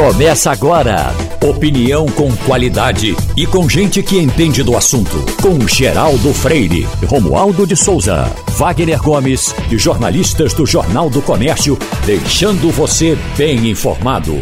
Começa 0.00 0.50
agora. 0.50 1.14
Opinião 1.46 2.06
com 2.06 2.34
qualidade 2.46 3.14
e 3.36 3.46
com 3.46 3.68
gente 3.68 4.02
que 4.02 4.16
entende 4.16 4.62
do 4.62 4.74
assunto. 4.74 5.14
Com 5.42 5.60
Geraldo 5.68 6.32
Freire, 6.32 6.84
Romualdo 7.06 7.66
de 7.66 7.76
Souza, 7.76 8.24
Wagner 8.56 8.98
Gomes 9.02 9.54
e 9.70 9.76
jornalistas 9.76 10.54
do 10.54 10.64
Jornal 10.64 11.10
do 11.10 11.20
Comércio, 11.20 11.78
deixando 12.06 12.70
você 12.70 13.14
bem 13.36 13.68
informado. 13.68 14.32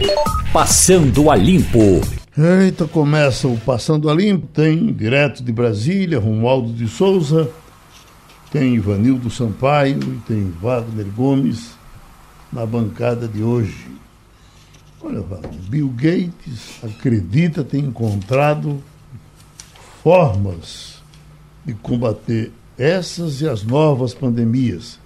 Passando 0.53 1.29
a 1.29 1.35
Limpo. 1.35 2.03
Eita, 2.39 2.87
começa 2.87 3.49
o 3.49 3.59
Passando 3.59 4.09
a 4.09 4.15
Limpo. 4.15 4.47
Tem 4.47 4.93
direto 4.93 5.43
de 5.43 5.51
Brasília, 5.51 6.21
Romualdo 6.21 6.73
de 6.73 6.87
Souza, 6.87 7.51
tem 8.53 8.77
Ivanildo 8.77 9.29
Sampaio 9.29 9.99
e 9.99 10.21
tem 10.25 10.55
Wagner 10.63 11.07
Gomes 11.17 11.73
na 12.53 12.65
bancada 12.65 13.27
de 13.27 13.43
hoje. 13.43 13.99
Olha, 15.01 15.23
Bill 15.69 15.89
Gates 15.89 16.83
acredita 16.83 17.63
ter 17.63 17.79
encontrado 17.79 18.83
formas 20.03 21.03
de 21.65 21.75
combater 21.75 22.51
essas 22.77 23.41
e 23.41 23.49
as 23.49 23.63
novas 23.63 24.13
pandemias. 24.15 24.99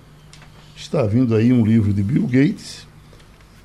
Está 0.76 1.02
vindo 1.04 1.34
aí 1.34 1.52
um 1.52 1.64
livro 1.64 1.92
de 1.92 2.02
Bill 2.02 2.26
Gates. 2.26 2.86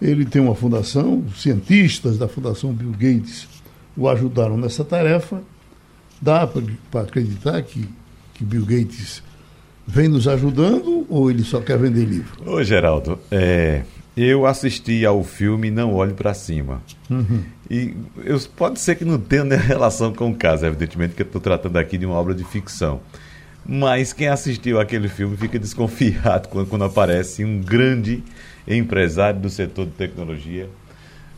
Ele 0.01 0.25
tem 0.25 0.41
uma 0.41 0.53
fundação, 0.53 1.23
os 1.27 1.41
cientistas 1.41 2.17
da 2.17 2.27
Fundação 2.27 2.71
Bill 2.71 2.91
Gates 2.91 3.47
o 3.97 4.07
ajudaram 4.07 4.55
nessa 4.55 4.85
tarefa. 4.85 5.41
Dá 6.21 6.47
para 6.91 7.01
acreditar 7.01 7.61
que, 7.63 7.87
que 8.33 8.43
Bill 8.43 8.65
Gates 8.65 9.23
vem 9.85 10.07
nos 10.07 10.27
ajudando 10.27 11.05
ou 11.09 11.31
ele 11.31 11.43
só 11.43 11.59
quer 11.61 11.77
vender 11.77 12.05
livro? 12.05 12.49
Ô, 12.49 12.63
Geraldo, 12.63 13.17
é, 13.31 13.83
eu 14.17 14.47
assisti 14.47 15.05
ao 15.05 15.23
filme 15.23 15.69
Não 15.69 15.93
Olhe 15.93 16.13
para 16.13 16.33
Cima. 16.33 16.81
Uhum. 17.07 17.43
E 17.69 17.93
eu, 18.25 18.39
pode 18.55 18.79
ser 18.79 18.95
que 18.95 19.05
não 19.05 19.19
tenha 19.19 19.55
relação 19.55 20.11
com 20.11 20.31
o 20.31 20.35
caso, 20.35 20.65
evidentemente, 20.65 21.13
que 21.13 21.21
eu 21.21 21.25
estou 21.25 21.39
tratando 21.39 21.77
aqui 21.77 21.99
de 21.99 22.05
uma 22.05 22.15
obra 22.15 22.33
de 22.33 22.43
ficção. 22.43 22.99
Mas 23.63 24.13
quem 24.13 24.27
assistiu 24.27 24.79
aquele 24.79 25.07
filme 25.07 25.37
fica 25.37 25.59
desconfiado 25.59 26.47
quando, 26.49 26.67
quando 26.67 26.85
aparece 26.85 27.45
um 27.45 27.61
grande 27.61 28.23
empresário 28.67 29.39
do 29.39 29.49
setor 29.49 29.85
de 29.85 29.91
tecnologia 29.91 30.67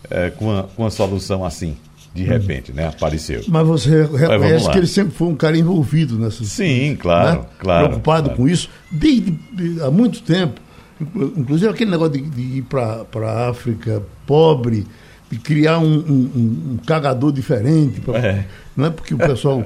é, 0.09 0.29
com, 0.29 0.45
uma, 0.45 0.63
com 0.63 0.83
uma 0.83 0.91
solução 0.91 1.43
assim 1.43 1.75
de 2.13 2.23
uhum. 2.23 2.29
repente, 2.29 2.71
né? 2.71 2.87
Apareceu. 2.87 3.43
Mas 3.47 3.67
você 3.67 4.03
reconhece 4.03 4.69
que 4.71 4.77
ele 4.77 4.87
sempre 4.87 5.13
foi 5.13 5.27
um 5.27 5.35
cara 5.35 5.57
envolvido 5.57 6.17
nessa 6.17 6.43
Sim, 6.43 6.95
claro, 6.99 7.41
né? 7.41 7.45
claro. 7.59 7.87
Preocupado 7.87 8.29
claro. 8.29 8.37
com 8.37 8.47
isso 8.47 8.69
desde 8.89 9.37
há 9.83 9.91
muito 9.91 10.21
tempo. 10.23 10.59
Inclusive 11.01 11.71
aquele 11.71 11.91
negócio 11.91 12.13
de, 12.13 12.21
de 12.21 12.57
ir 12.57 12.61
para 12.63 13.05
a 13.15 13.49
África 13.49 14.01
pobre, 14.25 14.85
de 15.29 15.37
criar 15.37 15.79
um, 15.79 15.97
um, 15.97 16.71
um 16.73 16.79
cagador 16.85 17.31
diferente. 17.31 18.01
Pra, 18.01 18.17
é. 18.19 18.45
Não 18.75 18.85
é 18.85 18.89
porque 18.89 19.13
o 19.13 19.17
pessoal 19.17 19.63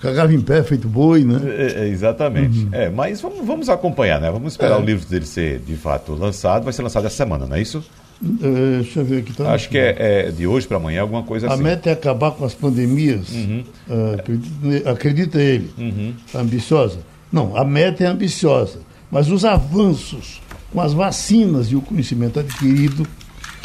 cagava 0.00 0.32
em 0.32 0.40
pé, 0.40 0.62
feito 0.62 0.88
boi, 0.88 1.24
né? 1.24 1.40
É, 1.44 1.84
é, 1.84 1.88
exatamente. 1.88 2.64
Uhum. 2.64 2.68
É, 2.72 2.90
mas 2.90 3.20
vamos, 3.20 3.46
vamos 3.46 3.68
acompanhar, 3.68 4.20
né? 4.20 4.30
Vamos 4.30 4.52
esperar 4.52 4.78
é. 4.78 4.82
o 4.82 4.84
livro 4.84 5.06
dele 5.06 5.26
ser 5.26 5.58
de 5.60 5.76
fato 5.76 6.14
lançado. 6.14 6.64
Vai 6.64 6.72
ser 6.72 6.82
lançado 6.82 7.06
essa 7.06 7.16
semana, 7.16 7.46
não 7.46 7.56
é 7.56 7.60
isso? 7.60 7.82
É, 8.22 8.76
deixa 8.82 9.00
eu 9.00 9.04
ver 9.04 9.18
aqui. 9.18 9.32
Tá 9.32 9.52
Acho 9.52 9.68
que 9.68 9.78
é, 9.78 9.96
é, 9.98 10.30
de 10.30 10.46
hoje 10.46 10.66
para 10.66 10.76
amanhã, 10.76 11.02
alguma 11.02 11.22
coisa 11.22 11.46
a 11.46 11.54
assim. 11.54 11.62
A 11.62 11.64
meta 11.64 11.90
é 11.90 11.92
acabar 11.92 12.32
com 12.32 12.44
as 12.44 12.54
pandemias. 12.54 13.30
Uhum. 13.30 13.64
Uh, 13.88 14.14
acredita, 14.14 14.90
acredita, 14.90 15.40
ele. 15.40 15.70
Uhum. 15.78 16.14
Ambiciosa? 16.34 16.98
Não, 17.32 17.56
a 17.56 17.64
meta 17.64 18.04
é 18.04 18.06
ambiciosa. 18.06 18.80
Mas 19.10 19.30
os 19.30 19.44
avanços 19.44 20.40
com 20.72 20.80
as 20.80 20.92
vacinas 20.92 21.68
e 21.68 21.76
o 21.76 21.80
conhecimento 21.80 22.40
adquirido 22.40 23.06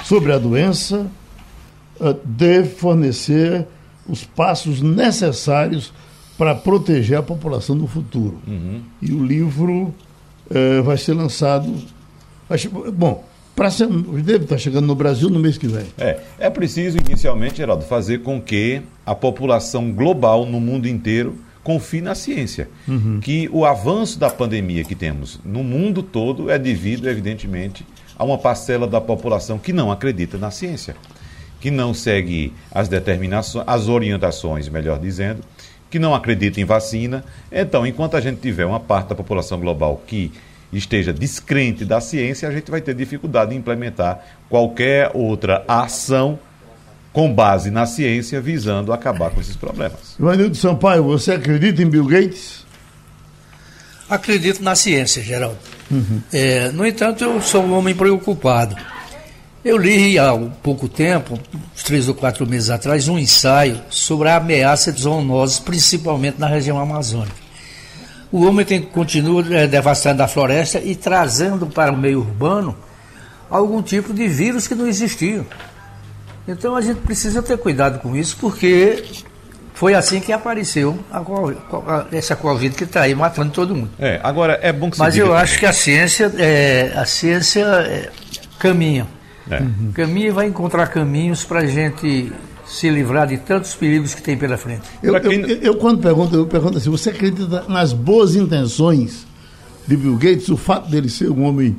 sobre 0.04 0.32
a 0.32 0.38
doença 0.38 1.08
uh, 2.00 2.14
deve 2.24 2.70
fornecer 2.70 3.66
os 4.08 4.24
passos 4.24 4.82
necessários 4.82 5.94
para 6.38 6.56
proteger 6.56 7.18
a 7.18 7.24
população 7.24 7.76
no 7.76 7.88
futuro. 7.88 8.40
Uhum. 8.48 8.82
E 9.02 9.12
o 9.12 9.24
livro 9.26 9.94
uh, 10.50 10.84
vai 10.84 10.98
ser 10.98 11.14
lançado. 11.14 11.74
Bom, 12.94 13.24
para 13.56 13.70
ser, 13.70 13.88
deve 13.88 14.46
estar 14.46 14.58
chegando 14.58 14.88
no 14.88 14.96
Brasil 14.96 15.30
no 15.30 15.40
mês 15.40 15.58
que 15.58 15.68
vem. 15.68 15.86
É, 15.98 16.20
é 16.40 16.50
preciso 16.50 16.98
inicialmente, 16.98 17.58
Geraldo, 17.58 17.84
fazer 17.86 18.20
com 18.20 18.42
que 18.42 18.82
a 19.06 19.14
população 19.14 19.92
global 19.92 20.46
no 20.46 20.60
mundo 20.60 20.88
inteiro 20.88 21.38
confie 21.64 22.02
na 22.02 22.14
ciência. 22.14 22.70
Uhum. 22.88 23.20
Que 23.20 23.50
o 23.52 23.66
avanço 23.66 24.20
da 24.20 24.30
pandemia 24.30 24.84
que 24.84 24.96
temos 24.96 25.40
no 25.44 25.64
mundo 25.64 26.04
todo 26.04 26.50
é 26.50 26.60
devido, 26.60 27.10
evidentemente, 27.10 27.86
a 28.18 28.24
uma 28.24 28.38
parcela 28.38 28.86
da 28.86 29.02
população 29.02 29.58
que 29.58 29.74
não 29.74 29.92
acredita 29.92 30.38
na 30.38 30.52
ciência, 30.52 30.96
que 31.60 31.72
não 31.72 31.94
segue 31.94 32.54
as 32.72 32.88
determinações, 32.88 33.64
as 33.68 33.88
orientações, 33.88 34.70
melhor 34.70 35.00
dizendo, 35.00 35.42
que 35.90 35.98
não 35.98 36.14
acredita 36.14 36.60
em 36.60 36.66
vacina. 36.66 37.24
Então, 37.52 37.86
enquanto 37.86 38.18
a 38.18 38.22
gente 38.22 38.40
tiver 38.40 38.66
uma 38.66 38.80
parte 38.80 39.10
da 39.10 39.16
população 39.16 39.60
global 39.60 40.02
que 40.06 40.32
esteja 40.72 41.14
descrente 41.14 41.86
da 41.86 42.02
ciência, 42.02 42.50
a 42.50 42.52
gente 42.52 42.70
vai 42.70 42.82
ter 42.82 42.96
dificuldade 42.96 43.54
em 43.54 43.60
implementar 43.60 44.26
qualquer 44.50 45.12
outra 45.14 45.64
ação 45.68 46.40
com 47.14 47.32
base 47.32 47.70
na 47.70 47.86
ciência, 47.86 48.42
visando 48.42 48.92
acabar 48.92 49.30
com 49.30 49.40
esses 49.40 49.56
problemas. 49.56 50.16
Ivanildo 50.20 50.58
Sampaio, 50.58 51.04
você 51.04 51.34
acredita 51.34 51.82
em 51.84 51.86
Bill 51.86 52.08
Gates? 52.08 52.66
Acredito 54.10 54.64
na 54.64 54.76
ciência, 54.76 55.22
Geraldo. 55.22 55.60
Uhum. 55.90 56.22
É, 56.34 56.72
no 56.72 56.86
entanto, 56.86 57.24
eu 57.24 57.40
sou 57.40 57.64
um 57.64 57.78
homem 57.78 57.94
preocupado. 57.94 58.76
Eu 59.64 59.78
li 59.78 60.20
há 60.20 60.36
pouco 60.62 60.90
tempo, 60.90 61.40
uns 61.74 61.84
três 61.84 62.10
ou 62.10 62.16
quatro 62.16 62.46
meses 62.46 62.70
atrás, 62.70 63.08
um 63.08 63.18
ensaio 63.18 63.80
sobre 63.90 64.28
a 64.28 64.38
ameaça 64.38 64.92
de 64.92 65.04
zoonoses, 65.04 65.60
principalmente 65.60 66.40
na 66.40 66.48
região 66.48 66.78
amazônica. 66.80 67.44
O 68.32 68.46
homem 68.46 68.66
tem, 68.66 68.82
continua 68.82 69.46
é, 69.56 69.68
devastando 69.68 70.24
a 70.24 70.28
floresta 70.28 70.80
e 70.80 70.96
trazendo 70.96 71.68
para 71.68 71.94
o 71.94 71.98
meio 71.98 72.20
urbano 72.20 72.76
algum 73.50 73.82
tipo 73.82 74.12
de 74.12 74.28
vírus 74.28 74.68
que 74.68 74.74
não 74.74 74.88
existiam. 74.88 75.46
Então 76.48 76.76
a 76.76 76.82
gente 76.82 77.00
precisa 77.02 77.42
ter 77.42 77.58
cuidado 77.58 78.00
com 78.00 78.16
isso, 78.16 78.38
porque 78.40 79.04
foi 79.74 79.94
assim 79.94 80.20
que 80.20 80.32
apareceu 80.32 81.00
a, 81.12 81.20
a, 81.20 82.06
essa 82.12 82.36
Covid 82.36 82.76
que 82.76 82.84
está 82.84 83.02
aí 83.02 83.16
matando 83.16 83.52
todo 83.52 83.76
mundo. 83.76 83.90
É, 83.98 84.20
agora 84.24 84.60
é 84.62 84.72
bom 84.72 84.90
que 84.90 85.00
Mas 85.00 85.18
eu 85.18 85.34
acho 85.36 85.60
que 85.60 85.66
a 85.66 85.74
ciência, 85.74 86.32
é, 86.38 86.94
a 86.96 87.06
ciência 87.06 87.66
é, 87.66 88.10
caminha. 88.60 89.08
É. 89.50 89.60
Uhum. 89.60 89.92
Caminha 89.94 90.28
e 90.28 90.32
vai 90.32 90.48
encontrar 90.48 90.88
caminhos 90.88 91.44
para 91.44 91.60
a 91.60 91.66
gente 91.66 92.32
se 92.66 92.90
livrar 92.90 93.28
de 93.28 93.38
tantos 93.38 93.76
perigos 93.76 94.14
que 94.14 94.22
tem 94.22 94.38
pela 94.38 94.58
frente. 94.58 94.84
Eu, 95.02 95.16
eu, 95.18 95.32
eu, 95.32 95.58
eu 95.58 95.76
quando 95.76 96.02
pergunto, 96.02 96.36
eu 96.36 96.48
pergunto 96.48 96.78
assim, 96.78 96.90
você 96.90 97.10
acredita 97.10 97.66
nas 97.68 97.92
boas 97.94 98.36
intenções 98.36 99.26
de 99.86 99.98
Bill 99.98 100.16
Gates, 100.16 100.50
o 100.50 100.58
fato 100.58 100.90
dele 100.90 101.10
ser 101.10 101.30
um 101.30 101.44
homem 101.44 101.76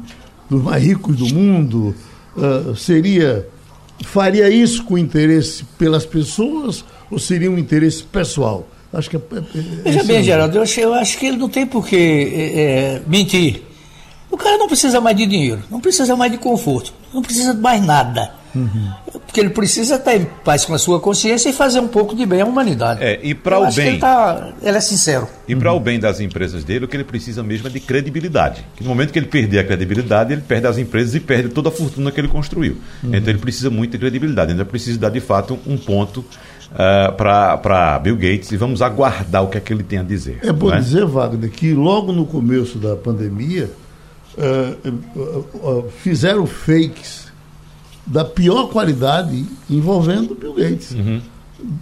dos 0.48 0.62
mais 0.62 0.82
ricos 0.82 1.16
do 1.16 1.34
mundo, 1.34 1.94
uh, 2.36 2.76
seria 2.76 3.48
faria 4.03 4.49
isso 4.49 4.84
com 4.84 4.99
interesse 4.99 5.65
pelas 5.78 6.05
pessoas 6.05 6.84
ou 7.10 7.19
seria 7.19 7.50
um 7.50 7.59
interesse 7.59 8.03
pessoal? 8.03 8.66
Acho 8.93 9.10
que 9.10 9.16
é, 9.16 9.21
é, 9.21 9.38
é 9.38 9.82
Veja 9.82 10.05
bem, 10.05 10.22
Geraldo, 10.22 10.56
eu 10.56 10.62
acho, 10.62 10.81
eu 10.81 10.94
acho, 10.94 11.19
que 11.19 11.27
ele 11.27 11.37
não 11.37 11.49
tem 11.49 11.66
por 11.66 11.87
que 11.87 11.97
é, 11.97 12.60
é, 12.60 13.03
mentir. 13.06 13.62
O 14.31 14.37
cara 14.37 14.56
não 14.56 14.66
precisa 14.66 15.00
mais 15.00 15.16
de 15.16 15.27
dinheiro, 15.27 15.62
não 15.71 15.81
precisa 15.81 16.16
mais 16.16 16.31
de 16.31 16.38
conforto, 16.38 16.93
não 17.12 17.22
precisa 17.22 17.54
de 17.54 17.60
mais 17.60 17.84
nada. 17.84 18.34
Uhum. 18.54 18.92
Porque 19.26 19.41
ele 19.41 19.50
precisa 19.50 19.97
estar 19.97 20.15
em 20.15 20.25
paz 20.44 20.65
com 20.65 20.75
a 20.75 20.78
sua 20.78 21.00
consciência 21.00 21.48
e 21.48 21.53
fazer 21.53 21.81
um 21.81 21.88
pouco 21.88 22.15
de 22.15 22.25
bem 22.25 22.41
à 22.41 22.44
humanidade. 22.44 23.03
É, 23.03 23.19
e 23.22 23.34
para 23.34 23.59
o 23.59 23.72
bem. 23.72 23.88
Ele, 23.88 23.98
tá, 23.98 24.53
ele, 24.62 24.76
é 24.76 24.81
sincero. 24.81 25.28
E 25.48 25.56
para 25.56 25.72
uhum. 25.72 25.78
o 25.78 25.81
bem 25.81 25.98
das 25.98 26.20
empresas 26.20 26.62
dele, 26.62 26.84
o 26.84 26.88
que 26.88 26.97
ele 26.97 27.04
precisa 27.04 27.42
mesmo 27.42 27.66
é 27.66 27.70
de 27.70 27.81
credibilidade. 27.81 28.65
Que 28.76 28.82
no 28.82 28.91
momento 28.91 29.12
que 29.12 29.19
ele 29.19 29.26
perder 29.26 29.59
a 29.59 29.65
credibilidade, 29.65 30.32
ele 30.32 30.42
perde 30.42 30.66
as 30.66 30.78
empresas 30.78 31.15
e 31.15 31.20
perde 31.20 31.48
toda 31.48 31.69
a 31.69 31.72
fortuna 31.72 32.10
que 32.10 32.20
ele 32.20 32.28
construiu. 32.28 32.76
Uhum. 33.03 33.15
Então 33.15 33.30
ele 33.30 33.41
precisa 33.41 33.71
muito 33.71 33.92
de 33.92 33.98
credibilidade. 33.98 34.53
Ainda 34.53 34.65
precisa 34.65 34.98
dar 34.98 35.10
de 35.10 35.21
fato 35.21 35.59
um 35.66 35.77
ponto 35.77 36.24
uh, 36.74 37.12
para 37.16 37.98
Bill 37.98 38.16
Gates 38.16 38.53
e 38.53 38.56
vamos 38.56 38.83
aguardar 38.83 39.42
o 39.42 39.48
que 39.48 39.59
é 39.59 39.60
que 39.60 39.72
ele 39.72 39.83
tem 39.83 39.98
a 39.98 40.03
dizer. 40.03 40.39
É 40.42 40.53
bom 40.53 40.72
é? 40.72 40.78
dizer, 40.78 41.04
Wagner, 41.06 41.51
que 41.51 41.72
logo 41.72 42.12
no 42.12 42.27
começo 42.27 42.78
da 42.78 42.95
pandemia 42.95 43.71
uh, 44.39 44.89
uh, 45.18 45.91
fizeram 46.03 46.47
fakes 46.47 47.23
da 48.06 48.24
pior 48.24 48.68
qualidade 48.68 49.45
envolvendo 49.68 50.34
Bill 50.34 50.54
Gates. 50.54 50.92
Uhum. 50.92 51.21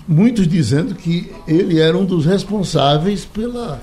Muitos 0.06 0.46
dizendo 0.46 0.94
que 0.94 1.32
ele 1.46 1.80
era 1.80 1.96
um 1.96 2.04
dos 2.04 2.24
responsáveis 2.24 3.24
pela, 3.24 3.80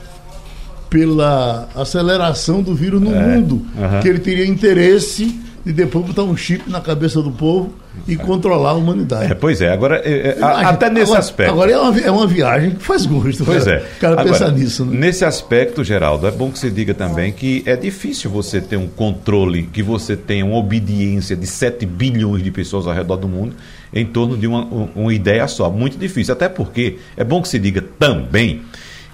pela 0.89 1.67
aceleração 1.75 2.61
do 2.61 2.73
vírus 2.73 3.01
no 3.01 3.13
é. 3.13 3.19
mundo, 3.19 3.55
uhum. 3.75 3.99
que 4.01 4.07
ele 4.07 4.19
teria 4.19 4.45
interesse 4.45 5.39
e 5.69 5.71
depois 5.71 6.03
botar 6.03 6.23
um 6.23 6.35
chip 6.35 6.67
na 6.67 6.81
cabeça 6.81 7.21
do 7.21 7.29
povo 7.29 7.71
e 8.07 8.15
controlar 8.15 8.71
a 8.71 8.73
humanidade. 8.73 9.31
É, 9.31 9.35
pois 9.35 9.61
é, 9.61 9.71
agora, 9.71 10.01
é, 10.03 10.29
é 10.29 10.43
até 10.43 10.89
nesse 10.89 11.03
agora, 11.03 11.19
aspecto. 11.19 11.51
Agora 11.51 11.71
é 11.71 11.77
uma, 11.77 11.99
é 11.99 12.11
uma 12.11 12.25
viagem 12.25 12.71
que 12.71 12.83
faz 12.83 13.05
gosto. 13.05 13.45
Pois 13.45 13.65
cara, 13.65 13.77
é. 13.77 13.79
O 13.79 13.99
cara 13.99 14.13
agora, 14.13 14.31
pensar 14.31 14.51
nisso. 14.51 14.83
Né? 14.83 14.97
Nesse 14.97 15.23
aspecto, 15.23 15.83
Geraldo, 15.83 16.25
é 16.25 16.31
bom 16.31 16.49
que 16.49 16.57
você 16.57 16.71
diga 16.71 16.95
também 16.95 17.31
que 17.31 17.61
é 17.67 17.75
difícil 17.75 18.31
você 18.31 18.59
ter 18.59 18.77
um 18.77 18.87
controle, 18.87 19.69
que 19.71 19.83
você 19.83 20.17
tenha 20.17 20.43
uma 20.43 20.57
obediência 20.57 21.35
de 21.35 21.45
7 21.45 21.85
bilhões 21.85 22.41
de 22.41 22.49
pessoas 22.49 22.87
ao 22.87 22.93
redor 22.93 23.17
do 23.17 23.27
mundo 23.27 23.55
em 23.93 24.07
torno 24.07 24.35
de 24.35 24.47
uma, 24.47 24.63
uma 24.95 25.13
ideia 25.13 25.47
só. 25.47 25.69
Muito 25.69 25.99
difícil. 25.99 26.33
Até 26.33 26.49
porque 26.49 26.97
é 27.15 27.23
bom 27.23 27.43
que 27.43 27.47
se 27.47 27.59
diga 27.59 27.83
também 27.99 28.61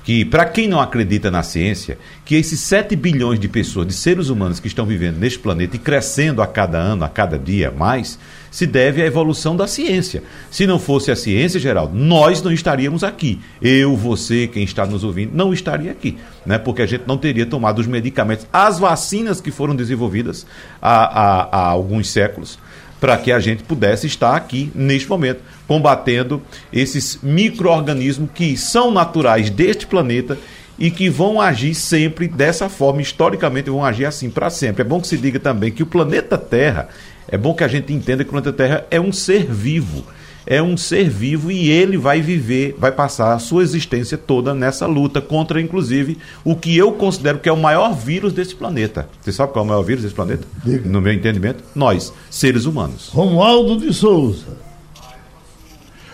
que, 0.05 0.23
para 0.23 0.45
quem 0.45 0.67
não 0.67 0.79
acredita 0.79 1.31
na 1.31 1.41
ciência, 1.41 1.97
que 2.23 2.35
esses 2.35 2.59
7 2.59 2.95
bilhões 2.95 3.39
de 3.39 3.47
pessoas, 3.47 3.87
de 3.87 3.93
seres 3.93 4.29
humanos 4.29 4.59
que 4.59 4.67
estão 4.67 4.85
vivendo 4.85 5.17
neste 5.17 5.39
planeta 5.39 5.75
e 5.75 5.79
crescendo 5.79 6.43
a 6.43 6.47
cada 6.47 6.77
ano, 6.77 7.03
a 7.03 7.09
cada 7.09 7.39
dia 7.39 7.71
mais, 7.71 8.19
se 8.51 8.67
deve 8.67 9.01
à 9.01 9.05
evolução 9.07 9.57
da 9.57 9.65
ciência. 9.65 10.21
Se 10.51 10.67
não 10.67 10.77
fosse 10.77 11.09
a 11.09 11.15
ciência, 11.15 11.59
Geraldo, 11.59 11.97
nós 11.97 12.39
não 12.43 12.51
estaríamos 12.51 13.03
aqui. 13.03 13.41
Eu, 13.59 13.95
você, 13.97 14.45
quem 14.45 14.63
está 14.63 14.85
nos 14.85 15.03
ouvindo, 15.03 15.35
não 15.35 15.51
estaria 15.51 15.91
aqui, 15.91 16.19
né? 16.45 16.59
porque 16.59 16.83
a 16.83 16.85
gente 16.85 17.05
não 17.07 17.17
teria 17.17 17.47
tomado 17.47 17.79
os 17.79 17.87
medicamentos, 17.87 18.45
as 18.53 18.77
vacinas 18.77 19.41
que 19.41 19.49
foram 19.49 19.75
desenvolvidas 19.75 20.45
há, 20.79 21.05
há, 21.05 21.41
há 21.51 21.67
alguns 21.67 22.11
séculos 22.11 22.59
para 23.05 23.17
que 23.17 23.31
a 23.31 23.39
gente 23.39 23.61
pudesse 23.61 24.07
estar 24.07 24.35
aqui 24.35 24.71
neste 24.73 25.07
momento 25.07 25.39
combatendo 25.67 26.41
esses 26.73 27.19
micro-organismos 27.21 28.31
que 28.33 28.57
são 28.57 28.89
naturais 28.89 29.47
deste 29.51 29.85
planeta 29.85 30.35
e 30.79 30.89
que 30.89 31.07
vão 31.07 31.39
agir 31.39 31.75
sempre 31.75 32.27
dessa 32.27 32.67
forma, 32.67 33.03
historicamente 33.03 33.69
vão 33.69 33.85
agir 33.85 34.05
assim 34.05 34.27
para 34.27 34.49
sempre. 34.49 34.81
É 34.81 34.83
bom 34.83 34.99
que 34.99 35.07
se 35.07 35.19
diga 35.19 35.39
também 35.39 35.71
que 35.71 35.83
o 35.83 35.85
planeta 35.85 36.35
Terra, 36.35 36.89
é 37.27 37.37
bom 37.37 37.53
que 37.53 37.63
a 37.63 37.67
gente 37.67 37.93
entenda 37.93 38.23
que 38.23 38.29
o 38.29 38.31
planeta 38.31 38.51
Terra 38.51 38.87
é 38.89 38.99
um 38.99 39.13
ser 39.13 39.45
vivo 39.45 40.03
é 40.45 40.61
um 40.61 40.77
ser 40.77 41.09
vivo 41.09 41.51
e 41.51 41.69
ele 41.69 41.97
vai 41.97 42.21
viver, 42.21 42.75
vai 42.77 42.91
passar 42.91 43.33
a 43.33 43.39
sua 43.39 43.63
existência 43.63 44.17
toda 44.17 44.53
nessa 44.53 44.85
luta 44.85 45.21
contra, 45.21 45.59
inclusive, 45.59 46.17
o 46.43 46.55
que 46.55 46.77
eu 46.77 46.91
considero 46.93 47.39
que 47.39 47.49
é 47.49 47.51
o 47.51 47.57
maior 47.57 47.93
vírus 47.93 48.33
desse 48.33 48.55
planeta. 48.55 49.09
Você 49.21 49.31
sabe 49.31 49.51
qual 49.51 49.63
é 49.63 49.65
o 49.65 49.69
maior 49.69 49.83
vírus 49.83 50.03
desse 50.03 50.15
planeta? 50.15 50.47
Diga. 50.63 50.87
No 50.87 51.01
meu 51.01 51.13
entendimento, 51.13 51.63
nós, 51.73 52.13
seres 52.29 52.65
humanos. 52.65 53.09
Romualdo 53.09 53.77
de 53.77 53.93
Souza. 53.93 54.65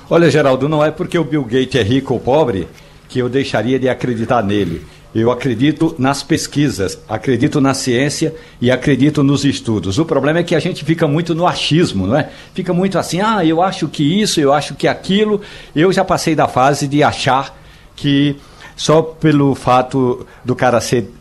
Olha, 0.09 0.29
Geraldo, 0.29 0.67
não 0.67 0.83
é 0.83 0.91
porque 0.91 1.17
o 1.17 1.23
Bill 1.23 1.43
Gates 1.43 1.75
é 1.75 1.83
rico 1.83 2.13
ou 2.13 2.19
pobre 2.19 2.67
que 3.07 3.19
eu 3.19 3.29
deixaria 3.29 3.77
de 3.79 3.89
acreditar 3.89 4.43
nele. 4.43 4.81
Eu 5.13 5.29
acredito 5.29 5.93
nas 5.97 6.23
pesquisas, 6.23 6.97
acredito 7.07 7.59
na 7.59 7.73
ciência 7.73 8.33
e 8.61 8.71
acredito 8.71 9.21
nos 9.21 9.43
estudos. 9.43 9.99
O 9.99 10.05
problema 10.05 10.39
é 10.39 10.43
que 10.43 10.55
a 10.55 10.59
gente 10.59 10.85
fica 10.85 11.05
muito 11.05 11.35
no 11.35 11.45
achismo, 11.45 12.07
não 12.07 12.15
é? 12.15 12.29
Fica 12.53 12.73
muito 12.73 12.97
assim, 12.97 13.19
ah, 13.19 13.43
eu 13.43 13.61
acho 13.61 13.89
que 13.89 14.21
isso, 14.21 14.39
eu 14.39 14.53
acho 14.53 14.73
que 14.73 14.87
aquilo. 14.87 15.41
Eu 15.75 15.91
já 15.91 16.05
passei 16.05 16.33
da 16.33 16.47
fase 16.47 16.87
de 16.87 17.03
achar 17.03 17.57
que 17.93 18.37
só 18.75 19.01
pelo 19.01 19.53
fato 19.53 20.25
do 20.45 20.55
cara 20.55 20.79
ser 20.79 21.11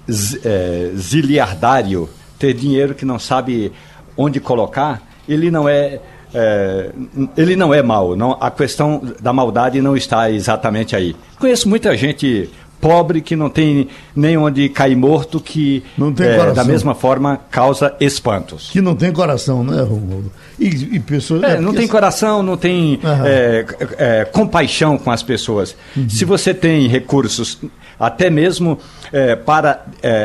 é, 0.45 0.93
ziliardário, 0.97 2.09
ter 2.39 2.55
dinheiro 2.55 2.95
que 2.95 3.05
não 3.05 3.19
sabe 3.19 3.73
onde 4.17 4.39
colocar, 4.39 5.03
ele 5.29 5.51
não 5.51 5.69
é, 5.69 6.01
é, 6.33 6.91
ele 7.37 7.57
não 7.57 7.75
é 7.75 7.83
mal. 7.83 8.17
Não, 8.17 8.39
a 8.41 8.53
questão 8.53 9.03
da 9.21 9.33
maldade 9.33 9.83
não 9.83 9.97
está 9.97 10.31
exatamente 10.31 10.95
aí. 10.95 11.17
Conheço 11.39 11.69
muita 11.69 11.97
gente 11.97 12.49
pobre 12.81 13.21
que 13.21 13.37
não 13.37 13.51
tem 13.51 13.89
nem 14.17 14.37
onde 14.37 14.69
cair 14.69 14.97
morto, 14.97 15.41
que 15.41 15.85
é, 16.19 16.53
da 16.53 16.65
mesma 16.65 16.95
forma 16.95 17.39
causa 17.51 17.95
espantos. 18.01 18.71
Que 18.71 18.81
não 18.81 18.97
tem 18.97 19.13
coração, 19.13 19.63
né, 19.63 19.83
Romualdo? 19.83 20.33
E, 20.59 20.67
e 20.67 21.01
pessoas. 21.01 21.43
É, 21.43 21.53
é 21.53 21.61
não 21.61 21.75
tem 21.75 21.87
coração, 21.87 22.43
não 22.43 22.57
tem 22.57 22.99
é, 23.25 23.67
é, 23.99 24.25
compaixão 24.25 24.97
com 24.97 25.11
as 25.11 25.23
pessoas. 25.23 25.77
Uhum. 25.97 26.09
Se 26.09 26.25
você 26.25 26.55
tem 26.55 26.89
recursos, 26.89 27.59
até 27.99 28.31
mesmo 28.31 28.79
é, 29.13 29.37
para 29.37 29.85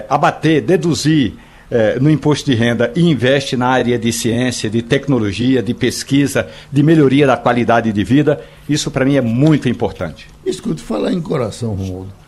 abater, 0.10 0.62
deduzir. 0.62 1.34
no 2.00 2.12
imposto 2.12 2.50
de 2.50 2.56
renda 2.56 2.92
e 2.96 3.02
investe 3.02 3.58
na 3.58 3.68
área 3.68 3.98
de 3.98 4.14
ciência, 4.14 4.70
de 4.70 4.84
tecnologia, 4.84 5.64
de 5.64 5.74
pesquisa, 5.74 6.48
de 6.72 6.84
melhoria 6.84 7.26
da 7.26 7.36
qualidade 7.36 7.92
de 7.92 8.04
vida, 8.04 8.40
isso 8.70 8.92
para 8.92 9.04
mim 9.04 9.16
é 9.16 9.22
muito 9.22 9.68
importante. 9.68 10.28
Escute, 10.46 10.82
falar 10.82 11.12
em 11.12 11.20
coração, 11.20 11.74
Romualdo 11.74 12.25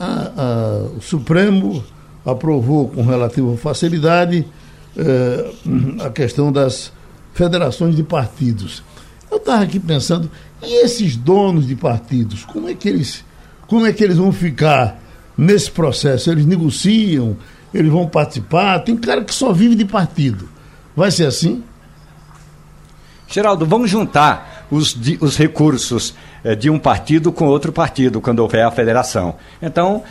a, 0.00 0.32
a, 0.34 0.96
o 0.96 1.02
Supremo 1.02 1.84
aprovou 2.24 2.88
com 2.88 3.04
relativa 3.04 3.54
facilidade 3.58 4.46
eh, 4.96 5.52
a 6.02 6.08
questão 6.08 6.50
das 6.50 6.90
federações 7.34 7.94
de 7.94 8.02
partidos. 8.02 8.82
Eu 9.30 9.36
estava 9.36 9.62
aqui 9.62 9.78
pensando, 9.78 10.30
e 10.62 10.84
esses 10.84 11.16
donos 11.16 11.66
de 11.66 11.76
partidos, 11.76 12.44
como 12.46 12.68
é 12.68 12.74
que 12.74 12.88
eles, 12.88 13.24
como 13.66 13.86
é 13.86 13.92
que 13.92 14.02
eles 14.02 14.16
vão 14.16 14.32
ficar 14.32 14.98
nesse 15.36 15.70
processo? 15.70 16.30
Eles 16.30 16.46
negociam, 16.46 17.36
eles 17.72 17.92
vão 17.92 18.08
participar? 18.08 18.78
Tem 18.80 18.96
cara 18.96 19.22
que 19.22 19.34
só 19.34 19.52
vive 19.52 19.74
de 19.74 19.84
partido. 19.84 20.48
Vai 20.96 21.10
ser 21.10 21.26
assim? 21.26 21.62
Geraldo, 23.28 23.66
vamos 23.66 23.90
juntar 23.90 24.49
os, 24.70 24.96
os 25.20 25.36
recursos 25.36 26.14
é, 26.44 26.54
de 26.54 26.70
um 26.70 26.78
partido 26.78 27.32
com 27.32 27.46
outro 27.46 27.72
partido, 27.72 28.20
quando 28.20 28.40
houver 28.40 28.64
a 28.64 28.70
federação. 28.70 29.34
Então, 29.60 30.02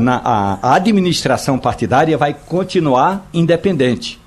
na, 0.00 0.16
a, 0.16 0.58
a 0.62 0.74
administração 0.74 1.58
partidária 1.58 2.16
vai 2.16 2.34
continuar 2.34 3.28
independente 3.32 4.23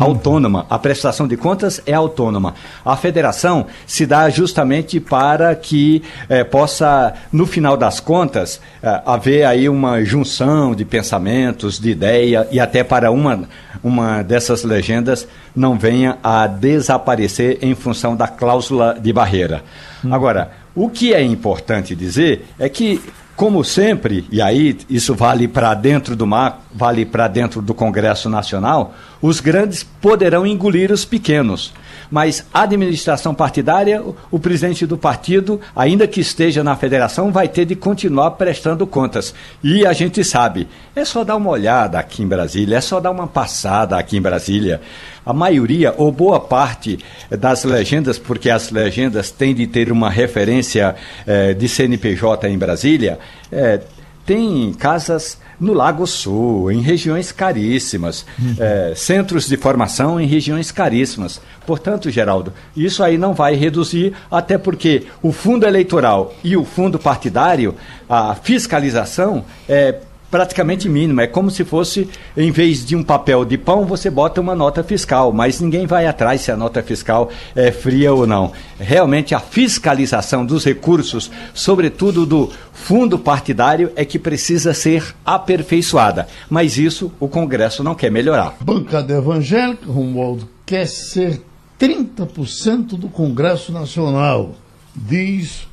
autônoma. 0.00 0.66
A 0.70 0.78
prestação 0.78 1.28
de 1.28 1.36
contas 1.36 1.80
é 1.84 1.92
autônoma. 1.92 2.54
A 2.84 2.96
federação 2.96 3.66
se 3.86 4.06
dá 4.06 4.30
justamente 4.30 4.98
para 4.98 5.54
que 5.54 6.02
eh, 6.28 6.42
possa, 6.42 7.12
no 7.30 7.46
final 7.46 7.76
das 7.76 8.00
contas, 8.00 8.60
eh, 8.82 9.02
haver 9.04 9.44
aí 9.44 9.68
uma 9.68 10.02
junção 10.02 10.74
de 10.74 10.84
pensamentos, 10.84 11.78
de 11.78 11.90
ideia 11.90 12.48
e 12.50 12.58
até 12.58 12.82
para 12.82 13.10
uma, 13.10 13.48
uma 13.84 14.22
dessas 14.22 14.64
legendas 14.64 15.28
não 15.54 15.78
venha 15.78 16.18
a 16.22 16.46
desaparecer 16.46 17.58
em 17.60 17.74
função 17.74 18.16
da 18.16 18.26
cláusula 18.26 18.96
de 18.98 19.12
barreira. 19.12 19.62
Hum. 20.04 20.14
Agora, 20.14 20.52
o 20.74 20.88
que 20.88 21.12
é 21.12 21.22
importante 21.22 21.94
dizer 21.94 22.46
é 22.58 22.68
que 22.68 23.02
como 23.40 23.64
sempre, 23.64 24.26
e 24.30 24.42
aí 24.42 24.76
isso 24.90 25.14
vale 25.14 25.48
para 25.48 25.72
dentro 25.72 26.14
do 26.14 26.26
mar, 26.26 26.62
vale 26.74 27.06
para 27.06 27.26
dentro 27.26 27.62
do 27.62 27.72
Congresso 27.72 28.28
Nacional, 28.28 28.94
os 29.22 29.40
grandes 29.40 29.82
poderão 29.82 30.46
engolir 30.46 30.92
os 30.92 31.06
pequenos. 31.06 31.72
Mas 32.10 32.44
a 32.52 32.62
administração 32.62 33.34
partidária, 33.34 34.02
o 34.30 34.38
presidente 34.38 34.84
do 34.86 34.98
partido, 34.98 35.60
ainda 35.74 36.06
que 36.06 36.20
esteja 36.20 36.64
na 36.64 36.74
federação, 36.76 37.30
vai 37.30 37.48
ter 37.48 37.64
de 37.64 37.76
continuar 37.76 38.32
prestando 38.32 38.86
contas. 38.86 39.34
E 39.62 39.86
a 39.86 39.92
gente 39.92 40.24
sabe, 40.24 40.68
é 40.94 41.04
só 41.04 41.22
dar 41.22 41.36
uma 41.36 41.50
olhada 41.50 41.98
aqui 41.98 42.22
em 42.22 42.26
Brasília, 42.26 42.76
é 42.76 42.80
só 42.80 42.98
dar 42.98 43.10
uma 43.10 43.26
passada 43.26 43.96
aqui 43.96 44.16
em 44.16 44.22
Brasília 44.22 44.80
a 45.24 45.32
maioria 45.32 45.94
ou 45.96 46.10
boa 46.10 46.40
parte 46.40 46.98
das 47.30 47.64
legendas, 47.64 48.18
porque 48.18 48.50
as 48.50 48.70
legendas 48.70 49.30
têm 49.30 49.54
de 49.54 49.66
ter 49.66 49.92
uma 49.92 50.10
referência 50.10 50.94
eh, 51.26 51.54
de 51.54 51.68
CNPJ 51.68 52.48
em 52.48 52.58
Brasília, 52.58 53.18
eh, 53.52 53.80
tem 54.24 54.72
casas 54.74 55.38
no 55.58 55.74
Lago 55.74 56.06
Sul, 56.06 56.72
em 56.72 56.80
regiões 56.80 57.30
caríssimas, 57.32 58.24
uhum. 58.38 58.54
eh, 58.58 58.92
centros 58.96 59.46
de 59.46 59.56
formação 59.56 60.18
em 60.20 60.26
regiões 60.26 60.72
caríssimas. 60.72 61.40
Portanto, 61.66 62.10
Geraldo, 62.10 62.52
isso 62.74 63.02
aí 63.02 63.18
não 63.18 63.34
vai 63.34 63.54
reduzir, 63.54 64.14
até 64.30 64.56
porque 64.56 65.04
o 65.22 65.32
fundo 65.32 65.66
eleitoral 65.66 66.34
e 66.42 66.56
o 66.56 66.64
fundo 66.64 66.98
partidário, 66.98 67.74
a 68.08 68.34
fiscalização 68.34 69.44
é 69.68 70.00
praticamente 70.30 70.88
mínima. 70.88 71.22
É 71.22 71.26
como 71.26 71.50
se 71.50 71.64
fosse, 71.64 72.08
em 72.36 72.50
vez 72.50 72.84
de 72.84 72.94
um 72.94 73.02
papel 73.02 73.44
de 73.44 73.58
pão, 73.58 73.84
você 73.84 74.08
bota 74.08 74.40
uma 74.40 74.54
nota 74.54 74.84
fiscal, 74.84 75.32
mas 75.32 75.60
ninguém 75.60 75.86
vai 75.86 76.06
atrás 76.06 76.42
se 76.42 76.52
a 76.52 76.56
nota 76.56 76.82
fiscal 76.82 77.30
é 77.54 77.72
fria 77.72 78.12
ou 78.12 78.26
não. 78.26 78.52
Realmente 78.78 79.34
a 79.34 79.40
fiscalização 79.40 80.46
dos 80.46 80.64
recursos, 80.64 81.30
sobretudo 81.52 82.24
do 82.24 82.50
fundo 82.72 83.18
partidário, 83.18 83.92
é 83.96 84.04
que 84.04 84.18
precisa 84.18 84.72
ser 84.72 85.14
aperfeiçoada. 85.24 86.28
Mas 86.48 86.78
isso 86.78 87.12
o 87.18 87.28
Congresso 87.28 87.82
não 87.82 87.94
quer 87.94 88.10
melhorar. 88.10 88.56
Bancada 88.60 89.14
evangélica, 89.14 89.86
Romualdo, 89.86 90.48
quer 90.64 90.86
ser 90.86 91.42
30% 91.78 92.98
do 92.98 93.08
Congresso 93.08 93.72
Nacional, 93.72 94.54
diz 94.94 95.66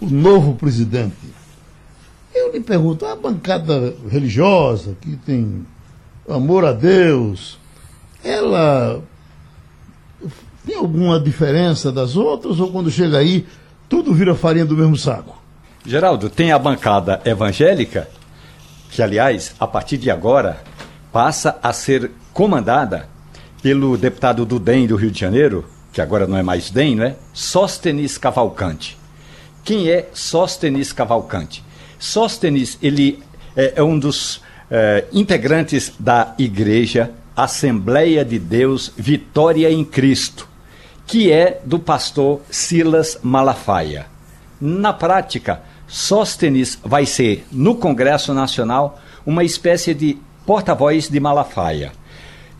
o 0.00 0.06
novo 0.06 0.54
presidente. 0.54 1.14
Eu 2.34 2.52
lhe 2.52 2.60
pergunto, 2.60 3.06
a 3.06 3.14
bancada 3.14 3.94
religiosa, 4.08 4.96
que 5.00 5.16
tem 5.16 5.64
amor 6.28 6.64
a 6.64 6.72
Deus, 6.72 7.58
ela 8.22 9.00
tem 10.66 10.76
alguma 10.76 11.20
diferença 11.20 11.92
das 11.92 12.16
outras 12.16 12.58
ou 12.58 12.72
quando 12.72 12.90
chega 12.90 13.18
aí 13.18 13.46
tudo 13.88 14.12
vira 14.12 14.34
farinha 14.34 14.64
do 14.64 14.76
mesmo 14.76 14.96
saco? 14.96 15.40
Geraldo, 15.86 16.30
tem 16.30 16.50
a 16.50 16.58
bancada 16.58 17.20
evangélica, 17.24 18.08
que 18.90 19.02
aliás, 19.02 19.54
a 19.60 19.66
partir 19.66 19.98
de 19.98 20.10
agora, 20.10 20.62
passa 21.12 21.58
a 21.62 21.72
ser 21.72 22.10
comandada 22.32 23.08
pelo 23.62 23.96
deputado 23.96 24.44
do 24.44 24.58
DEM 24.58 24.86
do 24.86 24.96
Rio 24.96 25.10
de 25.10 25.20
Janeiro, 25.20 25.64
que 25.92 26.00
agora 26.00 26.26
não 26.26 26.36
é 26.36 26.42
mais 26.42 26.70
DEM, 26.70 26.96
né? 26.96 27.16
Sóstenes 27.32 28.18
Cavalcante. 28.18 28.98
Quem 29.62 29.88
é 29.88 30.08
Sóstenes 30.12 30.92
Cavalcante? 30.92 31.62
Sóstenes, 32.04 32.78
ele 32.82 33.22
é, 33.56 33.72
é 33.76 33.82
um 33.82 33.98
dos 33.98 34.42
é, 34.70 35.06
integrantes 35.10 35.90
da 35.98 36.34
Igreja 36.38 37.10
Assembleia 37.34 38.22
de 38.22 38.38
Deus 38.38 38.92
Vitória 38.94 39.72
em 39.72 39.82
Cristo, 39.82 40.46
que 41.06 41.32
é 41.32 41.62
do 41.64 41.78
pastor 41.78 42.42
Silas 42.50 43.18
Malafaia. 43.22 44.04
Na 44.60 44.92
prática, 44.92 45.62
Sóstenes 45.88 46.78
vai 46.84 47.06
ser, 47.06 47.46
no 47.50 47.74
Congresso 47.74 48.34
Nacional, 48.34 49.00
uma 49.24 49.42
espécie 49.42 49.94
de 49.94 50.18
porta-voz 50.44 51.08
de 51.08 51.18
Malafaia. 51.18 51.90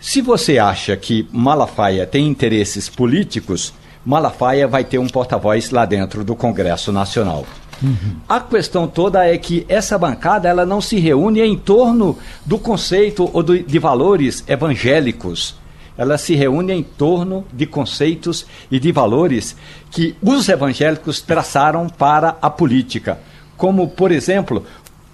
Se 0.00 0.22
você 0.22 0.58
acha 0.58 0.96
que 0.96 1.28
Malafaia 1.30 2.06
tem 2.06 2.26
interesses 2.26 2.88
políticos, 2.88 3.74
Malafaia 4.06 4.66
vai 4.66 4.84
ter 4.84 4.96
um 4.96 5.06
porta-voz 5.06 5.68
lá 5.68 5.84
dentro 5.84 6.24
do 6.24 6.34
Congresso 6.34 6.90
Nacional. 6.90 7.44
Uhum. 7.82 8.16
A 8.28 8.40
questão 8.40 8.86
toda 8.86 9.26
é 9.26 9.36
que 9.36 9.64
essa 9.68 9.98
bancada 9.98 10.48
ela 10.48 10.64
não 10.64 10.80
se 10.80 10.98
reúne 10.98 11.40
em 11.40 11.56
torno 11.56 12.18
do 12.44 12.58
conceito 12.58 13.28
ou 13.32 13.42
do, 13.42 13.58
de 13.58 13.78
valores 13.78 14.44
evangélicos. 14.46 15.56
Ela 15.96 16.18
se 16.18 16.34
reúne 16.34 16.72
em 16.72 16.82
torno 16.82 17.44
de 17.52 17.66
conceitos 17.66 18.46
e 18.70 18.80
de 18.80 18.90
valores 18.90 19.56
que 19.90 20.16
os 20.20 20.48
evangélicos 20.48 21.20
traçaram 21.20 21.88
para 21.88 22.36
a 22.42 22.50
política, 22.50 23.18
como, 23.56 23.88
por 23.88 24.10
exemplo, 24.10 24.64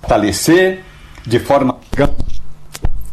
fortalecer 0.01 0.83
de 1.27 1.39
forma 1.39 1.77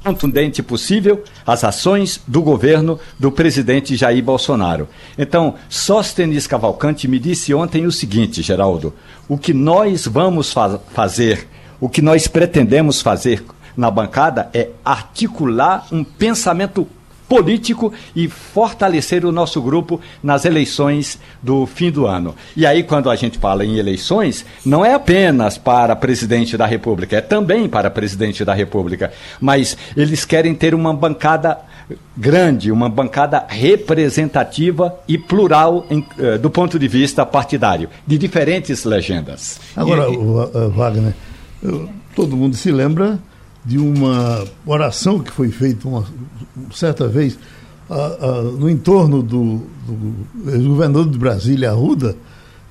contundente 0.08 0.64
possível 0.64 1.24
as 1.46 1.64
ações 1.64 2.22
do 2.26 2.42
governo 2.42 2.98
do 3.20 3.30
presidente 3.30 3.96
Jair 3.98 4.24
Bolsonaro. 4.24 4.88
Então, 5.18 5.56
Sóstenes 5.68 6.48
Cavalcante 6.48 7.08
me 7.08 7.20
disse 7.20 7.54
ontem 7.54 7.86
o 7.86 7.92
seguinte, 7.92 8.42
Geraldo: 8.42 8.94
o 9.28 9.38
que 9.38 9.54
nós 9.54 10.08
vamos 10.08 10.54
fa 10.54 10.80
fazer, 10.94 11.48
o 11.80 11.90
que 11.90 12.02
nós 12.02 12.28
pretendemos 12.28 13.02
fazer 13.02 13.44
na 13.76 13.92
bancada 13.92 14.50
é 14.54 14.70
articular 14.84 15.86
um 15.92 16.04
pensamento 16.04 16.88
político 17.28 17.92
e 18.16 18.28
fortalecer 18.28 19.26
o 19.26 19.32
nosso 19.32 19.62
grupo 19.62 20.00
nas 20.24 20.46
eleições 20.46 21.20
do 21.42 21.66
fim 21.66 21.92
do 21.92 22.08
ano. 22.08 22.36
E 22.56 22.66
aí, 22.66 22.84
quando 22.84 23.10
a 23.10 23.16
gente 23.16 23.38
fala 23.38 23.66
em 23.66 23.78
eleições, 23.78 24.46
não 24.66 24.84
é 24.84 24.94
apenas 24.94 25.58
para 25.58 25.96
presidente 25.96 26.58
da 26.58 26.66
República, 26.66 27.18
é 27.18 27.22
também 27.22 27.68
para 27.68 27.90
presidente 27.90 28.44
da 28.46 28.54
República. 28.54 29.12
Mas 29.40 29.78
eles 29.96 30.26
querem 30.26 30.56
ter 30.56 30.74
uma 30.74 30.94
bancada 30.94 31.58
grande, 32.16 32.72
uma 32.72 32.90
bancada 32.90 33.46
representativa 33.48 34.98
e 35.08 35.18
plural 35.18 35.86
em, 35.90 36.00
uh, 36.00 36.38
do 36.38 36.50
ponto 36.50 36.78
de 36.78 36.88
vista 36.88 37.26
partidário, 37.26 37.90
de 38.06 38.18
diferentes 38.18 38.84
legendas. 38.84 39.60
Agora, 39.76 40.10
e, 40.10 40.18
uh, 40.18 40.70
Wagner, 40.72 41.14
eu, 41.64 41.90
todo 42.16 42.36
mundo 42.36 42.56
se 42.56 42.72
lembra 42.72 43.20
de 43.68 43.78
uma 43.78 44.46
oração 44.66 45.20
que 45.20 45.30
foi 45.30 45.50
feita 45.50 45.88
uma 45.90 46.06
certa 46.72 47.06
vez 47.06 47.38
no 48.58 48.70
entorno 48.70 49.22
do, 49.22 49.62
do 49.86 50.70
governador 50.70 51.10
de 51.10 51.18
Brasília, 51.18 51.72
Arruda, 51.72 52.16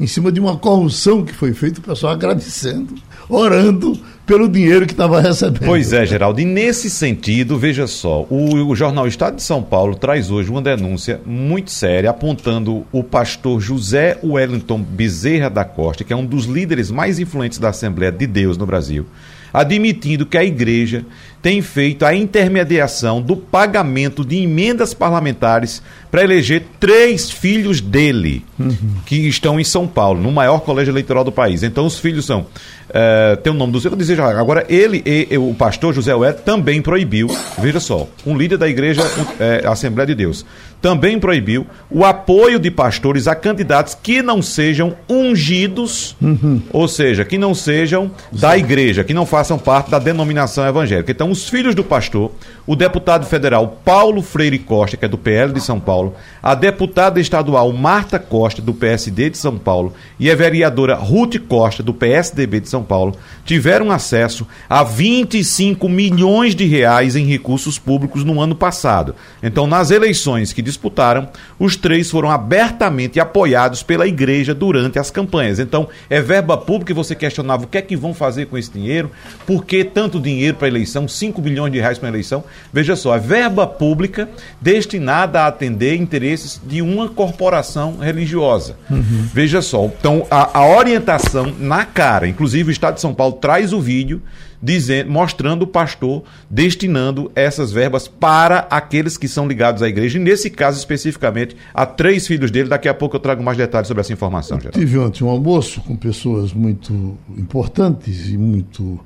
em 0.00 0.06
cima 0.06 0.32
de 0.32 0.40
uma 0.40 0.56
corrupção 0.56 1.24
que 1.24 1.34
foi 1.34 1.52
feita, 1.52 1.80
o 1.80 1.82
pessoal 1.82 2.12
agradecendo, 2.14 2.94
orando 3.28 3.98
pelo 4.26 4.48
dinheiro 4.48 4.86
que 4.86 4.92
estava 4.92 5.20
recebendo. 5.20 5.64
Pois 5.64 5.92
é, 5.92 6.04
Geraldo. 6.04 6.40
E 6.40 6.44
nesse 6.44 6.88
sentido, 6.90 7.58
veja 7.58 7.86
só, 7.86 8.26
o, 8.28 8.66
o, 8.66 8.74
jornal 8.74 9.06
Estado 9.06 9.36
de 9.36 9.42
São 9.42 9.62
Paulo 9.62 9.94
traz 9.94 10.30
hoje 10.30 10.50
uma 10.50 10.60
denúncia 10.60 11.20
muito 11.24 11.70
séria 11.70 12.10
apontando 12.10 12.84
o 12.90 13.02
pastor 13.02 13.60
José 13.60 14.18
Wellington 14.22 14.82
Bezerra 14.82 15.48
da 15.48 15.64
Costa, 15.64 16.04
que 16.04 16.12
é 16.12 16.16
um 16.16 16.26
dos 16.26 16.44
líderes 16.44 16.90
mais 16.90 17.18
influentes 17.18 17.58
da 17.58 17.68
Assembleia 17.68 18.12
de 18.12 18.26
Deus 18.26 18.56
no 18.56 18.66
Brasil 18.66 19.06
admitindo 19.52 20.26
que 20.26 20.36
a 20.36 20.44
igreja 20.44 21.04
tem 21.46 21.62
feito 21.62 22.04
a 22.04 22.12
intermediação 22.12 23.22
do 23.22 23.36
pagamento 23.36 24.24
de 24.24 24.36
emendas 24.36 24.92
parlamentares 24.92 25.80
para 26.10 26.24
eleger 26.24 26.64
três 26.80 27.30
filhos 27.30 27.80
dele, 27.80 28.44
uhum. 28.58 28.76
que 29.06 29.28
estão 29.28 29.60
em 29.60 29.62
São 29.62 29.86
Paulo, 29.86 30.20
no 30.20 30.32
maior 30.32 30.58
colégio 30.60 30.90
eleitoral 30.90 31.22
do 31.22 31.30
país. 31.30 31.62
Então, 31.62 31.86
os 31.86 32.00
filhos 32.00 32.24
são. 32.24 32.46
Uh, 32.88 33.36
tem 33.42 33.52
o 33.52 33.56
nome 33.56 33.72
do 33.72 33.80
seu, 33.80 33.92
eu 33.92 33.96
dizer 33.96 34.16
já. 34.16 34.26
Agora, 34.38 34.64
ele 34.68 35.02
e, 35.06 35.38
o 35.38 35.54
pastor 35.54 35.94
José 35.94 36.14
Ué 36.16 36.32
também 36.32 36.82
proibiu, 36.82 37.28
veja 37.58 37.78
só, 37.78 38.08
um 38.26 38.36
líder 38.36 38.58
da 38.58 38.68
igreja 38.68 39.02
é, 39.38 39.66
Assembleia 39.66 40.06
de 40.06 40.14
Deus, 40.16 40.44
também 40.86 41.18
proibiu 41.18 41.66
o 41.90 42.04
apoio 42.04 42.60
de 42.60 42.70
pastores 42.70 43.26
a 43.26 43.34
candidatos 43.34 43.98
que 44.00 44.22
não 44.22 44.40
sejam 44.40 44.94
ungidos, 45.08 46.14
uhum. 46.22 46.62
ou 46.72 46.86
seja, 46.86 47.24
que 47.24 47.36
não 47.36 47.56
sejam 47.56 48.08
da 48.30 48.56
igreja, 48.56 49.02
que 49.02 49.12
não 49.12 49.26
façam 49.26 49.58
parte 49.58 49.90
da 49.90 49.98
denominação 49.98 50.64
evangélica. 50.64 51.10
Então, 51.10 51.28
os 51.28 51.48
filhos 51.48 51.74
do 51.74 51.82
pastor, 51.82 52.30
o 52.66 52.74
deputado 52.74 53.24
federal 53.24 53.78
Paulo 53.84 54.20
Freire 54.20 54.58
Costa, 54.58 54.96
que 54.96 55.04
é 55.04 55.08
do 55.08 55.16
PL 55.16 55.52
de 55.52 55.60
São 55.60 55.78
Paulo, 55.78 56.14
a 56.42 56.54
deputada 56.54 57.20
estadual 57.20 57.72
Marta 57.72 58.18
Costa, 58.18 58.60
do 58.60 58.74
PSD 58.74 59.30
de 59.30 59.38
São 59.38 59.56
Paulo, 59.56 59.94
e 60.18 60.30
a 60.30 60.34
vereadora 60.34 60.96
Ruth 60.96 61.36
Costa, 61.48 61.82
do 61.82 61.94
PSDB 61.94 62.60
de 62.60 62.68
São 62.68 62.82
Paulo, 62.82 63.16
tiveram 63.44 63.90
acesso 63.90 64.46
a 64.68 64.82
25 64.82 65.88
milhões 65.88 66.54
de 66.54 66.64
reais 66.64 67.14
em 67.14 67.24
recursos 67.24 67.78
públicos 67.78 68.24
no 68.24 68.40
ano 68.40 68.54
passado. 68.54 69.14
Então, 69.42 69.66
nas 69.66 69.90
eleições 69.90 70.52
que 70.52 70.60
disputaram, 70.60 71.28
os 71.58 71.76
três 71.76 72.10
foram 72.10 72.30
abertamente 72.30 73.20
apoiados 73.20 73.82
pela 73.82 74.06
igreja 74.06 74.52
durante 74.52 74.98
as 74.98 75.10
campanhas. 75.10 75.60
Então, 75.60 75.88
é 76.10 76.20
verba 76.20 76.56
pública 76.56 76.92
e 76.92 76.94
você 76.94 77.14
questionava 77.14 77.64
o 77.64 77.66
que 77.68 77.78
é 77.78 77.82
que 77.82 77.96
vão 77.96 78.12
fazer 78.12 78.46
com 78.46 78.58
esse 78.58 78.70
dinheiro, 78.70 79.10
por 79.46 79.64
que 79.64 79.84
tanto 79.84 80.18
dinheiro 80.18 80.56
para 80.56 80.66
eleição, 80.66 81.06
5 81.06 81.40
bilhões 81.40 81.72
de 81.72 81.78
reais 81.78 81.98
para 81.98 82.08
eleição. 82.08 82.42
Veja 82.72 82.96
só, 82.96 83.14
é 83.14 83.18
verba 83.18 83.66
pública 83.66 84.28
destinada 84.60 85.42
a 85.42 85.46
atender 85.46 85.96
interesses 85.96 86.60
de 86.64 86.82
uma 86.82 87.08
corporação 87.08 87.98
religiosa. 87.98 88.76
Uhum. 88.90 89.28
Veja 89.32 89.62
só, 89.62 89.84
então 89.86 90.26
a, 90.30 90.58
a 90.58 90.66
orientação 90.66 91.54
na 91.58 91.84
cara, 91.84 92.28
inclusive 92.28 92.70
o 92.70 92.72
Estado 92.72 92.94
de 92.94 93.00
São 93.00 93.14
Paulo 93.14 93.34
traz 93.34 93.72
o 93.72 93.80
vídeo 93.80 94.22
dizendo, 94.62 95.10
mostrando 95.10 95.62
o 95.62 95.66
pastor 95.66 96.22
destinando 96.50 97.30
essas 97.34 97.70
verbas 97.70 98.08
para 98.08 98.66
aqueles 98.70 99.16
que 99.16 99.28
são 99.28 99.46
ligados 99.46 99.82
à 99.82 99.88
igreja, 99.88 100.18
e 100.18 100.20
nesse 100.20 100.50
caso 100.50 100.78
especificamente 100.78 101.56
a 101.72 101.86
três 101.86 102.26
filhos 102.26 102.50
dele. 102.50 102.68
Daqui 102.68 102.88
a 102.88 102.94
pouco 102.94 103.16
eu 103.16 103.20
trago 103.20 103.42
mais 103.42 103.56
detalhes 103.56 103.88
sobre 103.88 104.00
essa 104.00 104.12
informação. 104.12 104.58
Eu 104.62 104.70
tive 104.70 104.98
ontem 104.98 105.24
um 105.24 105.28
almoço 105.28 105.80
com 105.82 105.96
pessoas 105.96 106.52
muito 106.52 107.16
importantes 107.36 108.28
e 108.28 108.36
muito 108.36 108.98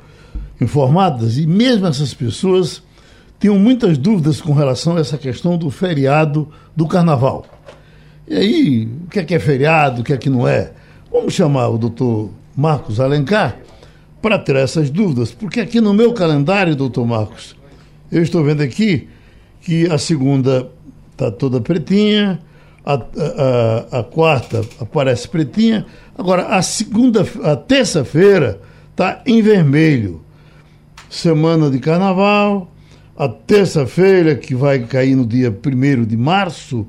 informadas, 0.61 1.39
e 1.39 1.47
mesmo 1.47 1.87
essas 1.87 2.15
pessoas 2.15 2.83
tinham 3.41 3.59
muitas 3.59 3.97
dúvidas 3.97 4.41
com 4.41 4.53
relação 4.53 4.97
a 4.97 5.01
essa 5.01 5.17
questão 5.17 5.57
do 5.57 5.71
feriado 5.71 6.47
do 6.77 6.87
carnaval. 6.87 7.47
E 8.29 8.37
aí, 8.37 8.89
o 9.07 9.09
que 9.09 9.19
é 9.19 9.25
que 9.25 9.35
é 9.35 9.39
feriado, 9.41 10.03
o 10.03 10.05
que 10.05 10.13
é 10.13 10.17
que 10.19 10.29
não 10.29 10.47
é? 10.47 10.73
Vamos 11.11 11.33
chamar 11.33 11.69
o 11.71 11.79
doutor 11.79 12.31
Marcos 12.55 13.01
Alencar 13.01 13.57
para 14.21 14.39
tirar 14.39 14.61
essas 14.61 14.91
dúvidas, 14.91 15.33
porque 15.33 15.61
aqui 15.61 15.81
no 15.81 15.95
meu 15.95 16.13
calendário, 16.13 16.77
doutor 16.77 17.07
Marcos, 17.07 17.57
eu 18.13 18.23
estou 18.23 18.45
vendo 18.45 18.63
aqui 18.63 19.09
que 19.63 19.91
a 19.91 19.97
segunda 19.97 20.71
está 21.13 21.31
toda 21.31 21.61
pretinha, 21.61 22.39
a, 22.85 22.95
a, 22.95 24.01
a, 24.01 24.05
quarta 24.05 24.63
aparece 24.79 25.27
pretinha, 25.27 25.87
agora 26.17 26.47
a 26.47 26.61
segunda, 26.61 27.27
a 27.43 27.57
terça-feira 27.57 28.61
está 28.91 29.23
em 29.25 29.41
vermelho. 29.41 30.23
Semana 31.09 31.71
de 31.71 31.79
carnaval, 31.79 32.71
a 33.21 33.29
terça-feira, 33.29 34.35
que 34.35 34.55
vai 34.55 34.79
cair 34.79 35.15
no 35.15 35.27
dia 35.27 35.51
1 35.51 36.07
de 36.07 36.17
março, 36.17 36.87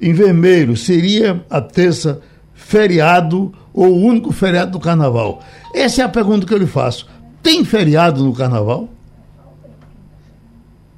em 0.00 0.14
vermelho, 0.14 0.74
seria 0.78 1.44
a 1.50 1.60
terça 1.60 2.22
feriado 2.54 3.52
ou 3.70 3.88
o 3.88 4.02
único 4.02 4.32
feriado 4.32 4.70
do 4.70 4.80
carnaval? 4.80 5.42
Essa 5.74 6.00
é 6.00 6.04
a 6.06 6.08
pergunta 6.08 6.46
que 6.46 6.54
eu 6.54 6.58
lhe 6.58 6.66
faço. 6.66 7.06
Tem 7.42 7.66
feriado 7.66 8.24
no 8.24 8.32
carnaval? 8.32 8.88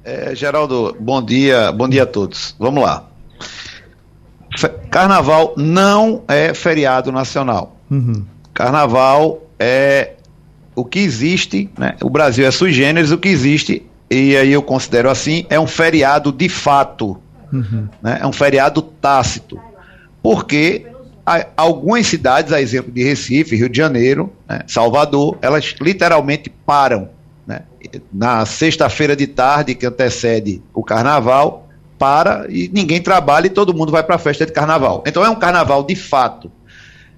É, 0.05 0.33
Geraldo, 0.33 0.95
bom 0.97 1.21
dia, 1.21 1.69
bom 1.73 1.89
dia 1.89 2.03
a 2.03 2.05
todos. 2.05 2.55
Vamos 2.57 2.81
lá. 2.81 3.09
Carnaval 4.89 5.53
não 5.57 6.23
é 6.29 6.53
feriado 6.53 7.11
nacional. 7.11 7.75
Uhum. 7.91 8.23
Carnaval 8.53 9.41
é 9.59 10.13
o 10.73 10.85
que 10.85 10.99
existe, 10.99 11.69
né? 11.77 11.97
O 12.01 12.09
Brasil 12.09 12.47
é 12.47 12.51
sui 12.51 12.71
generis, 12.71 13.11
o 13.11 13.17
que 13.17 13.27
existe, 13.27 13.86
e 14.09 14.37
aí 14.37 14.53
eu 14.53 14.61
considero 14.61 15.09
assim, 15.09 15.45
é 15.49 15.59
um 15.59 15.67
feriado 15.67 16.31
de 16.31 16.47
fato. 16.47 17.17
Uhum. 17.51 17.87
Né? 18.01 18.19
É 18.21 18.27
um 18.27 18.31
feriado 18.31 18.81
tácito. 18.81 19.59
Porque 20.21 20.87
algumas 21.55 22.07
cidades, 22.07 22.53
a 22.53 22.61
exemplo 22.61 22.91
de 22.91 23.03
Recife, 23.03 23.55
Rio 23.55 23.69
de 23.69 23.77
Janeiro, 23.77 24.31
né, 24.47 24.61
Salvador, 24.65 25.37
elas 25.41 25.75
literalmente 25.79 26.49
param. 26.65 27.09
Né? 27.45 27.61
Na 28.11 28.45
sexta-feira 28.45 29.15
de 29.15 29.27
tarde, 29.27 29.75
que 29.75 29.85
antecede 29.85 30.61
o 30.73 30.83
carnaval, 30.83 31.67
para 31.97 32.45
e 32.49 32.69
ninguém 32.71 33.01
trabalha 33.01 33.47
e 33.47 33.49
todo 33.49 33.73
mundo 33.73 33.91
vai 33.91 34.03
para 34.03 34.15
a 34.15 34.19
festa 34.19 34.45
de 34.45 34.51
carnaval. 34.51 35.03
Então 35.05 35.25
é 35.25 35.29
um 35.29 35.35
carnaval 35.35 35.83
de 35.83 35.95
fato. 35.95 36.51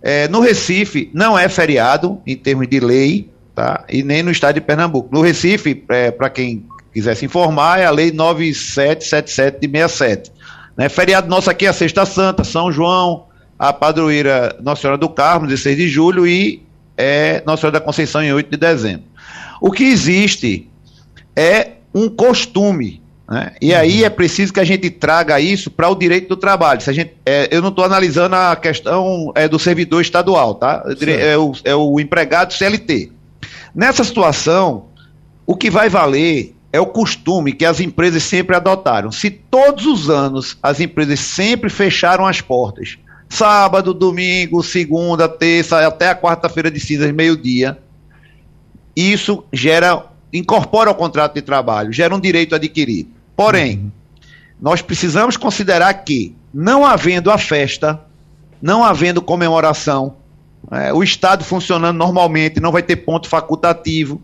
É, 0.01 0.27
no 0.29 0.39
Recife 0.39 1.11
não 1.13 1.37
é 1.37 1.49
feriado 1.49 2.21
em 2.25 2.35
termos 2.35 2.67
de 2.67 2.79
lei, 2.79 3.29
tá? 3.53 3.83
E 3.89 4.01
nem 4.01 4.23
no 4.23 4.31
estado 4.31 4.55
de 4.55 4.61
Pernambuco. 4.61 5.09
No 5.11 5.21
Recife, 5.21 5.83
é, 5.89 6.09
para 6.09 6.29
quem 6.29 6.65
quiser 6.93 7.15
se 7.15 7.25
informar, 7.25 7.79
é 7.79 7.85
a 7.85 7.91
lei 7.91 8.11
9777 8.11 9.59
de 9.59 9.67
67. 9.67 10.31
Né? 10.77 10.89
Feriado 10.89 11.27
nosso 11.27 11.49
aqui 11.49 11.65
é 11.65 11.69
a 11.69 11.73
Sexta 11.73 12.05
Santa, 12.05 12.43
São 12.43 12.71
João, 12.71 13.25
a 13.57 13.73
padroeira 13.73 14.55
Nossa 14.61 14.81
Senhora 14.81 14.97
do 14.97 15.09
Carmo, 15.09 15.47
16 15.47 15.77
de 15.77 15.87
julho, 15.87 16.25
e 16.27 16.63
é 16.97 17.43
Nossa 17.45 17.61
Senhora 17.61 17.79
da 17.79 17.85
Conceição 17.85 18.23
em 18.23 18.33
8 18.33 18.49
de 18.49 18.57
dezembro. 18.57 19.03
O 19.61 19.71
que 19.71 19.83
existe 19.83 20.69
é 21.35 21.71
um 21.93 22.09
costume 22.09 23.01
né? 23.29 23.51
E 23.61 23.75
aí 23.75 24.03
é 24.03 24.09
preciso 24.09 24.51
que 24.51 24.59
a 24.59 24.63
gente 24.63 24.89
traga 24.89 25.39
isso 25.39 25.69
para 25.69 25.87
o 25.87 25.95
direito 25.95 26.29
do 26.29 26.35
trabalho. 26.35 26.81
Se 26.81 26.89
a 26.89 26.93
gente, 26.93 27.13
é, 27.23 27.47
eu 27.51 27.61
não 27.61 27.69
estou 27.69 27.85
analisando 27.85 28.35
a 28.35 28.55
questão 28.55 29.31
é, 29.35 29.47
do 29.47 29.59
servidor 29.59 30.01
estadual, 30.01 30.55
tá? 30.55 30.83
É 31.07 31.37
o, 31.37 31.53
é 31.63 31.75
o 31.75 31.99
empregado 31.99 32.53
CLT. 32.53 33.11
Nessa 33.75 34.03
situação, 34.03 34.85
o 35.45 35.55
que 35.55 35.69
vai 35.69 35.89
valer 35.89 36.55
é 36.71 36.79
o 36.79 36.85
costume 36.85 37.53
que 37.53 37.65
as 37.65 37.79
empresas 37.79 38.23
sempre 38.23 38.55
adotaram. 38.55 39.11
Se 39.11 39.29
todos 39.29 39.85
os 39.85 40.09
anos 40.09 40.57
as 40.61 40.79
empresas 40.79 41.19
sempre 41.19 41.69
fecharam 41.69 42.25
as 42.25 42.41
portas, 42.41 42.97
sábado, 43.27 43.93
domingo, 43.93 44.63
segunda, 44.63 45.27
terça, 45.27 45.85
até 45.85 46.09
a 46.09 46.15
quarta-feira 46.15 46.69
de 46.69 46.79
cinzas, 46.79 47.11
meio-dia, 47.11 47.77
isso 48.95 49.43
gera, 49.53 50.05
incorpora 50.33 50.89
ao 50.89 50.95
contrato 50.95 51.35
de 51.35 51.41
trabalho, 51.41 51.93
gera 51.93 52.13
um 52.15 52.19
direito 52.19 52.55
adquirido. 52.55 53.09
Porém, 53.35 53.77
uhum. 53.77 53.91
nós 54.59 54.81
precisamos 54.81 55.37
considerar 55.37 55.93
que, 55.93 56.35
não 56.53 56.85
havendo 56.85 57.31
a 57.31 57.37
festa, 57.37 57.99
não 58.61 58.83
havendo 58.83 59.21
comemoração, 59.21 60.15
é, 60.71 60.93
o 60.93 61.01
Estado 61.01 61.43
funcionando 61.43 61.97
normalmente, 61.97 62.59
não 62.59 62.71
vai 62.71 62.83
ter 62.83 62.97
ponto 62.97 63.29
facultativo, 63.29 64.21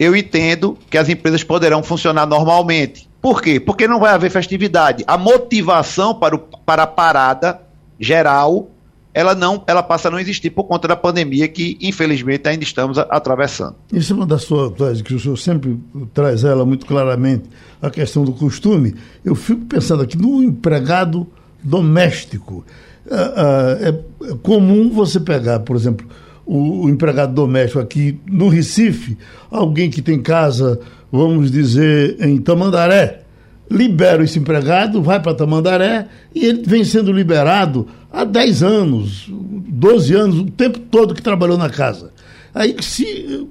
eu 0.00 0.16
entendo 0.16 0.78
que 0.88 0.96
as 0.96 1.10
empresas 1.10 1.44
poderão 1.44 1.82
funcionar 1.82 2.26
normalmente. 2.26 3.06
Por 3.20 3.42
quê? 3.42 3.60
Porque 3.60 3.86
não 3.86 4.00
vai 4.00 4.14
haver 4.14 4.30
festividade. 4.30 5.04
A 5.06 5.18
motivação 5.18 6.14
para, 6.14 6.34
o, 6.34 6.38
para 6.38 6.84
a 6.84 6.86
parada 6.86 7.60
geral 7.98 8.70
ela 9.12 9.34
não, 9.34 9.62
ela 9.66 9.82
passa 9.82 10.08
a 10.08 10.10
não 10.10 10.20
existir 10.20 10.50
por 10.50 10.64
conta 10.64 10.86
da 10.86 10.96
pandemia 10.96 11.48
que, 11.48 11.76
infelizmente, 11.80 12.48
ainda 12.48 12.62
estamos 12.62 12.96
a, 12.96 13.02
atravessando. 13.02 13.74
É 13.92 14.12
uma 14.14 14.24
das 14.24 14.42
suas 14.42 14.72
tese, 14.72 15.02
que 15.02 15.12
o 15.12 15.18
senhor 15.18 15.36
sempre 15.36 15.78
traz 16.14 16.44
ela 16.44 16.64
muito 16.64 16.86
claramente, 16.86 17.44
a 17.82 17.90
questão 17.90 18.24
do 18.24 18.32
costume. 18.32 18.94
Eu 19.24 19.34
fico 19.34 19.64
pensando 19.66 20.02
aqui 20.02 20.16
no 20.16 20.42
empregado 20.42 21.26
doméstico. 21.62 22.64
É, 23.10 23.88
é 23.88 24.34
comum 24.42 24.90
você 24.90 25.18
pegar, 25.18 25.58
por 25.60 25.74
exemplo, 25.74 26.06
o, 26.44 26.84
o, 26.84 26.88
empregado 26.88 27.34
doméstico 27.34 27.78
aqui 27.78 28.18
no 28.26 28.48
Recife, 28.48 29.16
alguém 29.50 29.90
que 29.90 30.02
tem 30.02 30.20
casa, 30.20 30.80
vamos 31.10 31.50
dizer, 31.50 32.16
em 32.20 32.38
Tamandaré, 32.38 33.22
libera 33.70 34.24
esse 34.24 34.38
empregado, 34.38 35.02
vai 35.02 35.20
para 35.20 35.34
Tamandaré 35.34 36.08
e 36.34 36.44
ele 36.44 36.62
vem 36.64 36.84
sendo 36.84 37.12
liberado 37.12 37.86
há 38.12 38.24
10 38.24 38.62
anos, 38.62 39.26
12 39.30 40.14
anos, 40.14 40.38
o 40.38 40.46
tempo 40.46 40.78
todo 40.78 41.14
que 41.14 41.22
trabalhou 41.22 41.56
na 41.56 41.70
casa. 41.70 42.12
Aí, 42.52 42.74
se, 42.80 43.46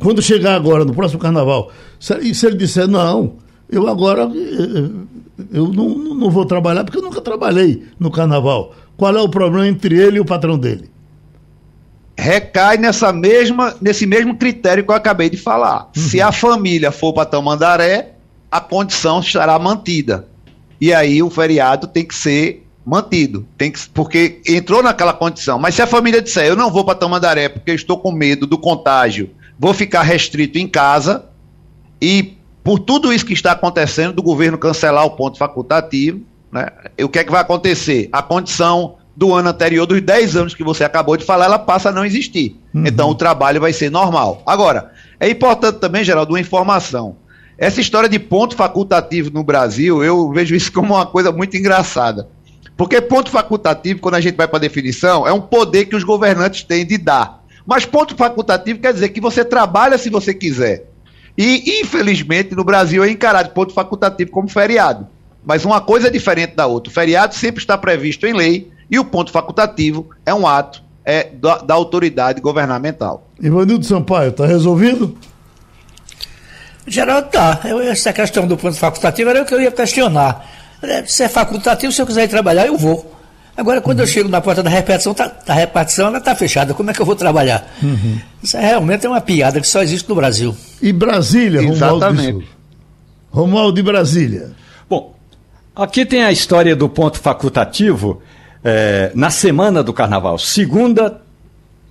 quando 0.00 0.22
chegar 0.22 0.54
agora, 0.54 0.84
no 0.84 0.94
próximo 0.94 1.20
carnaval, 1.20 1.72
se, 1.98 2.34
se 2.34 2.46
ele 2.46 2.56
disser, 2.56 2.86
não, 2.86 3.34
eu 3.68 3.88
agora 3.88 4.30
eu 5.52 5.68
não, 5.68 5.88
não 5.88 6.30
vou 6.30 6.44
trabalhar 6.44 6.84
porque 6.84 6.98
eu 6.98 7.02
nunca 7.02 7.20
trabalhei 7.20 7.82
no 7.98 8.10
carnaval. 8.10 8.74
Qual 8.96 9.16
é 9.16 9.20
o 9.20 9.28
problema 9.28 9.66
entre 9.66 9.98
ele 9.98 10.18
e 10.18 10.20
o 10.20 10.24
patrão 10.24 10.56
dele? 10.56 10.93
Recai 12.16 12.76
nessa 12.76 13.12
mesma, 13.12 13.74
nesse 13.80 14.06
mesmo 14.06 14.36
critério 14.36 14.84
que 14.84 14.90
eu 14.90 14.94
acabei 14.94 15.28
de 15.28 15.36
falar. 15.36 15.90
Uhum. 15.96 16.02
Se 16.02 16.20
a 16.20 16.30
família 16.30 16.92
for 16.92 17.12
para 17.12 17.26
Tamandaré, 17.26 18.12
a 18.50 18.60
condição 18.60 19.20
estará 19.20 19.58
mantida. 19.58 20.28
E 20.80 20.92
aí 20.92 21.22
o 21.22 21.30
feriado 21.30 21.86
tem 21.86 22.04
que 22.04 22.14
ser 22.14 22.64
mantido. 22.84 23.46
Tem 23.56 23.70
que, 23.70 23.88
porque 23.88 24.40
entrou 24.46 24.82
naquela 24.82 25.12
condição. 25.12 25.58
Mas 25.58 25.74
se 25.74 25.82
a 25.82 25.86
família 25.86 26.20
disser, 26.20 26.46
eu 26.46 26.56
não 26.56 26.70
vou 26.70 26.84
para 26.84 26.94
Tamandaré 26.94 27.48
porque 27.48 27.72
estou 27.72 27.98
com 27.98 28.12
medo 28.12 28.46
do 28.46 28.58
contágio, 28.58 29.30
vou 29.58 29.72
ficar 29.72 30.02
restrito 30.02 30.58
em 30.58 30.68
casa, 30.68 31.24
e 32.00 32.36
por 32.62 32.78
tudo 32.78 33.12
isso 33.12 33.26
que 33.26 33.32
está 33.32 33.52
acontecendo, 33.52 34.14
do 34.14 34.22
governo 34.22 34.58
cancelar 34.58 35.04
o 35.04 35.10
ponto 35.10 35.38
facultativo, 35.38 36.20
né, 36.52 36.68
o 37.02 37.08
que 37.08 37.18
é 37.18 37.24
que 37.24 37.30
vai 37.30 37.40
acontecer? 37.40 38.08
A 38.12 38.22
condição 38.22 38.96
do 39.16 39.32
ano 39.32 39.48
anterior, 39.48 39.86
dos 39.86 40.00
10 40.00 40.36
anos 40.36 40.54
que 40.54 40.64
você 40.64 40.82
acabou 40.84 41.16
de 41.16 41.24
falar, 41.24 41.44
ela 41.46 41.58
passa 41.58 41.88
a 41.88 41.92
não 41.92 42.04
existir. 42.04 42.56
Uhum. 42.74 42.84
Então 42.86 43.08
o 43.10 43.14
trabalho 43.14 43.60
vai 43.60 43.72
ser 43.72 43.90
normal. 43.90 44.42
Agora, 44.44 44.92
é 45.20 45.28
importante 45.28 45.78
também, 45.78 46.02
Geraldo, 46.02 46.32
uma 46.32 46.40
informação. 46.40 47.16
Essa 47.56 47.80
história 47.80 48.08
de 48.08 48.18
ponto 48.18 48.56
facultativo 48.56 49.30
no 49.30 49.44
Brasil, 49.44 50.02
eu 50.02 50.32
vejo 50.32 50.54
isso 50.56 50.72
como 50.72 50.94
uma 50.94 51.06
coisa 51.06 51.30
muito 51.30 51.56
engraçada. 51.56 52.28
Porque 52.76 53.00
ponto 53.00 53.30
facultativo, 53.30 54.00
quando 54.00 54.16
a 54.16 54.20
gente 54.20 54.36
vai 54.36 54.48
para 54.48 54.56
a 54.56 54.60
definição, 54.60 55.26
é 55.26 55.32
um 55.32 55.40
poder 55.40 55.84
que 55.84 55.94
os 55.94 56.02
governantes 56.02 56.64
têm 56.64 56.84
de 56.84 56.98
dar. 56.98 57.44
Mas 57.64 57.86
ponto 57.86 58.16
facultativo 58.16 58.80
quer 58.80 58.92
dizer 58.92 59.10
que 59.10 59.20
você 59.20 59.44
trabalha 59.44 59.96
se 59.96 60.10
você 60.10 60.34
quiser. 60.34 60.90
E, 61.38 61.80
infelizmente, 61.80 62.54
no 62.54 62.64
Brasil 62.64 63.04
é 63.04 63.10
encarado 63.10 63.50
ponto 63.50 63.72
facultativo 63.72 64.32
como 64.32 64.48
feriado. 64.48 65.06
Mas 65.44 65.64
uma 65.64 65.80
coisa 65.80 66.08
é 66.08 66.10
diferente 66.10 66.56
da 66.56 66.66
outra. 66.66 66.90
O 66.90 66.94
feriado 66.94 67.34
sempre 67.34 67.62
está 67.62 67.78
previsto 67.78 68.26
em 68.26 68.32
lei 68.32 68.73
e 68.90 68.98
o 68.98 69.04
ponto 69.04 69.30
facultativo 69.30 70.10
é 70.24 70.32
um 70.34 70.46
ato 70.46 70.82
é, 71.04 71.30
da, 71.34 71.58
da 71.58 71.74
autoridade 71.74 72.40
governamental. 72.40 73.28
Ivanildo 73.40 73.84
Sampaio, 73.84 74.30
está 74.30 74.46
resolvido? 74.46 75.16
Geraldo, 76.86 77.28
tá. 77.28 77.60
Eu, 77.64 77.80
essa 77.80 78.12
questão 78.12 78.46
do 78.46 78.56
ponto 78.56 78.76
facultativo 78.76 79.30
era 79.30 79.42
o 79.42 79.46
que 79.46 79.54
eu 79.54 79.60
ia 79.60 79.70
questionar. 79.70 80.46
É, 80.82 81.04
se 81.04 81.22
é 81.22 81.28
facultativo, 81.28 81.92
se 81.92 82.00
eu 82.00 82.06
quiser 82.06 82.24
ir 82.24 82.28
trabalhar, 82.28 82.66
eu 82.66 82.76
vou. 82.76 83.12
Agora, 83.56 83.80
quando 83.80 83.98
uhum. 83.98 84.04
eu 84.04 84.08
chego 84.08 84.28
na 84.28 84.40
porta 84.40 84.62
da 84.62 84.70
repartição, 84.70 85.14
tá, 85.14 85.32
a 85.46 85.54
repartição 85.54 86.08
ela 86.08 86.18
está 86.18 86.34
fechada. 86.34 86.74
Como 86.74 86.90
é 86.90 86.94
que 86.94 87.00
eu 87.00 87.06
vou 87.06 87.14
trabalhar? 87.14 87.72
Uhum. 87.82 88.18
Isso 88.42 88.56
é 88.56 88.60
realmente 88.60 89.06
é 89.06 89.08
uma 89.08 89.20
piada 89.20 89.60
que 89.60 89.68
só 89.68 89.82
existe 89.82 90.08
no 90.08 90.14
Brasil. 90.14 90.56
E 90.82 90.92
Brasília, 90.92 91.62
Exatamente. 91.62 92.48
Romualdo 93.30 93.74
de 93.74 93.82
Brasília. 93.82 94.52
Bom, 94.90 95.14
aqui 95.74 96.04
tem 96.04 96.24
a 96.24 96.32
história 96.32 96.74
do 96.74 96.88
ponto 96.88 97.18
facultativo 97.18 98.20
é, 98.64 99.12
na 99.14 99.30
semana 99.30 99.82
do 99.82 99.92
carnaval. 99.92 100.38
Segunda, 100.38 101.20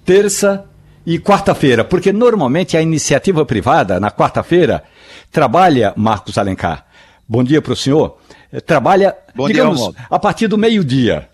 terça 0.04 0.66
e 1.06 1.20
quarta-feira. 1.20 1.84
Porque 1.84 2.12
normalmente 2.12 2.76
a 2.76 2.82
iniciativa 2.82 3.46
privada, 3.46 4.00
na 4.00 4.10
quarta-feira, 4.10 4.84
trabalha, 5.32 5.94
Marcos 5.96 6.38
Alencar. 6.38 6.86
Bom 7.30 7.44
dia 7.44 7.62
para 7.62 7.74
o 7.74 7.76
senhor 7.76 8.18
eh, 8.52 8.60
trabalha, 8.60 9.16
Bom 9.34 9.48
digamos, 9.48 9.80
dia, 9.80 9.94
a 10.10 10.20
partir 10.20 10.48
do 10.48 10.58
meio-dia. 10.58 11.30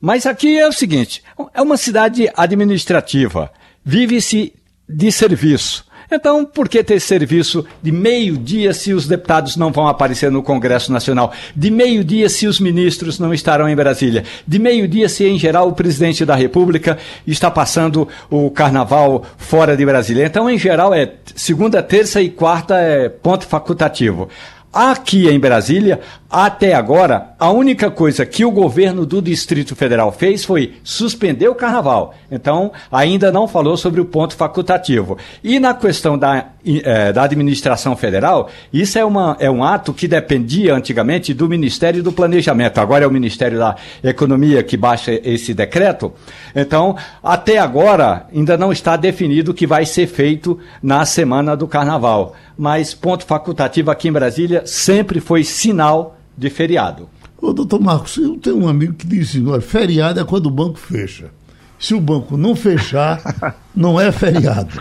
Mas 0.00 0.26
aqui 0.26 0.58
é 0.58 0.66
o 0.66 0.72
seguinte: 0.72 1.22
é 1.54 1.62
uma 1.62 1.76
cidade 1.76 2.30
administrativa, 2.36 3.50
vive-se 3.84 4.52
de 4.88 5.10
serviço. 5.10 5.86
Então, 6.14 6.44
por 6.44 6.68
que 6.68 6.84
ter 6.84 7.00
serviço 7.00 7.64
de 7.82 7.90
meio-dia 7.90 8.74
se 8.74 8.92
os 8.92 9.06
deputados 9.06 9.56
não 9.56 9.72
vão 9.72 9.88
aparecer 9.88 10.30
no 10.30 10.42
Congresso 10.42 10.92
Nacional? 10.92 11.32
De 11.56 11.70
meio-dia 11.70 12.28
se 12.28 12.46
os 12.46 12.60
ministros 12.60 13.18
não 13.18 13.32
estarão 13.32 13.68
em 13.68 13.74
Brasília? 13.74 14.24
De 14.46 14.58
meio-dia 14.58 15.08
se, 15.08 15.24
em 15.24 15.38
geral, 15.38 15.68
o 15.68 15.72
presidente 15.72 16.24
da 16.24 16.34
República 16.34 16.98
está 17.26 17.50
passando 17.50 18.06
o 18.30 18.50
carnaval 18.50 19.24
fora 19.38 19.76
de 19.76 19.86
Brasília? 19.86 20.26
Então, 20.26 20.50
em 20.50 20.58
geral, 20.58 20.92
é 20.92 21.14
segunda, 21.34 21.82
terça 21.82 22.20
e 22.20 22.28
quarta 22.28 22.76
é 22.78 23.08
ponto 23.08 23.46
facultativo. 23.46 24.28
Aqui 24.72 25.28
em 25.28 25.38
Brasília, 25.38 26.00
até 26.32 26.72
agora, 26.72 27.34
a 27.38 27.50
única 27.50 27.90
coisa 27.90 28.24
que 28.24 28.42
o 28.42 28.50
governo 28.50 29.04
do 29.04 29.20
Distrito 29.20 29.76
Federal 29.76 30.10
fez 30.10 30.46
foi 30.46 30.76
suspender 30.82 31.46
o 31.46 31.54
carnaval. 31.54 32.14
Então, 32.30 32.72
ainda 32.90 33.30
não 33.30 33.46
falou 33.46 33.76
sobre 33.76 34.00
o 34.00 34.06
ponto 34.06 34.34
facultativo. 34.34 35.18
E 35.44 35.60
na 35.60 35.74
questão 35.74 36.16
da, 36.16 36.46
eh, 36.64 37.12
da 37.12 37.24
administração 37.24 37.94
federal, 37.94 38.48
isso 38.72 38.98
é, 38.98 39.04
uma, 39.04 39.36
é 39.38 39.50
um 39.50 39.62
ato 39.62 39.92
que 39.92 40.08
dependia 40.08 40.74
antigamente 40.74 41.34
do 41.34 41.46
Ministério 41.46 42.02
do 42.02 42.10
Planejamento. 42.10 42.78
Agora 42.78 43.04
é 43.04 43.06
o 43.06 43.12
Ministério 43.12 43.58
da 43.58 43.76
Economia 44.02 44.62
que 44.62 44.78
baixa 44.78 45.12
esse 45.12 45.52
decreto. 45.52 46.14
Então, 46.56 46.96
até 47.22 47.58
agora, 47.58 48.26
ainda 48.34 48.56
não 48.56 48.72
está 48.72 48.96
definido 48.96 49.50
o 49.50 49.54
que 49.54 49.66
vai 49.66 49.84
ser 49.84 50.06
feito 50.06 50.58
na 50.82 51.04
semana 51.04 51.54
do 51.54 51.68
carnaval. 51.68 52.34
Mas 52.56 52.94
ponto 52.94 53.26
facultativo 53.26 53.90
aqui 53.90 54.08
em 54.08 54.12
Brasília 54.12 54.61
sempre 54.66 55.20
foi 55.20 55.44
sinal 55.44 56.18
de 56.36 56.50
feriado. 56.50 57.08
Ô, 57.40 57.52
doutor 57.52 57.80
Marcos, 57.80 58.16
eu 58.16 58.36
tenho 58.36 58.58
um 58.58 58.68
amigo 58.68 58.94
que 58.94 59.06
disse, 59.06 59.44
olha, 59.44 59.60
feriado 59.60 60.20
é 60.20 60.24
quando 60.24 60.46
o 60.46 60.50
banco 60.50 60.78
fecha. 60.78 61.30
Se 61.78 61.94
o 61.94 62.00
banco 62.00 62.36
não 62.36 62.54
fechar, 62.54 63.54
não 63.74 64.00
é 64.00 64.12
feriado. 64.12 64.80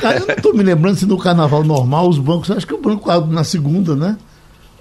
Cara, 0.00 0.18
eu 0.18 0.26
não 0.26 0.34
estou 0.34 0.54
me 0.54 0.62
lembrando 0.62 0.96
se 0.96 1.06
no 1.06 1.18
carnaval 1.18 1.64
normal 1.64 2.08
os 2.08 2.18
bancos, 2.18 2.50
acho 2.50 2.66
que 2.66 2.74
o 2.74 2.80
banco 2.80 3.10
abre 3.10 3.34
na 3.34 3.42
segunda, 3.42 3.96
né? 3.96 4.16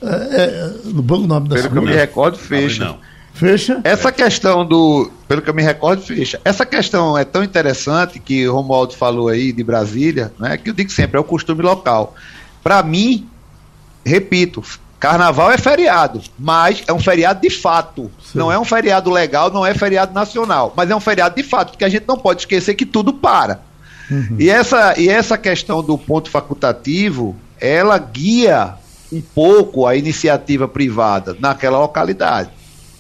É, 0.02 0.08
é, 0.08 0.74
no 0.86 1.02
Banco 1.02 1.28
Nobre 1.28 1.50
da 1.50 1.56
Pelo 1.56 1.70
que 1.72 1.78
eu 1.78 1.82
me 1.82 1.94
recordo, 1.94 2.38
fecha. 2.38 2.86
Não. 2.86 2.98
Fecha. 3.34 3.80
Essa 3.84 4.12
questão 4.12 4.66
do. 4.66 5.10
Pelo 5.28 5.42
que 5.42 5.50
eu 5.50 5.54
me 5.54 5.64
recordo, 5.64 6.02
fecha. 6.02 6.40
Essa 6.44 6.66
questão 6.66 7.18
é 7.18 7.24
tão 7.24 7.44
interessante 7.44 8.20
que 8.20 8.48
o 8.48 8.54
Romualdo 8.54 8.94
falou 8.96 9.30
aí 9.30 9.52
de 9.52 9.64
Brasília, 9.64 10.32
né? 10.38 10.58
Que 10.58 10.70
eu 10.70 10.74
digo 10.74 10.92
sempre, 10.92 11.18
é 11.18 11.20
o 11.20 11.24
costume 11.24 11.62
local. 11.62 12.16
Para 12.62 12.84
mim, 12.84 13.28
repito, 14.06 14.64
carnaval 15.00 15.52
é 15.52 15.58
feriado, 15.58 16.22
mas 16.38 16.84
é 16.88 16.94
um 16.94 17.00
feriado 17.00 17.42
de 17.42 17.50
fato. 17.50 18.12
Sim. 18.22 18.38
Não 18.38 18.52
é 18.52 18.60
um 18.60 18.66
feriado 18.66 19.10
legal, 19.10 19.52
não 19.52 19.66
é 19.66 19.74
feriado 19.74 20.14
nacional, 20.14 20.74
mas 20.76 20.90
é 20.90 20.96
um 20.96 21.00
feriado 21.00 21.36
de 21.36 21.44
fato, 21.44 21.72
porque 21.72 21.86
a 21.86 21.90
gente 21.90 22.06
não 22.08 22.18
pode 22.18 22.42
esquecer 22.42 22.76
que 22.76 22.86
tudo 22.86 23.14
para. 23.14 23.62
E, 24.40 24.50
essa, 24.50 25.00
e 25.00 25.08
essa 25.08 25.38
questão 25.38 25.84
do 25.84 25.98
ponto 25.98 26.30
facultativo, 26.30 27.36
ela 27.60 27.98
guia 27.98 28.74
um 29.12 29.22
pouco 29.22 29.86
a 29.86 29.96
iniciativa 29.96 30.68
privada 30.68 31.36
naquela 31.40 31.80
localidade. 31.80 32.50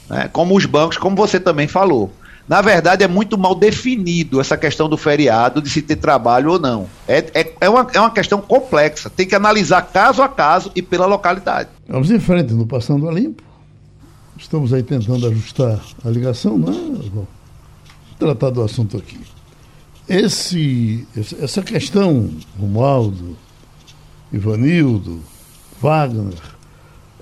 né? 0.07 0.29
Como 0.31 0.55
os 0.55 0.65
bancos, 0.65 0.97
como 0.97 1.15
você 1.15 1.39
também 1.39 1.67
falou. 1.67 2.11
Na 2.49 2.61
verdade, 2.61 3.03
é 3.03 3.07
muito 3.07 3.37
mal 3.37 3.53
definido 3.53 4.41
essa 4.41 4.57
questão 4.57 4.89
do 4.89 4.97
feriado, 4.97 5.61
de 5.61 5.69
se 5.69 5.83
ter 5.83 5.97
trabalho 5.97 6.53
ou 6.53 6.59
não. 6.59 6.87
É, 7.07 7.19
é, 7.35 7.53
é, 7.61 7.69
uma, 7.69 7.87
é 7.93 7.99
uma 7.99 8.09
questão 8.09 8.41
complexa. 8.41 9.07
Tem 9.07 9.27
que 9.27 9.35
analisar 9.35 9.83
caso 9.83 10.23
a 10.23 10.27
caso 10.27 10.71
e 10.75 10.81
pela 10.81 11.05
localidade. 11.05 11.69
Vamos 11.87 12.09
em 12.09 12.19
frente 12.19 12.51
no 12.51 12.65
Passando 12.65 13.07
a 13.07 13.11
Limpo. 13.11 13.43
Estamos 14.35 14.73
aí 14.73 14.81
tentando 14.81 15.27
ajustar 15.27 15.79
a 16.03 16.09
ligação, 16.09 16.57
né? 16.57 16.71
Vou 17.13 17.27
tratar 18.17 18.49
do 18.49 18.63
assunto 18.63 18.97
aqui. 18.97 19.19
Esse, 20.07 21.07
essa 21.39 21.61
questão, 21.61 22.31
Romualdo, 22.59 23.37
Ivanildo, 24.33 25.21
Wagner, 25.79 26.33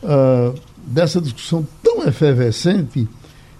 ah, 0.01 0.53
dessa 0.85 1.19
discussão 1.19 1.67
tão 1.83 2.07
efervescente 2.07 3.09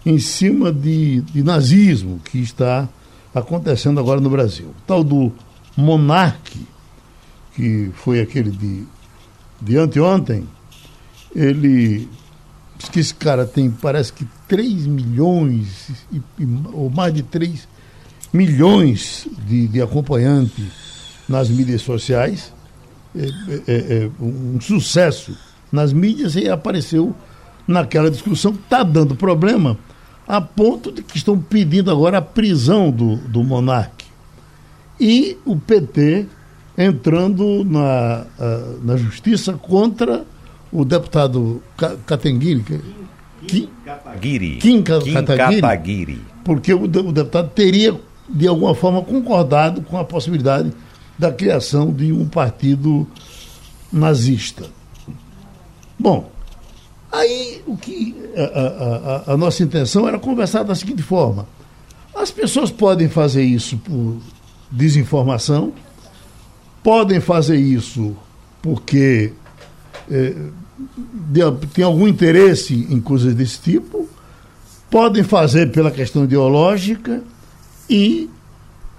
em 0.10 0.20
cima 0.20 0.72
de, 0.72 1.22
de 1.22 1.44
nazismo 1.44 2.20
que 2.24 2.40
está 2.40 2.88
acontecendo 3.36 4.00
agora 4.00 4.22
no 4.22 4.30
Brasil. 4.30 4.68
O 4.68 4.82
tal 4.88 5.04
do 5.04 5.32
monarque, 5.76 6.66
que 7.54 7.92
foi 7.96 8.22
aquele 8.22 8.50
de, 8.52 8.84
de 9.62 9.78
anteontem, 9.78 10.48
ele 11.36 12.08
diz 12.78 12.90
que 12.90 13.00
esse 13.00 13.14
cara 13.14 13.46
tem, 13.46 13.70
parece 13.70 14.14
que 14.14 14.26
3 14.48 14.88
milhões, 14.88 15.90
e- 16.12 16.22
e- 16.40 16.48
ou 16.72 16.90
mais 16.90 17.14
de 17.14 17.24
3 17.24 17.68
milhões 18.34 19.28
de, 19.46 19.68
de 19.68 19.82
acompanhantes 19.82 20.66
nas 21.28 21.50
mídias 21.50 21.82
sociais. 21.82 22.54
É, 23.16 23.28
é- 23.68 24.04
é 24.06 24.10
um 24.22 24.60
sucesso 24.62 25.36
nas 25.72 25.92
mídias 25.92 26.36
e 26.36 26.48
apareceu 26.50 27.16
naquela 27.68 28.10
discussão 28.12 28.54
que 28.54 28.60
está 28.62 28.84
dando 28.84 29.16
problema 29.16 29.78
a 30.28 30.42
ponto 30.42 30.92
de 30.92 31.02
que 31.02 31.18
estão 31.18 31.40
pedindo 31.40 31.90
agora 31.90 32.18
a 32.18 32.22
prisão 32.22 32.92
do, 32.92 33.16
do 33.16 33.44
monarca. 33.44 34.06
E 35.00 35.38
o 35.46 35.56
PT 35.56 36.26
entrando 36.78 37.64
na, 37.64 38.26
na 38.84 38.98
justiça 38.98 39.54
contra 39.54 40.26
o 40.72 40.84
deputado 40.84 41.62
Ca- 41.78 41.96
Catenguiri. 42.06 42.64
Kim 44.60 44.82
Ka- 44.84 45.00
Kim 45.00 45.14
Kataguiri? 45.14 45.62
Porque 46.44 46.74
o, 46.74 46.84
o 46.84 46.88
deputado 47.12 47.50
teria, 47.52 47.96
de 48.30 48.48
alguma 48.48 48.76
forma, 48.76 49.02
concordado 49.02 49.82
com 49.82 49.98
a 49.98 50.04
possibilidade 50.04 50.72
da 51.18 51.32
criação 51.32 51.92
de 51.92 52.12
um 52.12 52.28
partido 52.28 53.08
nazista. 53.92 54.66
Bom, 55.98 56.30
aí 57.18 57.62
o 57.66 57.76
que 57.78 58.16
a, 58.36 58.42
a- 59.30 59.34
a- 59.34 59.38
nossa 59.38 59.64
intenção 59.64 60.08
era 60.08 60.18
conversar 60.20 60.64
da 60.64 60.76
seguinte 60.76 61.02
forma: 61.02 61.48
as 62.16 62.32
pessoas 62.32 62.72
podem 62.72 63.10
fazer 63.10 63.44
isso 63.44 63.78
por 63.78 64.18
desinformação, 64.72 65.74
podem 66.84 67.20
fazer 67.20 67.58
isso 67.58 68.16
porque 68.62 69.32
eh, 70.12 70.36
de- 71.30 71.68
tem 71.74 71.84
algum 71.86 72.08
interesse 72.08 72.88
em 72.90 73.00
coisas 73.00 73.34
desse 73.34 73.60
tipo, 73.60 74.08
podem 74.90 75.24
fazer 75.24 75.72
pela 75.72 75.92
questão 75.92 76.24
ideológica 76.24 77.22
e 77.90 78.30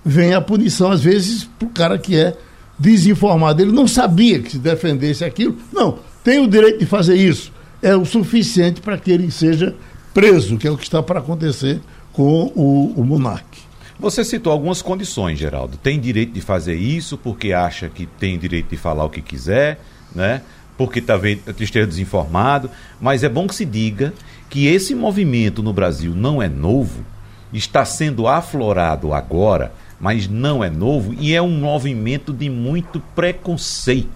vem 0.04 0.32
a 0.34 0.40
punição, 0.40 0.90
às 0.90 1.02
vezes, 1.02 1.44
para 1.58 1.68
o 1.68 1.70
cara 1.70 1.98
que 1.98 2.16
é 2.16 2.36
desinformado. 2.78 3.60
Ele 3.60 3.72
não 3.72 3.86
sabia 3.86 4.40
que 4.40 4.52
se 4.52 4.58
defendesse 4.58 5.24
aquilo. 5.24 5.56
Não, 5.72 5.98
tem 6.24 6.38
o 6.38 6.46
direito 6.48 6.78
de 6.78 6.86
fazer 6.86 7.16
isso. 7.16 7.52
É 7.82 7.96
o 7.96 8.04
suficiente 8.04 8.80
para 8.80 8.98
que 8.98 9.10
ele 9.10 9.30
seja 9.30 9.74
preso, 10.12 10.56
que 10.56 10.66
é 10.66 10.70
o 10.70 10.76
que 10.76 10.84
está 10.84 11.02
para 11.02 11.20
acontecer 11.20 11.80
com 12.12 12.52
o, 12.54 12.92
o 12.96 13.04
monarca. 13.04 13.58
Você 14.00 14.24
citou 14.24 14.52
algumas 14.52 14.80
condições, 14.80 15.38
Geraldo. 15.38 15.76
Tem 15.76 15.98
direito 15.98 16.32
de 16.32 16.40
fazer 16.40 16.74
isso 16.74 17.18
porque 17.18 17.52
acha 17.52 17.88
que 17.88 18.06
tem 18.06 18.38
direito 18.38 18.70
de 18.70 18.76
falar 18.76 19.04
o 19.04 19.10
que 19.10 19.20
quiser, 19.20 19.80
né? 20.14 20.42
Porque 20.76 21.00
talvez 21.00 21.40
esteja 21.58 21.86
desinformado. 21.86 22.70
Mas 23.00 23.24
é 23.24 23.28
bom 23.28 23.46
que 23.48 23.54
se 23.54 23.64
diga 23.64 24.14
que 24.48 24.66
esse 24.66 24.94
movimento 24.94 25.62
no 25.62 25.72
Brasil 25.72 26.14
não 26.14 26.40
é 26.40 26.48
novo, 26.48 27.04
está 27.52 27.84
sendo 27.84 28.28
aflorado 28.28 29.12
agora, 29.12 29.72
mas 30.00 30.28
não 30.28 30.62
é 30.62 30.70
novo 30.70 31.14
e 31.18 31.34
é 31.34 31.42
um 31.42 31.58
movimento 31.58 32.32
de 32.32 32.48
muito 32.48 33.00
preconceito. 33.14 34.08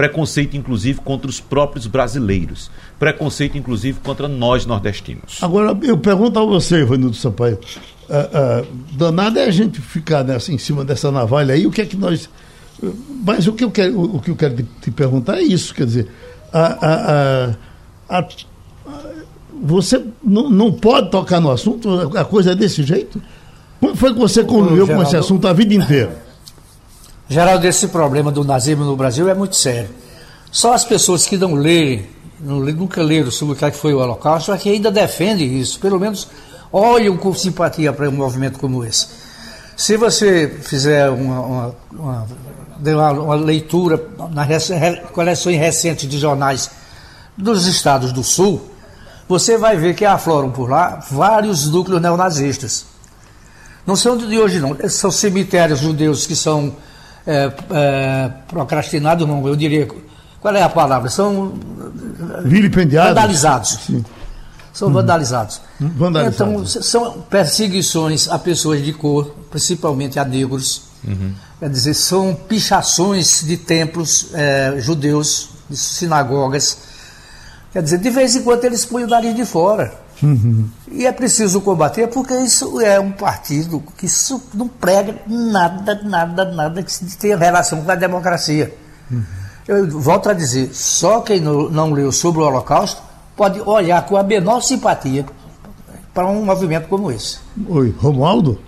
Preconceito, 0.00 0.56
inclusive, 0.56 0.98
contra 1.00 1.28
os 1.28 1.40
próprios 1.40 1.86
brasileiros. 1.86 2.70
Preconceito, 2.98 3.58
inclusive, 3.58 3.98
contra 4.00 4.26
nós 4.28 4.64
nordestinos. 4.64 5.38
Agora, 5.42 5.76
eu 5.82 5.98
pergunto 5.98 6.38
a 6.38 6.44
você, 6.44 6.80
Ivanildo 6.80 7.14
Sampaio, 7.14 7.58
ah, 8.08 8.28
ah, 8.32 8.64
danado 8.92 9.38
é 9.38 9.44
a 9.44 9.50
gente 9.50 9.78
ficar 9.78 10.24
nessa, 10.24 10.52
em 10.52 10.56
cima 10.58 10.84
dessa 10.86 11.10
navalha 11.10 11.54
aí, 11.54 11.66
o 11.66 11.70
que 11.70 11.82
é 11.82 11.84
que 11.84 11.96
nós. 11.98 12.30
Mas 13.26 13.46
o 13.46 13.52
que 13.52 13.62
eu 13.62 13.70
quero, 13.70 14.00
o 14.16 14.20
que 14.20 14.30
eu 14.30 14.36
quero 14.36 14.56
te, 14.56 14.62
te 14.80 14.90
perguntar 14.90 15.36
é 15.36 15.42
isso, 15.42 15.74
quer 15.74 15.84
dizer, 15.84 16.08
a, 16.50 16.60
a- 16.60 17.54
a- 18.08 18.18
a- 18.20 18.28
você 19.62 20.02
não, 20.24 20.48
não 20.48 20.72
pode 20.72 21.10
tocar 21.10 21.40
no 21.40 21.50
assunto, 21.50 22.16
a 22.16 22.24
coisa 22.24 22.52
é 22.52 22.54
desse 22.54 22.82
jeito? 22.82 23.20
Como 23.78 23.94
foi 23.94 24.14
que 24.14 24.18
você 24.18 24.42
conviveu 24.42 24.86
com 24.86 25.02
esse 25.02 25.16
assunto 25.16 25.46
a 25.46 25.52
vida 25.52 25.74
inteira? 25.74 26.29
Geraldo, 27.32 27.64
esse 27.64 27.86
problema 27.86 28.32
do 28.32 28.42
nazismo 28.42 28.84
no 28.84 28.96
Brasil 28.96 29.28
é 29.28 29.34
muito 29.34 29.54
sério. 29.54 29.88
Só 30.50 30.74
as 30.74 30.84
pessoas 30.84 31.24
que 31.26 31.36
não 31.36 31.54
leem, 31.54 32.08
não 32.40 32.58
lê- 32.58 32.72
nunca 32.72 33.00
leram 33.02 33.30
sobre 33.30 33.54
o 33.54 33.56
que 33.56 33.64
é 33.64 33.70
que 33.70 33.76
foi 33.76 33.94
o 33.94 33.98
Holocausto, 34.00 34.50
é 34.52 34.58
que 34.58 34.68
ainda 34.68 34.90
defendem 34.90 35.56
isso. 35.60 35.78
Pelo 35.78 36.00
menos 36.00 36.26
olham 36.72 37.16
com 37.16 37.32
simpatia 37.32 37.92
para 37.92 38.08
um 38.08 38.12
movimento 38.12 38.58
como 38.58 38.84
esse. 38.84 39.06
Se 39.76 39.96
você 39.96 40.58
fizer 40.60 41.08
uma, 41.08 41.40
uma, 41.40 41.74
uma- 41.92 42.26
uma- 43.12 43.34
leitura 43.36 44.02
nas 44.32 44.68
coleções 45.12 45.56
recentes 45.56 46.08
de 46.08 46.18
jornais 46.18 46.68
dos 47.38 47.66
estados 47.66 48.12
do 48.12 48.24
Sul, 48.24 48.60
você 49.28 49.56
vai 49.56 49.76
ver 49.76 49.94
que 49.94 50.04
afloram 50.04 50.50
por 50.50 50.68
lá 50.68 50.98
vários 51.12 51.70
núcleos 51.70 52.02
neonazistas. 52.02 52.86
Não 53.86 53.94
são 53.94 54.16
de 54.16 54.36
hoje, 54.36 54.58
não. 54.58 54.76
São 54.88 55.12
cemitérios 55.12 55.78
judeus 55.78 56.26
que 56.26 56.34
são 56.34 56.74
é, 57.26 57.52
é, 57.70 58.30
procrastinados, 58.48 59.26
não, 59.26 59.46
eu 59.46 59.56
diria. 59.56 59.88
Qual 60.40 60.54
é 60.54 60.62
a 60.62 60.68
palavra? 60.68 61.10
São 61.10 61.52
Vilipendiado? 62.44 63.08
vandalizados. 63.08 63.78
Sim. 63.86 64.04
São 64.72 64.92
vandalizados. 64.92 65.60
Vandalizados. 65.78 66.76
Então, 66.76 66.82
são 66.82 67.20
perseguições 67.28 68.28
a 68.28 68.38
pessoas 68.38 68.82
de 68.82 68.92
cor, 68.92 69.34
principalmente 69.50 70.18
a 70.18 70.24
negros. 70.24 70.82
Quer 71.58 71.68
dizer, 71.68 71.94
são 71.94 72.34
pichações 72.34 73.42
de 73.44 73.56
templos 73.56 74.28
eh, 74.32 74.76
judeus, 74.78 75.50
de 75.68 75.76
sinagogas. 75.76 76.78
Quer 77.72 77.82
dizer, 77.82 77.98
de 77.98 78.10
vez 78.10 78.36
em 78.36 78.42
quando 78.42 78.64
eles 78.64 78.84
põem 78.84 79.04
o 79.04 79.06
nariz 79.06 79.34
de 79.34 79.44
fora. 79.44 79.92
E 80.90 81.06
é 81.06 81.12
preciso 81.12 81.60
combater 81.60 82.08
porque 82.08 82.34
isso 82.34 82.80
é 82.80 83.00
um 83.00 83.12
partido 83.12 83.82
que 83.96 84.06
não 84.54 84.68
prega 84.68 85.16
nada, 85.26 86.00
nada, 86.02 86.44
nada 86.44 86.82
que 86.82 87.16
tenha 87.16 87.36
relação 87.36 87.82
com 87.82 87.90
a 87.90 87.94
democracia. 87.94 88.74
Eu 89.66 89.88
volto 90.00 90.28
a 90.28 90.32
dizer, 90.32 90.74
só 90.74 91.20
quem 91.20 91.40
não, 91.40 91.70
não 91.70 91.92
leu 91.92 92.10
sobre 92.10 92.40
o 92.40 92.44
Holocausto 92.44 93.02
pode 93.36 93.60
olhar 93.60 94.04
com 94.06 94.16
a 94.16 94.22
menor 94.22 94.60
simpatia 94.60 95.24
para 96.12 96.26
um 96.26 96.44
movimento 96.44 96.88
como 96.88 97.10
esse. 97.10 97.38
Oi, 97.68 97.94
Romualdo? 97.98 98.60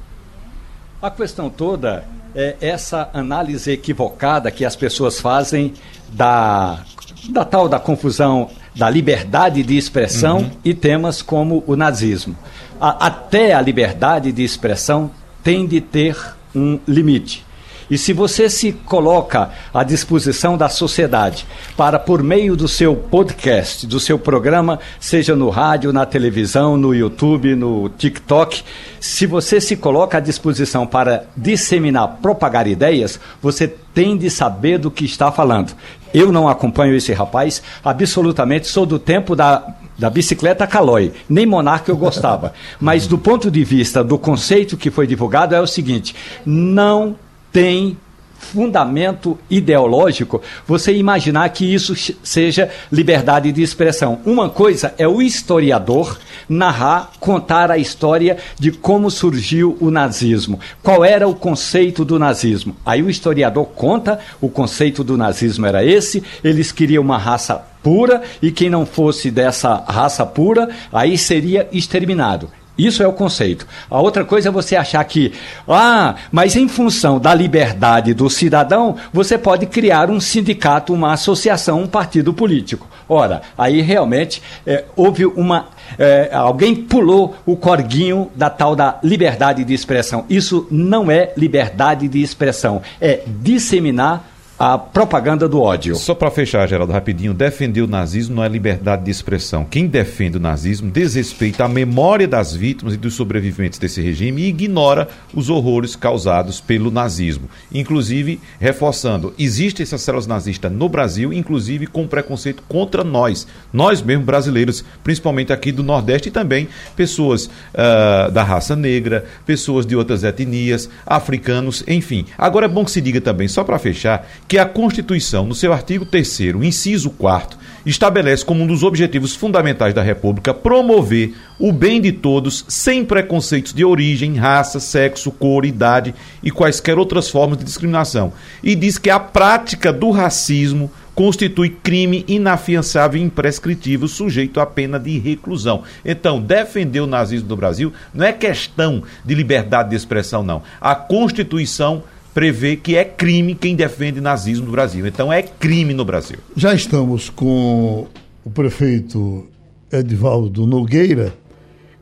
A 1.00 1.10
questão 1.10 1.50
toda 1.50 2.04
é 2.34 2.56
essa 2.60 3.10
análise 3.12 3.70
equivocada 3.70 4.50
que 4.50 4.64
as 4.64 4.76
pessoas 4.76 5.20
fazem 5.20 5.74
da, 6.12 6.84
da 7.30 7.44
tal 7.44 7.68
da 7.68 7.78
confusão 7.78 8.48
da 8.74 8.88
liberdade 8.88 9.62
de 9.62 9.76
expressão 9.76 10.50
e 10.64 10.72
temas 10.74 11.20
como 11.22 11.62
o 11.66 11.76
nazismo. 11.76 12.36
A- 12.80 13.06
até 13.06 13.52
a 13.54 13.60
liberdade 13.60 14.32
de 14.32 14.42
expressão 14.42 15.10
tem 15.42 15.66
de 15.66 15.80
ter 15.80 16.16
um 16.54 16.78
limite. 16.86 17.44
E 17.92 17.98
se 17.98 18.14
você 18.14 18.48
se 18.48 18.72
coloca 18.72 19.50
à 19.74 19.84
disposição 19.84 20.56
da 20.56 20.70
sociedade 20.70 21.46
para, 21.76 21.98
por 21.98 22.22
meio 22.22 22.56
do 22.56 22.66
seu 22.66 22.96
podcast, 22.96 23.86
do 23.86 24.00
seu 24.00 24.18
programa, 24.18 24.80
seja 24.98 25.36
no 25.36 25.50
rádio, 25.50 25.92
na 25.92 26.06
televisão, 26.06 26.78
no 26.78 26.94
YouTube, 26.94 27.54
no 27.54 27.90
TikTok, 27.90 28.62
se 28.98 29.26
você 29.26 29.60
se 29.60 29.76
coloca 29.76 30.16
à 30.16 30.20
disposição 30.22 30.86
para 30.86 31.26
disseminar, 31.36 32.16
propagar 32.22 32.66
ideias, 32.66 33.20
você 33.42 33.68
tem 33.68 34.16
de 34.16 34.30
saber 34.30 34.78
do 34.78 34.90
que 34.90 35.04
está 35.04 35.30
falando. 35.30 35.74
Eu 36.14 36.32
não 36.32 36.48
acompanho 36.48 36.96
esse 36.96 37.12
rapaz, 37.12 37.62
absolutamente 37.84 38.68
sou 38.68 38.86
do 38.86 38.98
tempo 38.98 39.36
da, 39.36 39.66
da 39.98 40.08
bicicleta 40.08 40.66
Caloi. 40.66 41.12
Nem 41.28 41.44
Monarca 41.44 41.92
eu 41.92 41.96
gostava. 41.98 42.54
Mas 42.80 43.06
do 43.06 43.18
ponto 43.18 43.50
de 43.50 43.62
vista 43.62 44.02
do 44.02 44.16
conceito 44.16 44.78
que 44.78 44.90
foi 44.90 45.06
divulgado, 45.06 45.54
é 45.54 45.60
o 45.60 45.66
seguinte: 45.66 46.14
não 46.46 47.16
tem 47.52 47.96
fundamento 48.42 49.38
ideológico 49.48 50.42
você 50.66 50.92
imaginar 50.92 51.48
que 51.50 51.64
isso 51.72 51.94
seja 52.22 52.68
liberdade 52.90 53.52
de 53.52 53.62
expressão. 53.62 54.20
Uma 54.26 54.50
coisa 54.50 54.92
é 54.98 55.06
o 55.06 55.22
historiador 55.22 56.18
narrar, 56.48 57.12
contar 57.20 57.70
a 57.70 57.78
história 57.78 58.36
de 58.58 58.72
como 58.72 59.10
surgiu 59.10 59.78
o 59.80 59.90
nazismo. 59.90 60.58
Qual 60.82 61.04
era 61.04 61.26
o 61.26 61.34
conceito 61.34 62.04
do 62.04 62.18
nazismo? 62.18 62.76
Aí 62.84 63.02
o 63.02 63.08
historiador 63.08 63.66
conta, 63.66 64.18
o 64.40 64.48
conceito 64.48 65.04
do 65.04 65.16
nazismo 65.16 65.64
era 65.64 65.84
esse, 65.84 66.22
eles 66.42 66.72
queriam 66.72 67.02
uma 67.02 67.18
raça 67.18 67.54
pura 67.82 68.22
e 68.42 68.50
quem 68.50 68.68
não 68.68 68.84
fosse 68.84 69.30
dessa 69.30 69.76
raça 69.86 70.26
pura, 70.26 70.68
aí 70.92 71.16
seria 71.16 71.68
exterminado. 71.72 72.48
Isso 72.76 73.02
é 73.02 73.06
o 73.06 73.12
conceito. 73.12 73.66
A 73.90 74.00
outra 74.00 74.24
coisa 74.24 74.48
é 74.48 74.52
você 74.52 74.76
achar 74.76 75.04
que, 75.04 75.32
ah, 75.68 76.14
mas 76.30 76.56
em 76.56 76.66
função 76.68 77.20
da 77.20 77.34
liberdade 77.34 78.14
do 78.14 78.30
cidadão, 78.30 78.96
você 79.12 79.36
pode 79.36 79.66
criar 79.66 80.10
um 80.10 80.18
sindicato, 80.18 80.94
uma 80.94 81.12
associação, 81.12 81.82
um 81.82 81.86
partido 81.86 82.32
político. 82.32 82.88
Ora, 83.08 83.42
aí 83.58 83.82
realmente 83.82 84.42
é, 84.66 84.84
houve 84.96 85.26
uma. 85.26 85.68
É, 85.98 86.30
alguém 86.32 86.74
pulou 86.74 87.36
o 87.44 87.56
corguinho 87.56 88.30
da 88.34 88.48
tal 88.48 88.74
da 88.74 88.98
liberdade 89.02 89.64
de 89.64 89.74
expressão. 89.74 90.24
Isso 90.30 90.66
não 90.70 91.10
é 91.10 91.32
liberdade 91.36 92.08
de 92.08 92.22
expressão, 92.22 92.80
é 92.98 93.20
disseminar 93.26 94.31
a 94.64 94.78
propaganda 94.78 95.48
do 95.48 95.60
ódio. 95.60 95.96
Só 95.96 96.14
para 96.14 96.30
fechar, 96.30 96.68
Geraldo, 96.68 96.92
rapidinho, 96.92 97.34
defender 97.34 97.82
o 97.82 97.88
nazismo 97.88 98.36
não 98.36 98.44
é 98.44 98.48
liberdade 98.48 99.02
de 99.02 99.10
expressão. 99.10 99.64
Quem 99.64 99.88
defende 99.88 100.36
o 100.36 100.40
nazismo 100.40 100.88
desrespeita 100.88 101.64
a 101.64 101.68
memória 101.68 102.28
das 102.28 102.54
vítimas 102.54 102.94
e 102.94 102.96
dos 102.96 103.14
sobreviventes 103.14 103.80
desse 103.80 104.00
regime 104.00 104.42
e 104.42 104.46
ignora 104.46 105.08
os 105.34 105.50
horrores 105.50 105.96
causados 105.96 106.60
pelo 106.60 106.92
nazismo. 106.92 107.50
Inclusive, 107.74 108.38
reforçando, 108.60 109.34
existem 109.36 109.82
essas 109.82 110.00
células 110.00 110.28
nazistas 110.28 110.70
no 110.70 110.88
Brasil, 110.88 111.32
inclusive 111.32 111.88
com 111.88 112.06
preconceito 112.06 112.62
contra 112.68 113.02
nós, 113.02 113.48
nós 113.72 114.00
mesmos 114.00 114.26
brasileiros, 114.26 114.84
principalmente 115.02 115.52
aqui 115.52 115.72
do 115.72 115.82
Nordeste 115.82 116.28
e 116.28 116.30
também 116.30 116.68
pessoas 116.94 117.46
uh, 117.46 118.30
da 118.30 118.44
raça 118.44 118.76
negra, 118.76 119.24
pessoas 119.44 119.84
de 119.84 119.96
outras 119.96 120.22
etnias, 120.22 120.88
africanos, 121.04 121.82
enfim. 121.88 122.26
Agora 122.38 122.66
é 122.66 122.68
bom 122.68 122.84
que 122.84 122.92
se 122.92 123.00
diga 123.00 123.20
também, 123.20 123.48
só 123.48 123.64
para 123.64 123.76
fechar, 123.76 124.24
que 124.52 124.58
a 124.58 124.66
Constituição, 124.66 125.46
no 125.46 125.54
seu 125.54 125.72
artigo 125.72 126.04
3, 126.04 126.40
inciso 126.62 127.08
4, 127.08 127.58
estabelece 127.86 128.44
como 128.44 128.62
um 128.62 128.66
dos 128.66 128.82
objetivos 128.82 129.34
fundamentais 129.34 129.94
da 129.94 130.02
República 130.02 130.52
promover 130.52 131.32
o 131.58 131.72
bem 131.72 132.02
de 132.02 132.12
todos 132.12 132.62
sem 132.68 133.02
preconceitos 133.02 133.72
de 133.72 133.82
origem, 133.82 134.36
raça, 134.36 134.78
sexo, 134.78 135.30
cor, 135.30 135.64
idade 135.64 136.14
e 136.42 136.50
quaisquer 136.50 136.98
outras 136.98 137.30
formas 137.30 137.56
de 137.56 137.64
discriminação. 137.64 138.34
E 138.62 138.74
diz 138.74 138.98
que 138.98 139.08
a 139.08 139.18
prática 139.18 139.90
do 139.90 140.10
racismo 140.10 140.90
constitui 141.14 141.70
crime 141.70 142.22
inafiançável 142.28 143.18
e 143.18 143.24
imprescritível, 143.24 144.06
sujeito 144.06 144.60
à 144.60 144.66
pena 144.66 145.00
de 145.00 145.18
reclusão. 145.18 145.82
Então, 146.04 146.42
defender 146.42 147.00
o 147.00 147.06
nazismo 147.06 147.48
do 147.48 147.56
Brasil 147.56 147.90
não 148.12 148.26
é 148.26 148.34
questão 148.34 149.02
de 149.24 149.34
liberdade 149.34 149.88
de 149.88 149.96
expressão, 149.96 150.42
não. 150.42 150.62
A 150.78 150.94
Constituição 150.94 152.02
prevê 152.34 152.76
que 152.76 152.96
é 152.96 153.04
crime 153.04 153.54
quem 153.54 153.76
defende 153.76 154.20
nazismo 154.20 154.66
no 154.66 154.72
Brasil. 154.72 155.06
Então 155.06 155.32
é 155.32 155.42
crime 155.42 155.94
no 155.94 156.04
Brasil. 156.04 156.38
Já 156.56 156.74
estamos 156.74 157.30
com 157.30 158.06
o 158.44 158.50
prefeito 158.50 159.46
Edvaldo 159.90 160.66
Nogueira, 160.66 161.34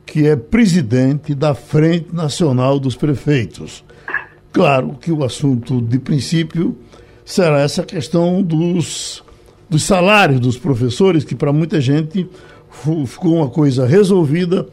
que 0.05 0.27
é 0.27 0.35
presidente 0.35 1.35
da 1.35 1.53
Frente 1.53 2.13
Nacional 2.13 2.79
dos 2.79 2.95
Prefeitos. 2.95 3.83
Claro 4.51 4.97
que 4.99 5.11
o 5.11 5.23
assunto 5.23 5.81
de 5.81 5.99
princípio 5.99 6.77
será 7.23 7.61
essa 7.61 7.83
questão 7.83 8.41
dos, 8.41 9.23
dos 9.69 9.83
salários 9.83 10.39
dos 10.39 10.57
professores, 10.57 11.23
que 11.23 11.35
para 11.35 11.53
muita 11.53 11.79
gente 11.79 12.29
ficou 13.05 13.35
uma 13.35 13.49
coisa 13.49 13.85
resolvida 13.85 14.67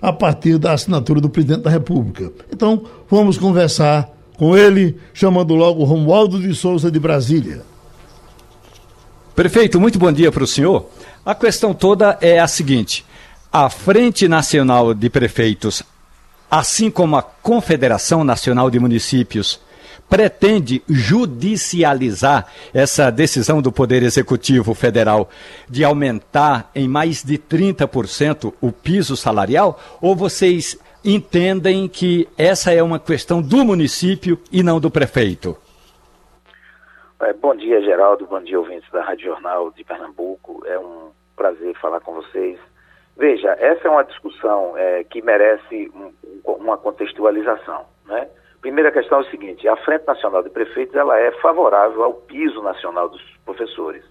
a 0.00 0.12
partir 0.12 0.58
da 0.58 0.72
assinatura 0.72 1.20
do 1.20 1.28
presidente 1.28 1.62
da 1.62 1.70
República. 1.70 2.30
Então, 2.52 2.84
vamos 3.08 3.38
conversar 3.38 4.14
com 4.36 4.56
ele, 4.56 4.98
chamando 5.12 5.54
logo 5.54 5.84
Romualdo 5.84 6.40
de 6.40 6.54
Souza 6.54 6.90
de 6.90 6.98
Brasília. 6.98 7.62
Prefeito, 9.34 9.80
muito 9.80 9.98
bom 9.98 10.12
dia 10.12 10.30
para 10.30 10.44
o 10.44 10.46
senhor. 10.46 10.88
A 11.24 11.34
questão 11.34 11.74
toda 11.74 12.18
é 12.20 12.38
a 12.38 12.46
seguinte: 12.46 13.04
a 13.52 13.68
Frente 13.68 14.28
Nacional 14.28 14.94
de 14.94 15.10
Prefeitos, 15.10 15.82
assim 16.50 16.90
como 16.90 17.16
a 17.16 17.22
Confederação 17.22 18.22
Nacional 18.22 18.70
de 18.70 18.78
Municípios, 18.78 19.60
pretende 20.08 20.82
judicializar 20.88 22.46
essa 22.72 23.10
decisão 23.10 23.60
do 23.60 23.72
Poder 23.72 24.02
Executivo 24.02 24.74
Federal 24.74 25.28
de 25.68 25.82
aumentar 25.82 26.70
em 26.74 26.86
mais 26.86 27.24
de 27.24 27.38
30% 27.38 28.52
o 28.60 28.70
piso 28.70 29.16
salarial? 29.16 29.80
Ou 30.00 30.14
vocês 30.14 30.76
entendem 31.04 31.88
que 31.88 32.28
essa 32.38 32.72
é 32.72 32.82
uma 32.82 32.98
questão 32.98 33.42
do 33.42 33.64
município 33.64 34.38
e 34.50 34.62
não 34.62 34.80
do 34.80 34.90
prefeito? 34.90 35.56
É, 37.20 37.32
bom 37.32 37.54
dia, 37.54 37.80
Geraldo. 37.82 38.26
Bom 38.26 38.40
dia, 38.40 38.58
ouvintes 38.58 38.90
da 38.90 39.02
Rádio 39.02 39.26
Jornal 39.26 39.70
de 39.70 39.84
Pernambuco. 39.84 40.62
É 40.66 40.78
um 40.78 41.10
prazer 41.36 41.74
falar 41.78 42.00
com 42.00 42.14
vocês. 42.14 42.58
Veja, 43.16 43.56
essa 43.60 43.86
é 43.86 43.90
uma 43.90 44.04
discussão 44.04 44.76
é, 44.76 45.04
que 45.04 45.22
merece 45.22 45.90
um, 45.94 46.12
uma 46.44 46.76
contextualização. 46.76 47.86
Né? 48.06 48.28
Primeira 48.60 48.90
questão 48.90 49.18
é 49.18 49.20
o 49.22 49.30
seguinte: 49.30 49.68
a 49.68 49.76
Frente 49.76 50.06
Nacional 50.06 50.42
de 50.42 50.50
Prefeitos 50.50 50.94
ela 50.96 51.18
é 51.18 51.30
favorável 51.40 52.02
ao 52.02 52.14
piso 52.14 52.62
nacional 52.62 53.08
dos 53.08 53.22
professores. 53.44 54.04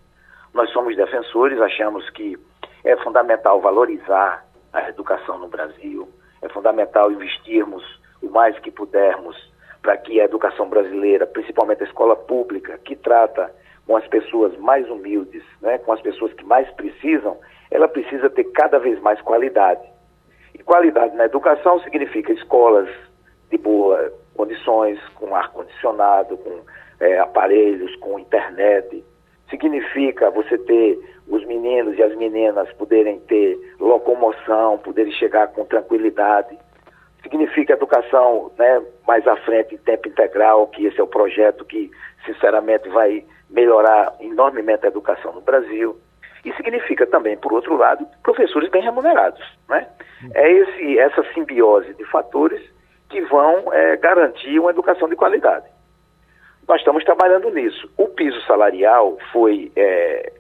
Nós 0.53 0.69
somos 0.71 0.95
defensores, 0.95 1.60
achamos 1.60 2.08
que 2.12 2.38
é 2.84 2.95
fundamental 2.97 3.60
valorizar 3.60 4.45
a 4.71 4.89
educação 4.89 5.39
no 5.39 5.47
Brasil, 5.47 6.08
é 6.43 6.49
fundamental 6.49 7.12
investirmos 7.12 7.84
o 8.21 8.29
mais 8.29 8.58
que 8.60 8.69
pudermos 8.69 9.36
para 9.82 9.97
que 9.97 10.21
a 10.21 10.25
educação 10.25 10.69
brasileira, 10.69 11.25
principalmente 11.25 11.84
a 11.84 11.88
escola 11.88 12.15
pública, 12.15 12.77
que 12.77 12.95
trata 12.95 13.53
com 13.86 13.97
as 13.97 14.08
pessoas 14.08 14.56
mais 14.58 14.89
humildes, 14.89 15.43
né, 15.62 15.77
com 15.79 15.91
as 15.91 16.01
pessoas 16.01 16.32
que 16.34 16.45
mais 16.45 16.69
precisam, 16.71 17.38
ela 17.69 17.88
precisa 17.88 18.29
ter 18.29 18.45
cada 18.45 18.79
vez 18.79 18.99
mais 19.01 19.19
qualidade. 19.21 19.82
E 20.53 20.60
qualidade 20.60 21.15
na 21.15 21.25
educação 21.25 21.79
significa 21.82 22.32
escolas 22.32 22.88
de 23.49 23.58
boa 23.58 24.13
condições, 24.36 24.99
com 25.15 25.36
ar-condicionado, 25.36 26.38
com 26.38 26.62
é, 26.99 27.19
aparelhos, 27.19 27.95
com 27.97 28.19
internet. 28.19 29.03
Significa 29.49 30.29
você 30.32 30.58
ter 30.58 30.99
os 31.27 31.45
meninos 31.45 31.97
e 31.97 32.03
as 32.03 32.15
meninas 32.15 32.71
poderem 32.73 33.19
ter 33.21 33.58
locomoção, 33.79 34.77
poderem 34.77 35.12
chegar 35.13 35.47
com 35.47 35.65
tranquilidade. 35.65 36.58
Significa 37.21 37.73
educação 37.73 38.51
né, 38.58 38.82
mais 39.08 39.25
à 39.27 39.36
frente 39.38 39.75
em 39.75 39.77
tempo 39.77 40.08
integral, 40.08 40.67
que 40.67 40.86
esse 40.86 40.99
é 40.99 41.03
o 41.03 41.08
projeto 41.08 41.63
que, 41.63 41.89
sinceramente, 42.25 42.89
vai 42.89 43.23
melhorar 43.49 44.13
enormemente 44.19 44.86
a 44.86 44.89
educação 44.89 45.32
no 45.34 45.41
Brasil. 45.41 45.97
E 46.43 46.51
significa 46.56 47.08
também, 47.08 47.38
por 47.38 47.53
outro 47.53 47.77
lado, 47.77 48.06
professores 48.21 48.69
bem 48.69 48.84
remunerados. 48.84 49.41
Né? 49.69 49.88
É 50.34 50.51
esse, 50.51 50.99
essa 50.99 51.23
simbiose 51.34 51.93
de 51.93 52.03
fatores 52.06 52.62
que 53.10 53.21
vão 53.21 53.71
é, 53.71 53.95
garantir 53.97 54.60
uma 54.60 54.71
educação 54.71 55.08
de 55.08 55.15
qualidade. 55.15 55.65
Nós 56.67 56.80
estamos 56.80 57.04
trabalhando 57.04 57.49
nisso. 57.49 57.89
O 57.97 58.08
piso 58.08 58.39
salarial 58.41 59.17
foi 59.32 59.71
é, 59.76 60.32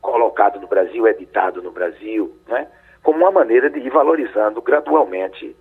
colocado 0.00 0.60
no 0.60 0.66
Brasil, 0.66 1.06
editado 1.06 1.62
no 1.62 1.70
Brasil, 1.70 2.34
né, 2.48 2.68
como 3.02 3.18
uma 3.18 3.30
maneira 3.30 3.68
de 3.68 3.78
ir 3.78 3.90
valorizando 3.90 4.60
gradualmente, 4.62 5.54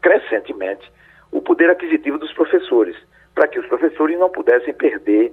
crescentemente, 0.00 0.90
o 1.32 1.40
poder 1.40 1.70
aquisitivo 1.70 2.18
dos 2.18 2.32
professores, 2.32 2.96
para 3.34 3.48
que 3.48 3.58
os 3.58 3.66
professores 3.66 4.18
não 4.18 4.30
pudessem 4.30 4.72
perder 4.74 5.32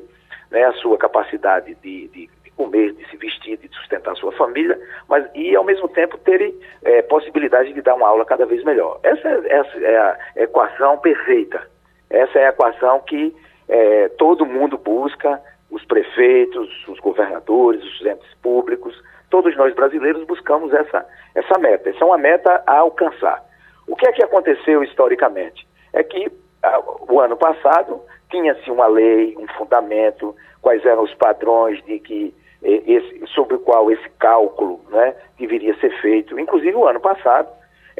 né, 0.49 0.63
a 0.63 0.73
sua 0.73 0.97
capacidade 0.97 1.75
de, 1.75 2.07
de, 2.07 2.29
de, 2.43 2.51
comer, 2.51 2.93
de 2.93 3.07
se 3.09 3.17
vestir, 3.17 3.57
de 3.57 3.67
sustentar 3.75 4.11
a 4.11 4.15
sua 4.15 4.31
família, 4.31 4.79
mas 5.07 5.29
e 5.35 5.55
ao 5.55 5.63
mesmo 5.63 5.87
tempo 5.89 6.17
terem 6.19 6.57
é, 6.83 7.01
possibilidade 7.03 7.73
de 7.73 7.81
dar 7.81 7.95
uma 7.95 8.07
aula 8.07 8.25
cada 8.25 8.45
vez 8.45 8.63
melhor. 8.63 8.99
Essa, 9.03 9.27
é, 9.27 9.53
essa 9.53 9.77
é 9.79 9.97
a 9.97 10.17
equação 10.37 10.97
perfeita. 10.99 11.61
Essa 12.09 12.39
é 12.39 12.45
a 12.47 12.49
equação 12.49 12.99
que 13.01 13.35
é, 13.71 14.09
todo 14.09 14.45
mundo 14.45 14.77
busca, 14.77 15.41
os 15.71 15.83
prefeitos, 15.85 16.69
os 16.89 16.99
governadores, 16.99 17.81
os 17.81 18.05
entes 18.05 18.33
públicos, 18.41 19.01
todos 19.29 19.55
nós 19.55 19.73
brasileiros 19.73 20.25
buscamos 20.25 20.73
essa, 20.73 21.07
essa 21.33 21.57
meta. 21.57 21.89
Essa 21.89 22.03
é 22.03 22.05
uma 22.05 22.17
meta 22.17 22.61
a 22.67 22.79
alcançar. 22.79 23.41
O 23.87 23.95
que 23.95 24.05
é 24.05 24.11
que 24.11 24.21
aconteceu 24.21 24.83
historicamente? 24.83 25.65
É 25.93 26.03
que 26.03 26.29
ah, 26.61 26.81
o 27.09 27.21
ano 27.21 27.37
passado 27.37 28.01
tinha-se 28.29 28.69
uma 28.69 28.87
lei, 28.87 29.35
um 29.39 29.47
fundamento, 29.57 30.35
quais 30.61 30.85
eram 30.85 31.03
os 31.03 31.13
padrões 31.13 31.81
de 31.85 31.97
que 31.99 32.35
esse, 32.61 33.25
sobre 33.27 33.55
o 33.55 33.59
qual 33.59 33.89
esse 33.89 34.07
cálculo 34.19 34.81
né, 34.89 35.15
deveria 35.39 35.73
ser 35.79 35.91
feito. 36.01 36.37
Inclusive 36.37 36.75
o 36.75 36.87
ano 36.87 36.99
passado 36.99 37.47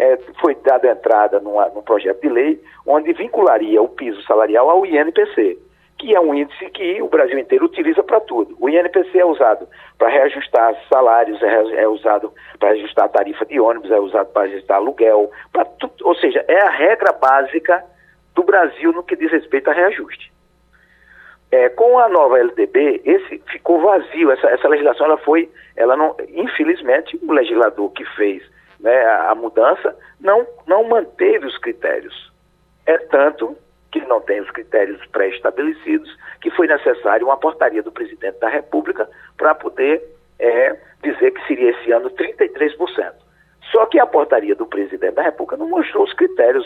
eh, 0.02 0.20
foi 0.40 0.56
dada 0.56 0.90
entrada 0.90 1.40
numa, 1.40 1.70
num 1.70 1.82
projeto 1.82 2.22
de 2.22 2.30
lei 2.30 2.62
onde 2.86 3.14
vincularia 3.14 3.82
o 3.82 3.88
piso 3.88 4.22
salarial 4.24 4.70
ao 4.70 4.86
INPC 4.86 5.58
que 6.02 6.16
é 6.16 6.20
um 6.20 6.34
índice 6.34 6.68
que 6.72 7.00
o 7.00 7.08
Brasil 7.08 7.38
inteiro 7.38 7.66
utiliza 7.66 8.02
para 8.02 8.20
tudo. 8.20 8.58
O 8.60 8.68
INPC 8.68 9.20
é 9.20 9.24
usado 9.24 9.68
para 10.00 10.10
reajustar 10.10 10.76
salários, 10.92 11.40
é, 11.44 11.84
é 11.84 11.88
usado 11.88 12.34
para 12.58 12.70
ajustar 12.70 13.06
a 13.06 13.10
tarifa 13.10 13.46
de 13.46 13.60
ônibus, 13.60 13.92
é 13.92 14.00
usado 14.00 14.26
para 14.34 14.48
ajustar 14.50 14.78
aluguel, 14.78 15.30
tudo, 15.80 15.94
ou 16.02 16.16
seja, 16.16 16.44
é 16.48 16.60
a 16.60 16.72
regra 16.72 17.12
básica 17.12 17.86
do 18.34 18.42
Brasil 18.42 18.92
no 18.92 19.04
que 19.04 19.16
diz 19.16 19.32
respeito 19.32 19.70
a 19.70 19.74
reajuste. 19.74 20.34
É, 21.52 21.70
com 21.70 22.00
a 22.00 22.10
nova 22.10 22.40
LDB, 22.40 23.02
esse 23.06 23.40
ficou 23.52 23.80
vazio, 23.80 24.32
essa, 24.32 24.48
essa 24.50 24.68
legislação 24.68 25.06
ela 25.06 25.18
foi, 25.18 25.52
ela 25.76 25.96
não, 25.96 26.16
infelizmente, 26.30 27.20
o 27.22 27.32
legislador 27.32 27.92
que 27.92 28.06
fez 28.16 28.42
né, 28.82 29.06
a, 29.06 29.34
mudança 29.36 29.96
não, 30.20 30.46
não 30.68 30.84
manteve 30.84 31.46
os 31.46 31.58
critérios. 31.58 32.32
É 32.86 32.98
tanto 32.98 33.56
que 33.92 34.00
não 34.02 34.22
tem 34.22 34.40
os 34.40 34.50
critérios 34.52 35.06
pré-estabelecidos, 35.08 36.16
que 36.42 36.50
foi 36.52 36.68
necessário 36.68 37.28
uma 37.28 37.38
portaria 37.38 37.84
do 37.84 37.92
presidente 37.92 38.40
da 38.40 38.50
República 38.50 39.08
para 39.38 39.54
poder 39.54 40.02
é, 40.40 40.78
dizer 41.04 41.32
que 41.32 41.46
seria 41.46 41.72
esse 41.72 41.92
ano 41.92 42.10
33%. 42.10 43.14
Só 43.72 43.86
que 43.86 44.00
a 44.00 44.06
portaria 44.06 44.56
do 44.56 44.66
presidente 44.66 45.16
da 45.16 45.22
República 45.22 45.58
não 45.58 45.70
mostrou 45.70 46.04
os 46.04 46.14
critérios. 46.14 46.66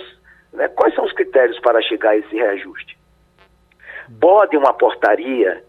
Né? 0.53 0.67
Quais 0.69 0.93
são 0.95 1.03
os 1.03 1.13
critérios 1.13 1.59
para 1.59 1.81
chegar 1.81 2.11
a 2.11 2.17
esse 2.17 2.35
reajuste? 2.35 2.97
Pode 4.19 4.55
uma 4.55 4.73
portaria, 4.73 5.63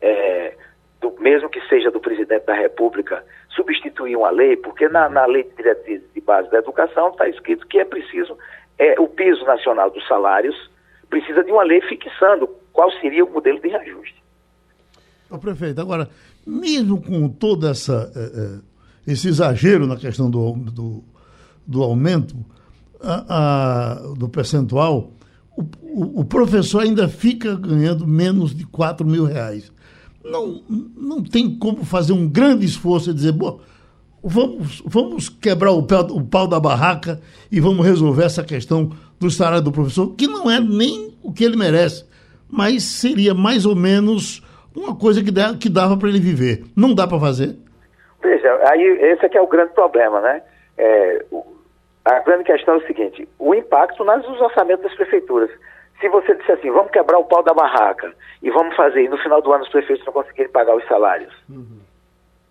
é, 0.00 0.54
do, 1.00 1.14
mesmo 1.20 1.48
que 1.48 1.60
seja 1.68 1.90
do 1.90 2.00
presidente 2.00 2.46
da 2.46 2.54
República, 2.54 3.24
substituir 3.50 4.16
uma 4.16 4.30
lei, 4.30 4.56
porque 4.56 4.88
na, 4.88 5.08
na 5.08 5.26
lei 5.26 5.44
de 5.44 5.98
de 5.98 6.20
base 6.20 6.50
da 6.50 6.58
educação 6.58 7.10
está 7.10 7.28
escrito 7.28 7.66
que 7.66 7.78
é 7.78 7.84
preciso 7.84 8.36
é, 8.78 8.98
o 9.00 9.08
piso 9.08 9.44
nacional 9.44 9.90
dos 9.90 10.06
salários 10.06 10.54
precisa 11.08 11.42
de 11.42 11.50
uma 11.50 11.62
lei 11.62 11.80
fixando 11.82 12.48
qual 12.72 12.90
seria 13.00 13.24
o 13.24 13.32
modelo 13.32 13.60
de 13.60 13.68
reajuste. 13.68 14.22
Ô, 15.30 15.38
prefeito, 15.38 15.80
agora, 15.80 16.08
mesmo 16.46 17.00
com 17.00 17.28
todo 17.28 17.66
essa, 17.66 18.12
eh, 18.14 18.32
eh, 18.34 19.12
esse 19.12 19.28
exagero 19.28 19.86
na 19.86 19.96
questão 19.96 20.30
do, 20.30 20.52
do, 20.52 21.04
do 21.66 21.82
aumento 21.82 22.36
a, 23.02 23.24
a, 23.28 23.94
do 24.14 24.28
percentual, 24.28 25.10
o, 25.56 26.20
o, 26.20 26.24
professor 26.24 26.82
ainda 26.82 27.08
fica 27.08 27.54
ganhando 27.56 28.06
menos 28.06 28.54
de 28.54 28.66
4 28.66 29.06
mil 29.06 29.24
reais. 29.24 29.72
Não, 30.30 30.62
não 30.96 31.22
tem 31.22 31.56
como 31.58 31.84
fazer 31.84 32.12
um 32.12 32.28
grande 32.28 32.64
esforço 32.64 33.10
e 33.10 33.14
dizer, 33.14 33.32
bom, 33.32 33.60
vamos, 34.22 34.82
vamos 34.84 35.28
quebrar 35.28 35.70
o, 35.70 35.82
pé, 35.84 35.96
o 35.96 36.24
pau 36.24 36.48
da 36.48 36.58
barraca 36.58 37.20
e 37.50 37.60
vamos 37.60 37.86
resolver 37.86 38.24
essa 38.24 38.42
questão 38.42 38.90
do 39.20 39.30
salário 39.30 39.62
do 39.62 39.72
professor, 39.72 40.14
que 40.16 40.26
não 40.26 40.50
é 40.50 40.60
nem 40.60 41.14
o 41.22 41.32
que 41.32 41.44
ele 41.44 41.56
merece, 41.56 42.04
mas 42.50 42.82
seria 42.82 43.34
mais 43.34 43.64
ou 43.64 43.74
menos 43.74 44.42
uma 44.74 44.94
coisa 44.94 45.22
que, 45.22 45.30
dá, 45.30 45.54
que 45.54 45.68
dava 45.68 45.96
para 45.96 46.08
ele 46.08 46.20
viver. 46.20 46.64
Não 46.76 46.94
dá 46.94 47.06
para 47.06 47.18
fazer? 47.18 47.56
Veja, 48.22 48.58
aí 48.70 48.82
esse 48.82 49.24
é 49.24 49.28
que 49.28 49.38
é 49.38 49.40
o 49.40 49.46
grande 49.46 49.72
problema, 49.72 50.20
né? 50.20 50.42
É, 50.76 51.24
a 52.04 52.20
grande 52.20 52.44
questão 52.44 52.74
é 52.74 52.78
o 52.78 52.86
seguinte, 52.86 53.28
o 53.38 53.54
impacto 53.54 54.04
nos 54.04 54.40
orçamentos 54.40 54.84
das 54.84 54.94
prefeituras. 54.94 55.50
Se 56.00 56.08
você 56.08 56.34
disser 56.34 56.58
assim, 56.58 56.70
vamos 56.70 56.90
quebrar 56.90 57.18
o 57.18 57.24
pau 57.24 57.42
da 57.42 57.54
barraca 57.54 58.12
e 58.42 58.50
vamos 58.50 58.76
fazer, 58.76 59.02
e 59.02 59.08
no 59.08 59.16
final 59.18 59.40
do 59.40 59.52
ano 59.52 59.64
os 59.64 59.70
prefeitos 59.70 60.04
não 60.04 60.12
conseguirem 60.12 60.50
pagar 60.50 60.76
os 60.76 60.86
salários. 60.86 61.34
Uhum. 61.48 61.80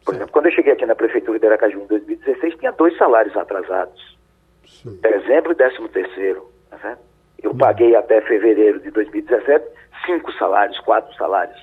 Por 0.04 0.16
exemplo, 0.16 0.32
quando 0.32 0.48
eu 0.48 0.52
cheguei 0.52 0.74
aqui 0.74 0.86
na 0.86 0.96
prefeitura 0.96 1.40
de 1.40 1.48
Aracaju 1.48 1.80
em 1.80 1.88
2016, 1.88 2.56
tinha 2.56 2.72
dois 2.72 2.96
salários 2.98 3.36
atrasados. 3.36 4.18
Sim. 4.66 5.00
Dezembro 5.02 5.52
e 5.52 5.56
décimo 5.56 5.88
terceiro. 5.90 6.50
Tá 6.70 6.98
eu 7.42 7.52
uhum. 7.52 7.58
paguei 7.58 7.96
até 7.96 8.22
fevereiro 8.22 8.80
de 8.80 8.92
2017 8.92 9.66
cinco 10.06 10.32
salários, 10.34 10.80
quatro 10.80 11.14
salários. 11.16 11.60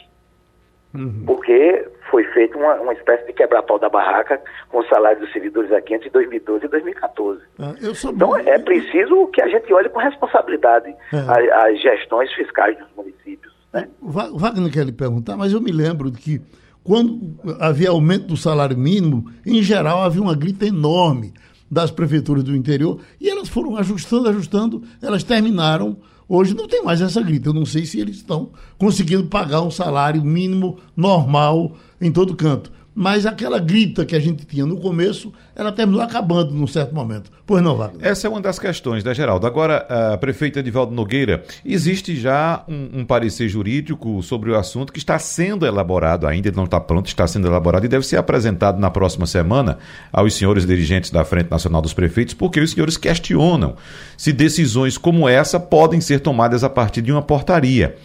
Uhum. 0.95 1.25
Porque 1.27 1.89
foi 2.13 2.25
feita 2.25 2.59
uma, 2.59 2.75
uma 2.75 2.93
espécie 2.93 3.27
de 3.27 3.33
quebra-pau 3.33 3.79
da 3.79 3.89
barraca 3.89 4.39
com 4.69 4.81
o 4.81 4.87
salário 4.87 5.19
dos 5.19 5.33
servidores 5.33 5.73
aqui 5.73 5.95
entre 5.95 6.11
2012 6.11 6.67
e 6.67 6.69
2014. 6.69 7.41
Ah, 7.59 7.73
então 7.81 8.37
é 8.37 8.59
preciso 8.59 9.27
que 9.29 9.41
a 9.41 9.49
gente 9.49 9.73
olhe 9.73 9.89
com 9.89 9.99
responsabilidade 9.99 10.95
é. 11.11 11.17
as, 11.17 11.73
as, 11.73 11.83
gestões 11.83 12.31
fiscais 12.35 12.77
dos 12.77 12.89
municípios. 12.95 13.51
Né? 13.73 13.89
Wagner 14.03 14.71
quer 14.71 14.85
lhe 14.85 14.93
perguntar, 14.93 15.39
mas 15.39 15.55
eu 15.55 15.61
me 15.61 15.73
lembro 15.73 16.11
de 16.11 16.19
que 16.19 16.43
quando 16.85 17.35
havia 17.59 17.89
aumento 17.89 18.27
do 18.27 18.37
salário 18.37 18.77
mínimo, 18.77 19.31
em 19.47 19.63
geral 19.63 20.03
havia 20.03 20.21
uma 20.21 20.37
grita 20.37 20.67
enorme 20.67 21.33
das 21.71 21.91
prefeituras 21.91 22.45
do 22.45 22.55
interior 22.55 23.01
e 23.19 23.31
elas 23.31 23.49
foram 23.49 23.79
ajustando, 23.79 24.29
ajustando, 24.29 24.83
elas 25.01 25.25
terminaram. 25.25 25.97
Hoje 26.35 26.55
não 26.55 26.67
tem 26.67 26.83
mais 26.83 27.03
essa 27.03 27.21
grita. 27.21 27.51
Eu 27.51 27.53
não 27.53 27.67
sei 27.67 27.85
se 27.85 28.01
eles 28.01 28.17
estão 28.17 28.53
conseguindo 28.79 29.25
pagar 29.25 29.61
um 29.61 29.71
salário 29.71 30.25
mínimo 30.25 30.79
normal 30.97 31.77
em 32.01 32.11
todo 32.11 32.35
canto 32.35 32.73
mas 32.95 33.25
aquela 33.25 33.59
grita 33.59 34.05
que 34.05 34.15
a 34.15 34.21
gente 34.21 34.45
tinha 34.45 34.67
no 34.67 34.77
começo, 34.77 35.33
ela 35.57 35.73
terminou 35.73 36.03
acabando 36.03 36.53
num 36.53 36.67
certo 36.67 36.95
momento. 36.95 37.31
Pois 37.47 37.63
não, 37.63 37.77
Wagner? 37.77 38.07
Essa 38.07 38.27
é 38.27 38.31
uma 38.31 38.41
das 38.41 38.59
questões, 38.59 39.03
né, 39.03 39.15
Geraldo? 39.15 39.47
Agora, 39.47 40.13
a 40.13 40.19
prefeita 40.19 40.61
Edivaldo 40.61 40.95
Nogueira, 40.95 41.43
existe 41.65 42.17
já 42.17 42.65
um, 42.69 43.01
um, 43.01 43.05
parecer 43.05 43.49
jurídico 43.49 44.23
sobre 44.23 44.51
o 44.51 44.57
assunto 44.57 44.93
que 44.93 44.99
está 44.99 45.19
sendo 45.19 45.67
elaborado 45.67 46.27
ainda, 46.27 46.51
não 46.53 46.65
está 46.65 46.81
pronto, 46.81 47.07
está 47.07 47.27
sendo 47.27 47.47
elaborado 47.47 47.85
e 47.85 47.89
deve 47.89 48.07
ser 48.07 48.17
apresentado 48.17 48.79
na 48.79 48.91
próxima 48.91 49.27
semana 49.27 49.79
aos 50.13 50.35
senhores 50.35 50.67
dirigentes 50.67 51.11
da 51.11 51.25
Frente 51.25 51.51
Nacional 51.51 51.81
dos 51.81 51.95
Prefeitos, 51.95 52.35
porque 52.35 52.61
os 52.61 52.73
senhores 52.73 52.97
questionam 52.97 53.75
se 54.17 54.33
decisões 54.33 54.99
como 54.99 55.29
essa 55.29 55.59
podem 55.59 56.01
ser 56.01 56.21
tomadas 56.21 56.63
a 56.63 56.71
partir 56.71 57.03
de 57.03 57.11
uma 57.11 57.23
portaria 57.23 57.97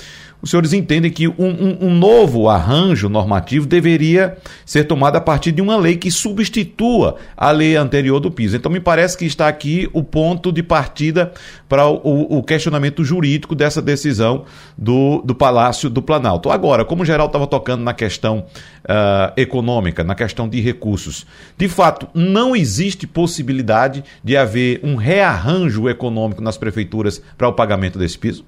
os 0.41 0.51
senhores 0.51 0.71
entendem 0.71 1.11
que 1.11 1.27
um, 1.27 1.33
um, 1.39 1.77
um, 1.81 1.95
novo 1.95 2.47
arranjo 2.47 3.09
normativo 3.09 3.65
deveria 3.65 4.37
ser 4.65 4.83
tomado 4.83 5.15
a 5.15 5.21
partir 5.21 5.51
de 5.51 5.61
uma 5.61 5.75
lei 5.75 5.97
que 5.97 6.11
substitua 6.11 7.15
a 7.35 7.49
lei 7.49 7.75
anterior 7.75 8.19
do 8.19 8.29
piso. 8.29 8.55
Então, 8.55 8.71
me 8.71 8.79
parece 8.79 9.17
que 9.17 9.25
está 9.25 9.47
aqui 9.47 9.89
o 9.93 10.03
ponto 10.03 10.51
de 10.51 10.61
partida 10.61 11.31
para 11.67 11.87
o, 11.87 12.37
o 12.37 12.43
questionamento 12.43 13.03
jurídico 13.03 13.55
dessa 13.55 13.81
decisão 13.81 14.45
do, 14.77 15.23
do 15.25 15.33
Palácio 15.33 15.89
do 15.89 16.01
Planalto. 16.03 16.51
Agora, 16.51 16.85
como 16.85 17.01
o 17.01 17.05
geral 17.05 17.27
estava 17.27 17.47
tocando 17.47 17.83
na 17.83 17.93
questão 17.93 18.45
uh, 18.85 19.33
econômica, 19.35 20.03
na 20.03 20.13
questão 20.13 20.47
de 20.47 20.61
recursos, 20.61 21.25
de 21.57 21.67
fato, 21.67 22.07
não 22.13 22.55
existe 22.55 23.07
possibilidade 23.07 24.03
de 24.23 24.37
haver 24.37 24.79
um 24.83 24.95
rearranjo 24.95 25.89
econômico 25.89 26.41
nas 26.43 26.57
prefeituras 26.57 27.21
para 27.35 27.47
o 27.47 27.53
pagamento 27.53 27.97
desse 27.97 28.19
piso? 28.19 28.45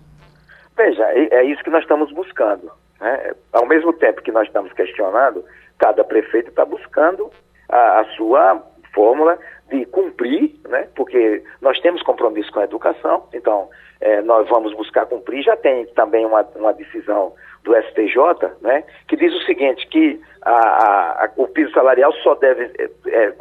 Veja, 0.80 1.04
é, 1.12 1.28
é 1.40 1.44
isso 1.44 1.62
que 1.62 1.70
nós 1.70 1.82
estamos 1.82 2.10
buscando. 2.14 2.72
Né? 3.02 3.34
Ao 3.52 3.66
mesmo 3.66 3.92
tempo 3.92 4.22
que 4.22 4.32
nós 4.32 4.48
estamos 4.48 4.72
questionando, 4.72 5.44
cada 5.78 6.06
prefeito 6.06 6.48
está 6.48 6.64
buscando 6.64 7.30
a, 7.68 8.00
a, 8.00 8.06
sua 8.16 8.64
fórmula 8.94 9.38
de 9.70 9.86
cumprir, 9.88 10.56
né? 10.70 10.88
porque 10.96 11.44
nós 11.60 11.78
temos 11.82 12.02
compromisso 12.04 12.50
com 12.54 12.62
a 12.62 12.64
educação, 12.64 13.28
então 13.34 13.70
é, 14.00 14.22
nós 14.22 14.48
vamos 14.48 14.74
buscar 14.74 15.06
cumprir. 15.06 15.44
Já 15.44 15.58
tem 15.58 15.86
também 15.88 16.26
uma, 16.26 16.48
uma 16.56 16.72
decisão 16.72 17.34
do 17.66 17.76
STJ 17.76 18.16
né? 18.62 18.86
que 19.10 19.18
diz 19.18 19.34
o 19.34 19.42
seguinte, 19.42 19.86
que 19.88 20.18
a, 20.44 21.26
a, 21.26 21.30
o 21.36 21.46
piso 21.50 21.74
salarial 21.74 22.14
só 22.24 22.36
deve 22.36 22.72
é, 22.80 22.90
é 23.08 23.34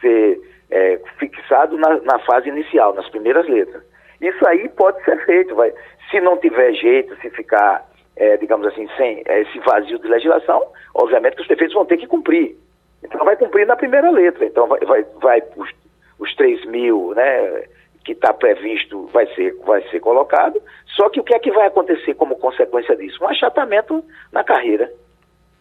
ser 0.00 0.40
é, 0.70 1.00
fixado 1.18 1.76
na, 1.76 2.00
na 2.02 2.20
fase 2.20 2.48
inicial, 2.48 2.94
nas 2.94 3.08
primeiras 3.08 3.48
letras. 3.48 3.82
Isso 4.20 4.46
aí 4.48 4.68
pode 4.70 5.02
ser 5.04 5.24
feito, 5.24 5.54
vai. 5.54 5.72
Se 6.10 6.20
não 6.20 6.36
tiver 6.36 6.72
jeito, 6.74 7.16
se 7.20 7.30
ficar, 7.30 7.86
é, 8.16 8.36
digamos 8.36 8.66
assim, 8.66 8.88
sem 8.96 9.22
é, 9.26 9.42
esse 9.42 9.58
vazio 9.60 9.98
de 9.98 10.08
legislação, 10.08 10.62
obviamente 10.94 11.36
que 11.36 11.42
os 11.42 11.46
prefeitos 11.46 11.74
vão 11.74 11.86
ter 11.86 11.96
que 11.96 12.06
cumprir. 12.06 12.56
Então 13.02 13.24
vai 13.24 13.36
cumprir 13.36 13.66
na 13.66 13.76
primeira 13.76 14.10
letra. 14.10 14.44
Então 14.44 14.66
vai, 14.66 14.80
vai, 14.80 15.04
vai 15.20 15.42
os, 15.56 15.70
os 16.18 16.34
3 16.36 16.64
mil, 16.66 17.12
né? 17.14 17.64
que 18.04 18.12
está 18.12 18.32
previsto 18.32 19.06
vai 19.06 19.26
ser, 19.34 19.56
vai 19.64 19.82
ser 19.88 19.98
colocado, 20.00 20.60
só 20.88 21.08
que 21.08 21.18
o 21.18 21.24
que 21.24 21.34
é 21.34 21.38
que 21.38 21.50
vai 21.50 21.66
acontecer 21.66 22.14
como 22.14 22.36
consequência 22.36 22.94
disso? 22.94 23.24
Um 23.24 23.28
achatamento 23.28 24.04
na 24.30 24.44
carreira. 24.44 24.92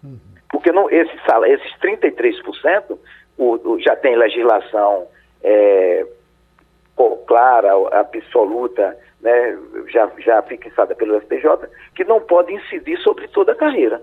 Uhum. 0.03 0.19
Porque 0.51 0.71
não, 0.71 0.89
esse, 0.89 1.13
esses 1.47 1.79
33% 1.79 2.97
o, 3.37 3.53
o, 3.53 3.79
já 3.79 3.95
tem 3.95 4.15
legislação 4.15 5.07
é, 5.41 6.05
clara, 7.27 7.69
absoluta, 7.91 8.97
né, 9.21 9.57
já, 9.87 10.11
já 10.19 10.41
fixada 10.43 10.93
pelo 10.95 11.19
STJ, 11.21 11.67
que 11.95 12.03
não 12.03 12.21
pode 12.21 12.53
incidir 12.53 12.97
sobre 12.99 13.27
toda 13.29 13.53
a 13.53 13.55
carreira. 13.55 14.01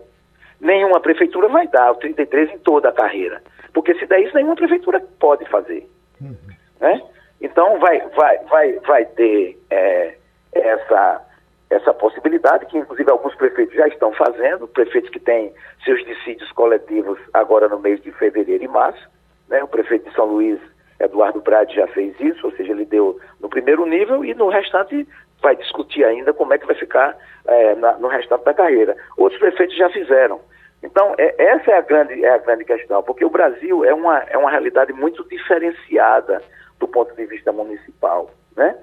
Nenhuma 0.60 1.00
prefeitura 1.00 1.48
vai 1.48 1.66
dar 1.68 1.92
o 1.92 1.96
33 1.96 2.50
em 2.50 2.58
toda 2.58 2.88
a 2.88 2.92
carreira. 2.92 3.42
Porque 3.72 3.94
se 3.94 4.06
der 4.06 4.20
isso, 4.20 4.34
nenhuma 4.34 4.56
prefeitura 4.56 5.00
pode 5.18 5.48
fazer. 5.48 5.88
Uhum. 6.20 6.36
Né? 6.80 7.02
Então 7.40 7.78
vai, 7.78 8.00
vai, 8.10 8.38
vai, 8.44 8.72
vai 8.80 9.04
ter 9.06 9.58
é, 9.70 10.14
essa, 10.52 11.22
essa 11.70 11.94
possibilidade, 11.94 12.66
que 12.66 12.78
inclusive 12.78 13.10
alguns 13.10 13.34
prefeitos 13.36 13.74
já 13.74 13.86
estão 13.88 14.12
fazendo, 14.12 14.68
prefeitos 14.68 15.10
que 15.10 15.20
têm 15.20 15.52
seus 15.84 16.04
dissídios 16.04 16.50
coletivos 16.52 17.18
agora 17.32 17.68
no 17.68 17.78
mês 17.78 18.02
de 18.02 18.10
fevereiro 18.12 18.64
e 18.64 18.68
março. 18.68 19.08
Né? 19.48 19.62
O 19.62 19.68
prefeito 19.68 20.08
de 20.08 20.14
São 20.14 20.26
Luís, 20.26 20.60
Eduardo 21.00 21.40
Brade, 21.40 21.74
já 21.74 21.86
fez 21.88 22.14
isso, 22.20 22.46
ou 22.46 22.52
seja, 22.52 22.72
ele 22.72 22.84
deu 22.84 23.18
no 23.40 23.48
primeiro 23.48 23.86
nível 23.86 24.24
e 24.24 24.34
no 24.34 24.48
restante 24.48 25.08
vai 25.42 25.56
discutir 25.56 26.04
ainda 26.04 26.32
como 26.32 26.52
é 26.52 26.58
que 26.58 26.66
vai 26.66 26.76
ficar 26.76 27.16
é, 27.46 27.74
na, 27.74 27.94
no 27.94 28.08
restante 28.08 28.44
da 28.44 28.52
carreira. 28.52 28.94
Outros 29.16 29.40
prefeitos 29.40 29.76
já 29.76 29.88
fizeram. 29.88 30.40
Então, 30.82 31.14
é, 31.18 31.34
essa 31.42 31.70
é 31.70 31.78
a, 31.78 31.80
grande, 31.80 32.24
é 32.24 32.30
a 32.30 32.38
grande 32.38 32.64
questão, 32.64 33.02
porque 33.02 33.24
o 33.24 33.30
Brasil 33.30 33.84
é 33.84 33.94
uma, 33.94 34.18
é 34.28 34.36
uma 34.36 34.50
realidade 34.50 34.92
muito 34.92 35.26
diferenciada 35.28 36.42
do 36.78 36.86
ponto 36.86 37.14
de 37.14 37.26
vista 37.26 37.52
municipal. 37.52 38.30
Né? 38.56 38.76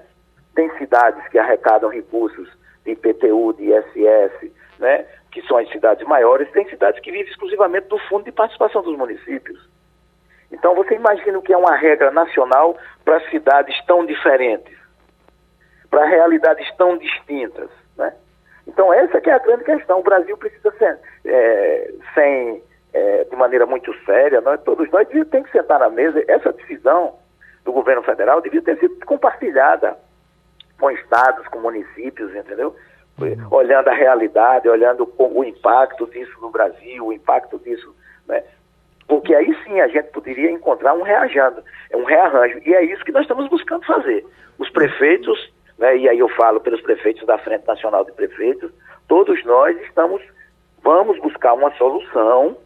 Tem 0.54 0.70
cidades 0.78 1.26
que 1.28 1.38
arrecadam 1.38 1.90
recursos 1.90 2.48
de 2.84 2.92
IPTU, 2.92 3.52
de 3.54 3.72
ISS, 3.72 4.52
né? 4.78 5.04
que 5.30 5.42
são 5.42 5.56
as 5.56 5.68
cidades 5.70 6.06
maiores, 6.06 6.50
tem 6.50 6.68
cidades 6.68 7.00
que 7.00 7.10
vivem 7.10 7.30
exclusivamente 7.30 7.88
do 7.88 7.98
fundo 8.08 8.24
de 8.24 8.32
participação 8.32 8.82
dos 8.82 8.96
municípios. 8.96 9.68
Então, 10.50 10.74
você 10.74 10.94
imagina 10.94 11.38
o 11.38 11.42
que 11.42 11.52
é 11.52 11.56
uma 11.56 11.76
regra 11.76 12.10
nacional 12.10 12.76
para 13.04 13.20
cidades 13.30 13.76
tão 13.86 14.06
diferentes, 14.06 14.76
para 15.90 16.06
realidades 16.06 16.70
tão 16.76 16.96
distintas. 16.96 17.68
Né? 17.96 18.14
Então, 18.66 18.92
essa 18.92 19.20
que 19.20 19.30
é 19.30 19.34
a 19.34 19.38
grande 19.38 19.64
questão. 19.64 20.00
O 20.00 20.02
Brasil 20.02 20.36
precisa 20.36 20.70
ser, 20.72 20.98
é, 21.24 21.90
sem, 22.14 22.62
é, 22.92 23.24
de 23.24 23.36
maneira 23.36 23.66
muito 23.66 23.94
séria, 24.04 24.40
nós, 24.40 24.60
todos 24.62 24.90
nós 24.90 25.06
temos 25.08 25.50
que 25.50 25.58
sentar 25.58 25.80
na 25.80 25.90
mesa. 25.90 26.22
Essa 26.28 26.52
decisão 26.52 27.14
do 27.64 27.72
governo 27.72 28.02
federal 28.02 28.40
devia 28.40 28.62
ter 28.62 28.78
sido 28.78 29.04
compartilhada 29.04 29.96
com 30.78 30.90
estados, 30.90 31.46
com 31.48 31.58
municípios, 31.58 32.34
entendeu? 32.34 32.74
Olhando 33.50 33.88
a 33.88 33.94
realidade, 33.94 34.68
olhando 34.68 35.12
o 35.18 35.44
impacto 35.44 36.06
disso 36.06 36.40
no 36.40 36.50
Brasil, 36.50 37.04
o 37.04 37.12
impacto 37.12 37.58
disso, 37.58 37.94
né? 38.28 38.44
Porque 39.08 39.34
aí 39.34 39.56
sim 39.64 39.80
a 39.80 39.88
gente 39.88 40.10
poderia 40.10 40.50
encontrar 40.50 40.94
um 40.94 41.02
reajando, 41.02 41.62
um 41.94 42.04
rearranjo. 42.04 42.60
E 42.64 42.74
é 42.74 42.84
isso 42.84 43.04
que 43.04 43.12
nós 43.12 43.22
estamos 43.22 43.48
buscando 43.48 43.84
fazer. 43.86 44.24
Os 44.58 44.70
prefeitos 44.70 45.50
né, 45.78 45.96
e 45.96 46.08
aí 46.08 46.18
eu 46.18 46.28
falo 46.30 46.60
pelos 46.60 46.80
prefeitos 46.80 47.24
da 47.24 47.38
Frente 47.38 47.66
Nacional 47.66 48.04
de 48.04 48.12
Prefeitos, 48.12 48.70
todos 49.06 49.42
nós 49.44 49.80
estamos, 49.82 50.20
vamos 50.82 51.18
buscar 51.20 51.54
uma 51.54 51.70
solução, 51.76 52.56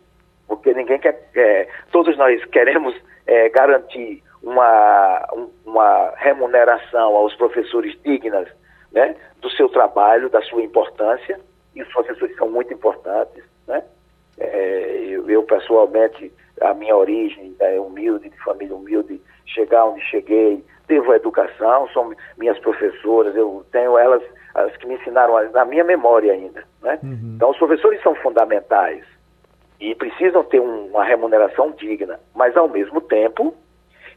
porque 0.49 0.73
ninguém 0.73 0.99
quer, 0.99 1.29
é, 1.37 1.69
todos 1.91 2.17
nós 2.17 2.43
queremos 2.47 2.95
é, 3.27 3.51
garantir 3.51 4.23
uma, 4.43 5.29
uma 5.65 6.13
remuneração 6.17 7.15
aos 7.15 7.35
professores 7.37 7.97
dignas 8.03 8.49
né, 8.93 9.15
do 9.41 9.51
seu 9.51 9.69
trabalho, 9.69 10.31
da 10.31 10.41
sua 10.43 10.63
importância, 10.63 11.39
e 11.75 11.83
os 11.83 11.93
professores 11.93 12.35
são 12.37 12.51
muito 12.51 12.73
importantes. 12.73 13.45
Né? 13.67 13.85
É, 14.39 15.05
eu, 15.09 15.29
eu, 15.29 15.43
pessoalmente, 15.43 16.33
a 16.61 16.75
minha 16.75 16.97
origem 16.97 17.55
é 17.61 17.79
humilde, 17.79 18.29
de 18.29 18.45
família 18.45 18.75
humilde, 18.75 19.21
chegar 19.47 19.85
onde 19.85 20.01
cheguei, 20.03 20.65
devo 20.87 21.13
a 21.13 21.17
educação, 21.17 21.89
são 21.89 22.13
minhas 22.39 22.59
professoras, 22.59 23.35
eu 23.37 23.65
tenho 23.73 23.97
elas, 23.97 24.23
as 24.55 24.77
que 24.77 24.87
me 24.87 24.95
ensinaram 24.95 25.51
na 25.51 25.65
minha 25.65 25.85
memória 25.85 26.33
ainda. 26.33 26.65
Né? 26.83 26.99
Uhum. 27.03 27.35
Então, 27.37 27.51
os 27.51 27.59
professores 27.59 28.03
são 28.03 28.15
fundamentais 28.17 29.05
e 29.81 29.95
precisam 29.95 30.45
ter 30.45 30.61
um, 30.61 30.87
uma 30.87 31.05
remuneração 31.05 31.73
digna, 31.73 32.21
mas, 32.35 32.57
ao 32.57 32.69
mesmo 32.69 33.01
tempo, 33.01 33.55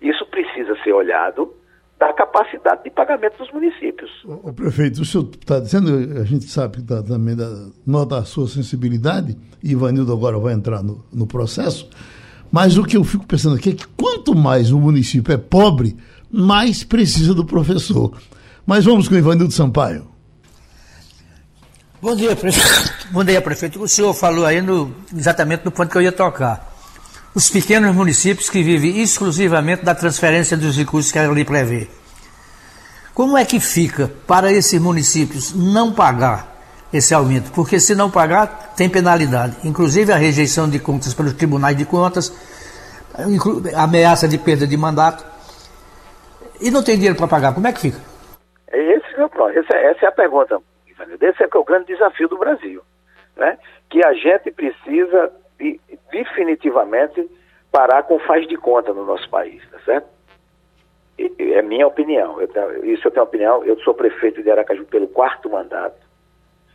isso 0.01 0.25
precisa 0.27 0.75
ser 0.83 0.93
olhado 0.93 1.53
da 1.99 2.11
capacidade 2.13 2.83
de 2.83 2.89
pagamento 2.89 3.37
dos 3.37 3.51
municípios. 3.51 4.11
O, 4.25 4.49
o 4.49 4.53
prefeito, 4.53 5.01
o 5.01 5.05
senhor 5.05 5.29
está 5.39 5.59
dizendo, 5.59 6.19
a 6.19 6.25
gente 6.25 6.45
sabe 6.45 6.77
que 6.77 6.81
está 6.81 7.01
também 7.01 7.35
da, 7.35 7.67
nota 7.85 8.17
a 8.17 8.25
sua 8.25 8.47
sensibilidade, 8.47 9.37
e 9.63 9.71
Ivanildo 9.71 10.11
agora 10.11 10.37
vai 10.37 10.53
entrar 10.53 10.83
no, 10.83 11.05
no 11.11 11.25
processo, 11.25 11.89
mas 12.51 12.77
o 12.77 12.83
que 12.83 12.97
eu 12.97 13.03
fico 13.03 13.25
pensando 13.25 13.55
aqui 13.55 13.69
é 13.69 13.73
que 13.73 13.87
quanto 13.87 14.35
mais 14.35 14.71
o 14.71 14.79
município 14.79 15.33
é 15.33 15.37
pobre, 15.37 15.95
mais 16.29 16.83
precisa 16.83 17.33
do 17.33 17.45
professor. 17.45 18.17
Mas 18.65 18.85
vamos 18.85 19.07
com 19.07 19.15
o 19.15 19.17
Ivanildo 19.17 19.53
Sampaio. 19.53 20.07
Bom 22.01 22.15
dia, 22.15 22.35
prefeito. 22.35 23.07
Bom 23.11 23.23
dia, 23.23 23.41
prefeito. 23.41 23.81
O 23.81 23.87
senhor 23.87 24.13
falou 24.13 24.45
aí 24.45 24.61
no, 24.61 24.93
exatamente 25.15 25.63
no 25.65 25.71
ponto 25.71 25.89
que 25.89 25.97
eu 25.97 26.01
ia 26.01 26.11
tocar. 26.11 26.74
Os 27.35 27.49
pequenos 27.49 27.93
municípios 27.93 28.49
que 28.49 28.63
vivem 28.63 29.01
exclusivamente 29.01 29.83
da 29.83 29.93
transferência 29.93 30.55
dos 30.55 30.77
recursos 30.77 31.11
que 31.11 31.19
a 31.19 31.29
lei 31.29 31.43
prevê. 31.43 31.89
Como 33.13 33.37
é 33.37 33.43
que 33.43 33.59
fica 33.59 34.09
para 34.25 34.53
esses 34.53 34.79
municípios 34.79 35.53
não 35.53 35.91
pagar 35.91 36.55
esse 36.93 37.13
aumento? 37.13 37.51
Porque 37.51 37.77
se 37.77 37.93
não 37.93 38.09
pagar, 38.09 38.73
tem 38.77 38.89
penalidade. 38.89 39.57
Inclusive 39.65 40.13
a 40.13 40.15
rejeição 40.15 40.69
de 40.69 40.79
contas 40.79 41.13
pelos 41.13 41.33
tribunais 41.33 41.75
de 41.75 41.83
contas, 41.83 42.31
ameaça 43.75 44.29
de 44.29 44.37
perda 44.37 44.65
de 44.65 44.77
mandato 44.77 45.25
e 46.61 46.71
não 46.71 46.81
tem 46.81 46.95
dinheiro 46.95 47.17
para 47.17 47.27
pagar, 47.27 47.53
como 47.53 47.67
é 47.67 47.73
que 47.73 47.81
fica? 47.81 47.99
Esse, 48.71 49.13
essa, 49.13 49.77
essa 49.77 50.05
é 50.05 50.07
a 50.07 50.11
pergunta, 50.13 50.57
Esse 51.21 51.43
é, 51.43 51.47
é 51.53 51.57
o 51.57 51.65
grande 51.65 51.87
desafio 51.87 52.29
do 52.29 52.37
Brasil. 52.37 52.81
Né? 53.35 53.57
Que 53.89 54.05
a 54.05 54.13
gente 54.13 54.51
precisa 54.51 55.31
de, 55.59 55.79
definitivamente 56.11 57.29
parar 57.71 58.03
com 58.03 58.19
faz 58.19 58.47
de 58.47 58.55
conta 58.57 58.93
no 58.93 59.05
nosso 59.05 59.29
país, 59.29 59.61
tá 59.69 59.79
certo? 59.79 60.07
E, 61.17 61.53
é 61.53 61.61
minha 61.61 61.87
opinião. 61.87 62.39
Eu 62.41 62.47
tenho, 62.47 62.85
isso 62.85 63.07
eu 63.07 63.11
tenho 63.11 63.23
opinião. 63.23 63.63
Eu 63.63 63.77
sou 63.79 63.93
prefeito 63.93 64.41
de 64.43 64.51
Aracaju 64.51 64.85
pelo 64.85 65.07
quarto 65.07 65.49
mandato 65.49 65.99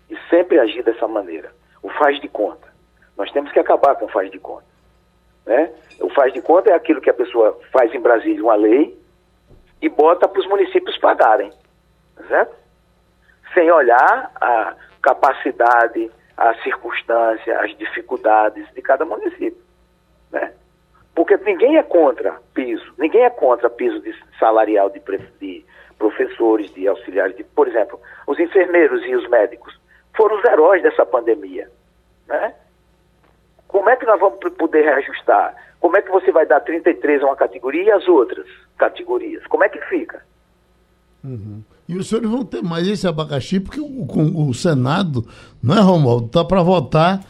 e 0.09 0.17
sempre 0.29 0.59
agi 0.59 0.83
dessa 0.83 1.07
maneira. 1.07 1.53
O 1.83 1.89
faz 1.91 2.21
de 2.21 2.29
conta. 2.29 2.69
Nós 3.17 3.31
temos 3.33 3.53
que 3.53 3.59
acabar 3.59 3.97
com 3.97 4.07
o 4.07 4.11
faz 4.11 4.31
de 4.31 4.39
conta. 4.39 4.67
Né? 5.47 5.73
O 6.01 6.11
faz 6.11 6.33
de 6.33 6.41
conta 6.43 6.71
é 6.71 6.75
aquilo 6.75 7.01
que 7.01 7.11
a 7.11 7.15
pessoa 7.15 7.59
faz 7.73 7.93
em 7.95 8.01
Brasília 8.01 8.43
uma 8.43 8.55
lei 8.55 8.99
e 9.81 9.89
bota 9.89 10.29
para 10.29 10.41
os 10.41 10.47
municípios 10.47 10.99
pagarem, 10.99 11.51
certo? 12.29 12.55
Sem 13.55 13.71
olhar 13.71 14.31
a 14.41 14.77
capacidade, 15.03 16.11
a 16.41 16.55
circunstância, 16.63 17.61
as 17.61 17.77
dificuldades 17.77 18.67
de 18.75 18.81
cada 18.81 19.05
município, 19.05 19.63
né? 20.33 20.55
Porque 21.15 21.37
ninguém 21.37 21.77
é 21.77 21.83
contra 21.83 22.41
piso, 22.55 22.95
ninguém 22.99 23.25
é 23.25 23.31
contra 23.31 23.69
piso 23.69 24.01
de 24.01 24.15
salarial 24.39 24.89
de, 24.89 25.03
de 25.39 25.67
professores, 25.99 26.73
de 26.73 26.89
auxiliares, 26.89 27.37
de, 27.37 27.45
por 27.45 27.69
exemplo, 27.69 28.01
os 28.27 28.41
enfermeiros 28.41 29.05
e 29.05 29.15
os 29.15 29.29
médicos 29.29 29.79
foram 30.17 30.39
os 30.39 30.45
heróis 30.47 30.83
dessa 30.83 31.05
pandemia, 31.05 31.71
né? 32.27 32.55
Como 33.69 33.91
é 33.91 33.97
que 33.97 34.07
nós 34.07 34.19
vamos 34.19 34.39
poder 34.55 34.83
reajustar? 34.83 35.55
Como 35.79 35.95
é 35.99 36.01
que 36.01 36.11
você 36.11 36.33
vai 36.33 36.47
dar 36.47 36.61
33 36.61 37.23
a 37.23 37.27
uma 37.27 37.37
categoria 37.37 37.83
e 37.83 37.91
as 37.91 38.09
outras 38.09 38.47
categorias? 38.79 39.47
Como 39.47 39.63
é 39.63 39.69
que 39.69 39.81
fica? 39.83 40.25
Uhum. 41.23 41.63
E 41.91 41.97
os 41.97 42.09
senhores 42.09 42.31
vão 42.31 42.45
ter 42.45 42.63
mais 42.63 42.87
esse 42.87 43.05
abacaxi, 43.05 43.59
porque 43.59 43.81
o, 43.81 44.49
o 44.49 44.55
Senado, 44.55 45.27
não 45.61 45.77
é, 45.77 45.81
Romualdo? 45.81 46.27
Está 46.27 46.45
para 46.45 46.63
votar, 46.63 47.21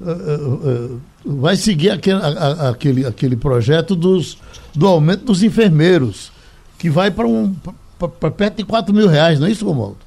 uh, 0.00 0.10
uh, 0.10 0.94
uh, 0.94 1.00
vai 1.24 1.54
seguir 1.54 1.90
aquele, 1.90 2.20
a, 2.20 2.70
aquele, 2.70 3.06
aquele 3.06 3.36
projeto 3.36 3.94
dos, 3.94 4.36
do 4.74 4.88
aumento 4.88 5.26
dos 5.26 5.44
enfermeiros, 5.44 6.32
que 6.76 6.90
vai 6.90 7.12
para 7.12 7.24
um, 7.24 7.54
perto 8.36 8.56
de 8.56 8.64
4 8.64 8.92
mil 8.92 9.06
reais, 9.06 9.38
não 9.38 9.46
é 9.46 9.52
isso, 9.52 9.64
Romualdo? 9.64 9.98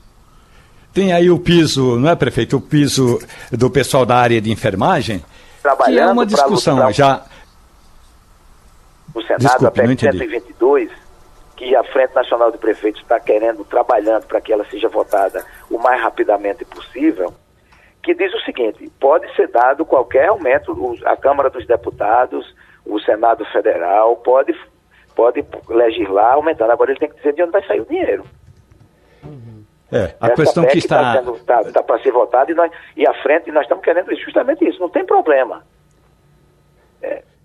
Tem 0.93 1.13
aí 1.13 1.31
o 1.31 1.39
piso, 1.39 1.97
não 1.97 2.09
é, 2.09 2.15
prefeito? 2.15 2.57
O 2.57 2.61
piso 2.61 3.21
do 3.53 3.69
pessoal 3.69 4.05
da 4.05 4.17
área 4.17 4.41
de 4.41 4.51
enfermagem, 4.51 5.23
que 5.85 5.97
é 5.97 6.05
uma 6.07 6.25
discussão 6.25 6.91
já 6.91 7.23
no 9.15 9.21
Senado 9.21 9.39
Desculpe, 9.39 9.79
até 9.79 9.87
122, 9.87 10.89
que 11.63 11.75
a 11.75 11.83
Frente 11.83 12.13
Nacional 12.13 12.51
de 12.51 12.57
Prefeitos 12.57 13.01
está 13.01 13.19
querendo, 13.19 13.63
trabalhando 13.63 14.25
para 14.27 14.41
que 14.41 14.51
ela 14.51 14.65
seja 14.65 14.89
votada 14.89 15.43
o 15.69 15.77
mais 15.77 16.01
rapidamente 16.01 16.65
possível, 16.65 17.33
que 18.01 18.13
diz 18.13 18.33
o 18.33 18.39
seguinte: 18.41 18.91
pode 18.99 19.33
ser 19.35 19.47
dado 19.47 19.85
qualquer 19.85 20.27
aumento, 20.27 20.75
a 21.05 21.15
Câmara 21.15 21.49
dos 21.49 21.65
Deputados, 21.65 22.53
o 22.85 22.99
Senado 22.99 23.45
Federal, 23.45 24.17
pode, 24.17 24.53
pode 25.15 25.43
legislar 25.69 26.33
aumentando. 26.33 26.71
Agora 26.71 26.91
ele 26.91 26.99
tem 26.99 27.09
que 27.09 27.15
dizer 27.15 27.33
de 27.33 27.43
onde 27.43 27.51
vai 27.51 27.65
sair 27.65 27.81
o 27.81 27.85
dinheiro. 27.85 28.25
É, 29.91 30.15
a 30.19 30.27
Essa 30.27 30.35
questão 30.35 30.65
que 30.65 30.79
está. 30.79 31.21
Está 31.21 31.63
tá, 31.63 31.71
tá 31.71 31.83
para 31.83 32.01
ser 32.01 32.11
votada 32.11 32.51
e, 32.51 32.55
nós, 32.55 32.71
e 32.97 33.07
a 33.07 33.13
frente, 33.21 33.51
nós 33.51 33.63
estamos 33.63 33.83
querendo 33.83 34.13
justamente 34.15 34.67
isso. 34.67 34.79
Não 34.79 34.89
tem 34.89 35.05
problema. 35.05 35.63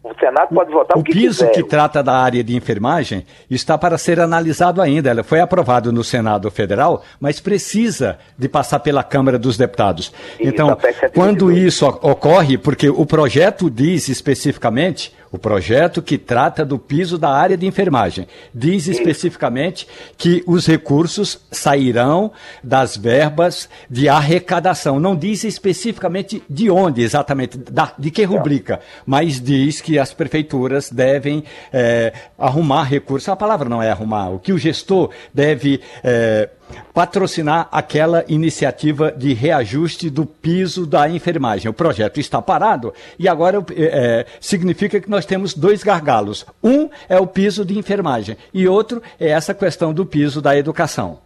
O 0.03 0.15
Senado 0.19 0.55
pode 0.55 0.71
votar 0.73 0.97
o, 0.97 1.01
o 1.01 1.03
que 1.03 1.13
piso 1.13 1.41
quiser. 1.41 1.53
que 1.53 1.63
trata 1.69 2.03
da 2.03 2.15
área 2.15 2.43
de 2.43 2.55
enfermagem 2.55 3.27
está 3.51 3.77
para 3.77 3.99
ser 3.99 4.21
analisado 4.21 4.81
ainda. 4.81 5.11
Ela 5.11 5.25
foi 5.25 5.41
aprovado 5.41 5.93
no 5.93 6.05
Senado 6.05 6.51
Federal, 6.51 7.03
mas 7.21 7.41
precisa 7.41 8.19
de 8.39 8.49
passar 8.49 8.79
pela 8.79 9.03
Câmara 9.03 9.39
dos 9.39 9.57
Deputados. 9.57 10.13
Isso, 10.39 10.49
então, 10.49 10.79
quando 11.15 11.51
isso 11.51 11.87
ocorre, 11.87 12.57
porque 12.57 12.89
o 12.89 13.05
projeto 13.05 13.69
diz 13.69 14.09
especificamente 14.09 15.13
o 15.31 15.39
projeto 15.39 16.01
que 16.01 16.17
trata 16.17 16.65
do 16.65 16.79
piso 16.79 17.19
da 17.19 17.31
área 17.31 17.57
de 17.57 17.67
enfermagem 17.67 18.27
diz 18.55 18.87
especificamente 18.87 19.87
que 20.17 20.43
os 20.47 20.67
recursos 20.67 21.41
sairão 21.51 22.33
das 22.63 22.97
verbas 22.97 23.69
de 23.91 24.09
arrecadação. 24.09 24.99
Não 24.99 25.15
diz 25.15 25.45
especificamente 25.45 26.43
de 26.49 26.71
onde 26.71 27.03
exatamente, 27.03 27.59
da, 27.59 27.93
de 27.99 28.11
que 28.11 28.25
rubrica, 28.25 28.81
mas 29.05 29.41
diz 29.41 29.81
que 29.81 29.99
as 29.99 30.15
prefeituras 30.15 30.91
devem 30.91 31.45
é, 31.73 32.13
arrumar 32.39 32.85
recursos. 32.85 33.29
A 33.29 33.37
palavra 33.37 33.69
não 33.69 33.83
é 33.83 33.91
arrumar, 33.91 34.31
o 34.31 34.39
que 34.39 34.53
o 34.53 34.59
gestor 34.59 35.11
deve. 35.33 35.81
É, 36.03 36.49
patrocinar 36.93 37.69
aquela 37.71 38.25
iniciativa 38.29 39.13
de 39.13 39.33
reajuste 39.35 40.11
do 40.11 40.27
piso 40.27 40.87
da 40.87 41.09
enfermagem. 41.09 41.71
O 41.71 41.75
projeto 41.75 42.19
está 42.19 42.41
parado 42.41 42.93
e 43.19 43.29
agora 43.29 43.59
é, 43.77 44.25
significa 44.41 45.01
que 45.01 45.11
nós 45.11 45.27
temos 45.27 45.55
dois 45.55 45.83
gargalos. 45.83 46.47
Um 46.63 46.89
é 47.09 47.19
o 47.19 47.27
piso 47.27 47.65
de 47.65 47.79
enfermagem 47.79 48.37
e 48.53 48.67
outro 48.67 49.03
é 49.21 49.29
essa 49.29 49.55
questão 49.55 49.93
do 49.93 50.05
piso 50.05 50.43
da 50.43 50.57
educação. 50.57 51.21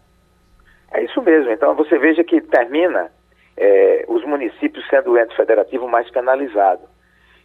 É 0.93 1.03
isso 1.03 1.23
mesmo. 1.23 1.51
Então 1.51 1.75
você 1.75 1.99
veja 1.99 2.23
que 2.23 2.41
termina 2.41 3.11
é, 3.57 4.05
os 4.09 4.25
municípios 4.25 4.87
sendo 4.89 5.13
o 5.13 5.19
ente 5.19 5.35
federativo 5.37 5.89
mais 5.89 6.11
penalizado. 6.11 6.83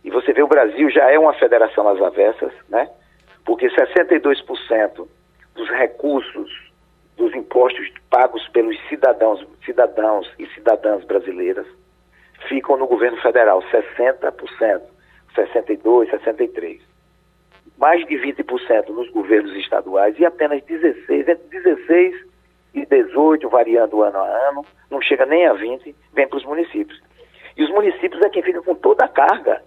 E 0.03 0.09
você 0.09 0.33
vê 0.33 0.41
o 0.41 0.47
Brasil 0.47 0.89
já 0.89 1.11
é 1.11 1.17
uma 1.17 1.33
federação 1.33 1.87
às 1.87 2.01
avessas, 2.01 2.51
né? 2.69 2.89
Porque 3.45 3.67
62% 3.69 5.07
dos 5.55 5.69
recursos 5.71 6.66
dos 7.17 7.33
impostos 7.33 7.91
pagos 8.09 8.47
pelos 8.49 8.77
cidadãos, 8.87 9.45
cidadãos 9.65 10.31
e 10.39 10.45
cidadãs 10.47 11.03
brasileiras 11.03 11.65
ficam 12.47 12.77
no 12.77 12.87
governo 12.87 13.17
federal, 13.21 13.61
60%, 13.63 14.81
62%, 15.35 16.09
63%. 16.09 16.81
Mais 17.77 18.05
de 18.07 18.15
20% 18.15 18.89
nos 18.89 19.09
governos 19.09 19.55
estaduais 19.55 20.17
e 20.19 20.25
apenas 20.25 20.61
16%, 20.61 20.95
entre 21.09 21.59
16% 21.59 22.13
e 22.73 22.85
18%, 22.85 23.49
variando 23.49 24.03
ano 24.03 24.19
a 24.19 24.49
ano, 24.49 24.65
não 24.89 25.01
chega 25.01 25.25
nem 25.25 25.45
a 25.47 25.55
20%, 25.55 25.93
vem 26.13 26.27
para 26.27 26.37
os 26.37 26.45
municípios. 26.45 27.01
E 27.55 27.63
os 27.63 27.69
municípios 27.71 28.21
é 28.21 28.29
quem 28.29 28.43
fica 28.43 28.61
com 28.61 28.75
toda 28.75 29.05
a 29.05 29.07
carga, 29.07 29.61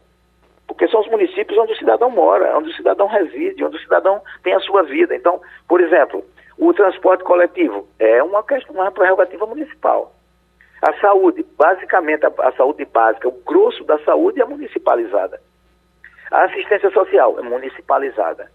porque 0.66 0.86
são 0.86 1.01
os 1.01 1.09
municípios 1.09 1.59
onde 1.59 1.72
o 1.72 1.76
cidadão 1.76 2.11
mora, 2.11 2.57
onde 2.57 2.70
o 2.70 2.74
cidadão 2.74 3.09
reside, 3.09 3.64
onde 3.64 3.76
o 3.76 3.80
cidadão 3.80 4.22
tem 4.44 4.55
a 4.55 4.61
sua 4.61 4.84
vida. 4.84 5.14
Então, 5.16 5.40
por 5.68 5.80
exemplo, 5.80 6.24
o 6.61 6.74
transporte 6.74 7.24
coletivo 7.24 7.88
é 7.98 8.22
uma 8.22 8.42
questão, 8.42 8.74
uma 8.74 8.92
prerrogativa 8.92 9.46
municipal. 9.46 10.12
A 10.82 10.92
saúde, 11.00 11.44
basicamente 11.56 12.26
a, 12.26 12.32
a 12.40 12.52
saúde 12.52 12.84
básica, 12.84 13.28
o 13.28 13.32
grosso 13.46 13.82
da 13.84 13.98
saúde 14.00 14.42
é 14.42 14.44
municipalizada. 14.44 15.40
A 16.30 16.44
assistência 16.44 16.90
social 16.90 17.38
é 17.38 17.42
municipalizada. 17.42 18.52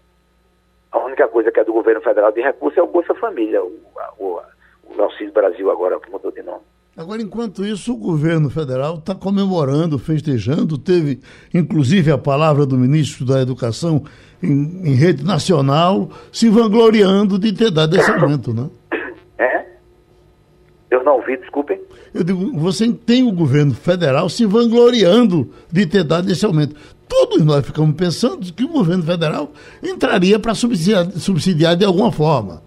A 0.92 0.98
única 0.98 1.26
coisa 1.26 1.50
que 1.50 1.58
é 1.58 1.64
do 1.64 1.72
governo 1.72 2.00
federal 2.00 2.30
de 2.30 2.40
recurso 2.40 2.78
é 2.78 2.82
o 2.82 2.86
Bolsa 2.86 3.12
Família. 3.16 3.62
O, 3.62 3.76
o, 4.18 4.40
o 4.84 5.02
Auxílio 5.02 5.32
Brasil 5.32 5.68
agora 5.68 5.98
mudou 6.08 6.30
de 6.30 6.42
nome. 6.42 6.62
Agora, 6.96 7.20
enquanto 7.20 7.62
isso, 7.62 7.92
o 7.92 7.96
governo 7.98 8.48
federal 8.48 8.94
está 8.94 9.14
comemorando, 9.14 9.98
festejando, 9.98 10.78
teve 10.78 11.20
inclusive 11.52 12.10
a 12.10 12.16
palavra 12.16 12.64
do 12.64 12.78
ministro 12.78 13.26
da 13.26 13.42
Educação 13.42 14.02
em, 14.42 14.80
em, 14.82 14.94
rede 14.94 15.22
nacional, 15.22 16.08
se 16.32 16.48
vangloriando 16.48 17.38
de 17.38 17.52
ter 17.52 17.70
dado 17.70 17.94
esse 17.94 18.10
aumento, 18.10 18.54
né? 18.54 18.70
É? 19.38 19.66
Eu 20.90 21.04
não 21.04 21.16
ouvi, 21.16 21.36
desculpem. 21.36 21.78
Eu 22.14 22.24
digo, 22.24 22.58
você 22.58 22.90
tem 22.90 23.28
o 23.28 23.32
governo 23.32 23.74
federal 23.74 24.30
se 24.30 24.46
vangloriando 24.46 25.52
de 25.70 25.84
ter 25.84 26.02
dado 26.02 26.32
esse 26.32 26.46
aumento. 26.46 26.74
Todos 27.06 27.44
nós 27.44 27.66
ficamos 27.66 27.94
pensando 27.94 28.50
que 28.54 28.64
o 28.64 28.68
governo 28.68 29.02
federal 29.02 29.52
entraria 29.82 30.38
para 30.38 30.54
subsidiar, 30.54 31.04
subsidiar 31.10 31.76
de 31.76 31.84
alguma 31.84 32.10
forma. 32.10 32.62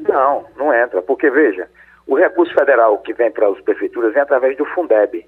Não, 0.00 0.44
não 0.58 0.74
entra, 0.74 1.00
porque 1.02 1.30
veja, 1.30 1.68
o 2.10 2.16
recurso 2.16 2.52
federal 2.52 2.98
que 2.98 3.12
vem 3.12 3.30
para 3.30 3.48
as 3.48 3.60
prefeituras 3.60 4.12
vem 4.12 4.20
através 4.20 4.56
do 4.56 4.64
Fundeb. 4.64 5.24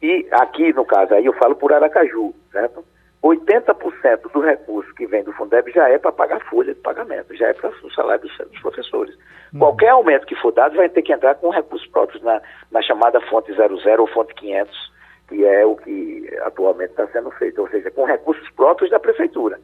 E 0.00 0.24
aqui, 0.30 0.72
no 0.72 0.84
caso, 0.84 1.14
aí 1.14 1.26
eu 1.26 1.32
falo 1.32 1.56
por 1.56 1.72
Aracaju, 1.72 2.32
certo? 2.52 2.84
80% 3.24 4.30
do 4.32 4.40
recurso 4.40 4.94
que 4.94 5.04
vem 5.04 5.24
do 5.24 5.32
Fundeb 5.32 5.72
já 5.72 5.88
é 5.88 5.98
para 5.98 6.12
pagar 6.12 6.38
folha 6.48 6.72
de 6.72 6.80
pagamento, 6.80 7.34
já 7.34 7.48
é 7.48 7.52
para 7.54 7.70
o 7.70 7.90
salário 7.90 8.22
dos, 8.22 8.38
dos 8.38 8.60
professores. 8.60 9.16
Uhum. 9.52 9.58
Qualquer 9.58 9.88
aumento 9.88 10.26
que 10.26 10.36
for 10.36 10.52
dado 10.52 10.76
vai 10.76 10.88
ter 10.88 11.02
que 11.02 11.12
entrar 11.12 11.34
com 11.34 11.50
recursos 11.50 11.88
próprios 11.88 12.22
na, 12.22 12.40
na 12.70 12.80
chamada 12.82 13.20
fonte 13.22 13.52
00 13.52 14.00
ou 14.00 14.06
fonte 14.06 14.32
500, 14.32 14.92
que 15.26 15.44
é 15.44 15.66
o 15.66 15.74
que 15.74 16.38
atualmente 16.42 16.90
está 16.90 17.08
sendo 17.08 17.32
feito, 17.32 17.60
ou 17.62 17.68
seja, 17.68 17.90
com 17.90 18.04
recursos 18.04 18.48
próprios 18.50 18.92
da 18.92 19.00
prefeitura. 19.00 19.58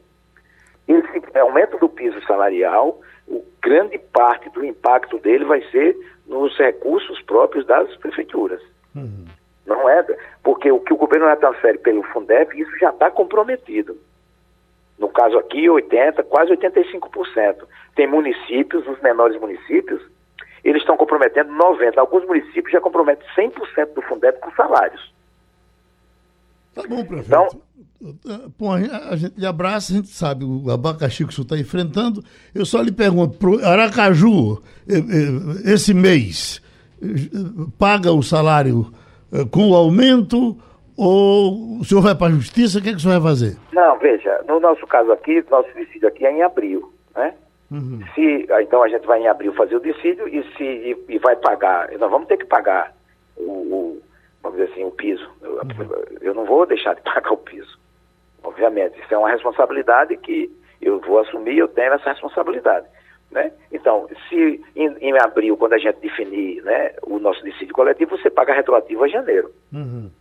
Esse 0.89 1.39
aumento 1.39 1.77
do 1.77 1.87
piso 1.87 2.21
salarial 2.27 2.99
o, 3.27 3.43
grande 3.61 3.97
parte 3.97 4.49
do 4.49 4.63
impacto 4.63 5.17
dele 5.19 5.45
vai 5.45 5.61
ser 5.71 5.95
nos 6.27 6.57
recursos 6.57 7.21
próprios 7.21 7.65
das 7.65 7.95
prefeituras. 7.97 8.61
Uhum. 8.95 9.25
Não 9.65 9.89
é, 9.89 10.05
porque 10.43 10.71
o 10.71 10.79
que 10.79 10.93
o 10.93 10.97
governo 10.97 11.33
transfere 11.37 11.77
pelo 11.77 12.03
Fundeb, 12.03 12.59
isso 12.59 12.77
já 12.79 12.89
está 12.89 13.09
comprometido. 13.09 13.97
No 14.99 15.09
caso 15.09 15.37
aqui, 15.37 15.65
80%, 15.65 16.23
quase 16.23 16.51
85%. 16.51 17.63
Tem 17.95 18.07
municípios, 18.07 18.87
os 18.87 18.99
menores 19.01 19.39
municípios, 19.39 20.01
eles 20.63 20.81
estão 20.81 20.97
comprometendo 20.97 21.51
90%. 21.53 21.97
Alguns 21.97 22.25
municípios 22.25 22.71
já 22.71 22.81
comprometem 22.81 23.25
100% 23.35 23.93
do 23.93 24.01
Fundeb 24.01 24.39
com 24.39 24.51
salários. 24.51 25.13
Tá 26.73 26.83
bom, 26.87 27.03
prefeito. 27.05 27.27
Então, 27.27 27.47
Bom, 28.59 28.73
a 28.73 29.15
gente 29.15 29.39
lhe 29.39 29.45
abraça, 29.45 29.93
a 29.93 29.95
gente 29.95 30.09
sabe 30.09 30.43
o 30.43 30.69
abacaxi 30.69 31.23
que 31.23 31.29
o 31.29 31.33
senhor 31.33 31.45
está 31.45 31.57
enfrentando. 31.57 32.21
Eu 32.53 32.65
só 32.65 32.81
lhe 32.81 32.91
pergunto, 32.91 33.37
pro 33.37 33.65
Aracaju, 33.65 34.61
eh, 34.89 34.97
eh, 34.97 35.73
esse 35.73 35.93
mês, 35.93 36.61
eh, 37.01 37.05
paga 37.79 38.11
o 38.11 38.21
salário 38.21 38.91
com 39.51 39.69
o 39.69 39.75
aumento 39.75 40.57
ou 40.97 41.79
o 41.79 41.85
senhor 41.85 42.01
vai 42.01 42.13
para 42.13 42.27
a 42.27 42.35
justiça? 42.35 42.79
O 42.79 42.81
que, 42.81 42.89
é 42.89 42.91
que 42.91 42.97
o 42.97 43.01
senhor 43.01 43.19
vai 43.19 43.31
fazer? 43.31 43.57
Não, 43.71 43.97
veja, 43.97 44.43
no 44.47 44.59
nosso 44.59 44.85
caso 44.85 45.11
aqui, 45.11 45.43
nosso 45.49 45.69
dissídio 45.73 46.07
aqui 46.07 46.25
é 46.25 46.31
em 46.31 46.43
abril, 46.43 46.91
né? 47.15 47.33
Uhum. 47.71 48.01
Se, 48.13 48.45
ah, 48.51 48.61
então 48.61 48.83
a 48.83 48.89
gente 48.89 49.07
vai 49.07 49.19
em 49.21 49.27
abril 49.27 49.53
fazer 49.53 49.77
o 49.77 49.79
dissídio 49.79 50.27
e, 50.27 50.43
se, 50.55 50.63
e, 50.63 51.05
e 51.09 51.17
vai 51.19 51.35
pagar, 51.37 51.89
nós 51.97 52.11
vamos 52.11 52.27
ter 52.27 52.37
que 52.37 52.45
pagar 52.45 52.93
o, 53.37 53.51
o 53.51 54.01
vamos 54.43 54.59
dizer 54.59 54.71
assim, 54.71 54.83
o 54.83 54.91
piso. 54.91 55.27
Eu, 55.41 55.53
uhum. 55.53 56.17
eu 56.21 56.33
não 56.35 56.45
vou 56.45 56.65
deixar 56.65 56.93
de 56.93 57.01
pagar 57.03 57.31
o 57.31 57.37
piso. 57.37 57.79
Obviamente, 58.43 58.99
isso 58.99 59.13
é 59.13 59.17
uma 59.17 59.31
responsabilidade 59.31 60.17
que 60.17 60.51
eu 60.81 60.99
vou 60.99 61.19
assumir, 61.19 61.57
eu 61.57 61.67
tenho 61.69 61.93
essa 61.93 62.11
responsabilidade. 62.11 62.85
Né? 63.31 63.51
Então, 63.71 64.07
se 64.29 64.63
em, 64.75 64.95
em, 64.99 65.17
abril, 65.19 65.57
quando 65.57 65.73
a 65.73 65.77
gente 65.77 65.99
definir 66.01 66.61
né, 66.63 66.93
o 67.01 67.17
nosso 67.17 67.43
dissídio 67.43 67.73
coletivo, 67.73 68.17
você 68.17 68.29
paga 68.29 68.53
retroativo 68.53 69.03
a 69.03 69.07
janeiro. 69.07 69.51
Uhum. 69.71 70.11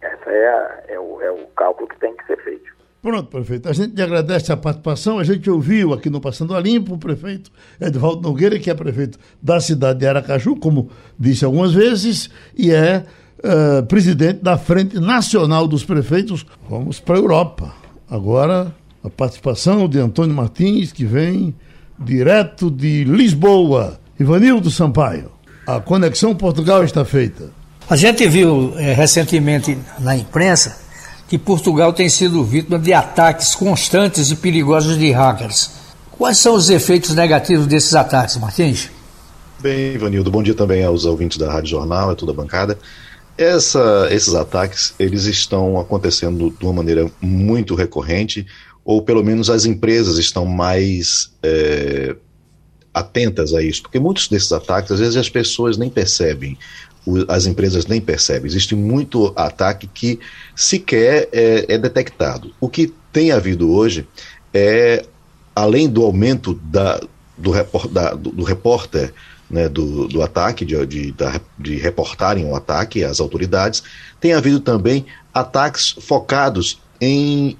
Esse 0.00 0.30
é, 0.30 0.84
é, 0.88 1.00
o, 1.00 1.20
é 1.22 1.30
o 1.32 1.46
cálculo 1.56 1.88
que 1.88 1.98
tem 1.98 2.14
que 2.14 2.26
ser 2.26 2.36
feito. 2.44 2.73
Pronto, 3.04 3.28
prefeito. 3.28 3.68
A 3.68 3.72
gente 3.74 4.00
agradece 4.00 4.50
a 4.50 4.56
participação. 4.56 5.18
A 5.18 5.24
gente 5.24 5.50
ouviu 5.50 5.92
aqui 5.92 6.08
no 6.08 6.22
Passando 6.22 6.54
a 6.54 6.60
Limpo 6.60 6.94
o 6.94 6.98
prefeito 6.98 7.50
Edvaldo 7.78 8.22
Nogueira, 8.22 8.58
que 8.58 8.70
é 8.70 8.74
prefeito 8.74 9.18
da 9.42 9.60
cidade 9.60 9.98
de 9.98 10.06
Aracaju, 10.06 10.56
como 10.56 10.88
disse 11.18 11.44
algumas 11.44 11.74
vezes, 11.74 12.30
e 12.56 12.70
é 12.70 13.04
uh, 13.40 13.84
presidente 13.84 14.42
da 14.42 14.56
Frente 14.56 14.98
Nacional 14.98 15.68
dos 15.68 15.84
Prefeitos. 15.84 16.46
Vamos 16.66 16.98
para 16.98 17.16
a 17.16 17.18
Europa. 17.18 17.74
Agora, 18.08 18.74
a 19.04 19.10
participação 19.10 19.86
de 19.86 19.98
Antônio 19.98 20.34
Martins, 20.34 20.90
que 20.90 21.04
vem 21.04 21.54
direto 21.98 22.70
de 22.70 23.04
Lisboa. 23.04 24.00
Ivanildo 24.18 24.70
Sampaio. 24.70 25.30
A 25.66 25.78
conexão 25.78 26.34
Portugal 26.34 26.82
está 26.82 27.04
feita. 27.04 27.50
A 27.90 27.96
gente 27.96 28.26
viu 28.26 28.72
é, 28.78 28.94
recentemente 28.94 29.76
na 30.00 30.16
imprensa 30.16 30.83
que 31.28 31.38
Portugal 31.38 31.92
tem 31.92 32.08
sido 32.08 32.44
vítima 32.44 32.78
de 32.78 32.92
ataques 32.92 33.54
constantes 33.54 34.30
e 34.30 34.36
perigosos 34.36 34.98
de 34.98 35.10
hackers. 35.10 35.70
Quais 36.10 36.38
são 36.38 36.54
os 36.54 36.70
efeitos 36.70 37.14
negativos 37.14 37.66
desses 37.66 37.94
ataques, 37.94 38.36
Martins? 38.36 38.90
Bem, 39.60 39.94
Ivanildo, 39.94 40.30
bom 40.30 40.42
dia 40.42 40.54
também 40.54 40.84
aos 40.84 41.04
ouvintes 41.04 41.38
da 41.38 41.50
Rádio 41.50 41.70
Jornal, 41.70 42.10
a 42.10 42.14
toda 42.14 42.32
a 42.32 42.34
bancada. 42.34 42.78
Essa, 43.36 44.08
esses 44.10 44.34
ataques 44.34 44.94
eles 44.98 45.24
estão 45.24 45.80
acontecendo 45.80 46.50
de 46.56 46.64
uma 46.64 46.74
maneira 46.74 47.10
muito 47.20 47.74
recorrente, 47.74 48.46
ou 48.84 49.02
pelo 49.02 49.24
menos 49.24 49.50
as 49.50 49.64
empresas 49.64 50.18
estão 50.18 50.44
mais 50.44 51.32
é, 51.42 52.14
atentas 52.92 53.52
a 53.54 53.62
isso, 53.62 53.82
porque 53.82 53.98
muitos 53.98 54.28
desses 54.28 54.52
ataques 54.52 54.92
às 54.92 55.00
vezes 55.00 55.16
as 55.16 55.28
pessoas 55.28 55.76
nem 55.76 55.90
percebem. 55.90 56.56
As 57.28 57.46
empresas 57.46 57.86
nem 57.86 58.00
percebem. 58.00 58.46
Existe 58.46 58.74
muito 58.74 59.32
ataque 59.36 59.86
que 59.86 60.18
sequer 60.56 61.28
é, 61.32 61.66
é 61.68 61.78
detectado. 61.78 62.52
O 62.60 62.68
que 62.68 62.92
tem 63.12 63.30
havido 63.30 63.70
hoje 63.70 64.06
é, 64.52 65.04
além 65.54 65.88
do 65.88 66.02
aumento 66.02 66.54
da, 66.64 67.00
do, 67.36 67.50
repor, 67.50 67.88
da, 67.88 68.14
do, 68.14 68.30
do 68.30 68.42
repórter 68.42 69.12
né, 69.50 69.68
do, 69.68 70.08
do 70.08 70.22
ataque, 70.22 70.64
de, 70.64 70.86
de, 70.86 71.14
de 71.58 71.76
reportarem 71.76 72.44
o 72.44 72.50
um 72.50 72.56
ataque 72.56 73.04
às 73.04 73.20
autoridades, 73.20 73.82
tem 74.20 74.32
havido 74.32 74.60
também 74.60 75.06
ataques 75.32 75.94
focados 76.00 76.80
em 77.00 77.56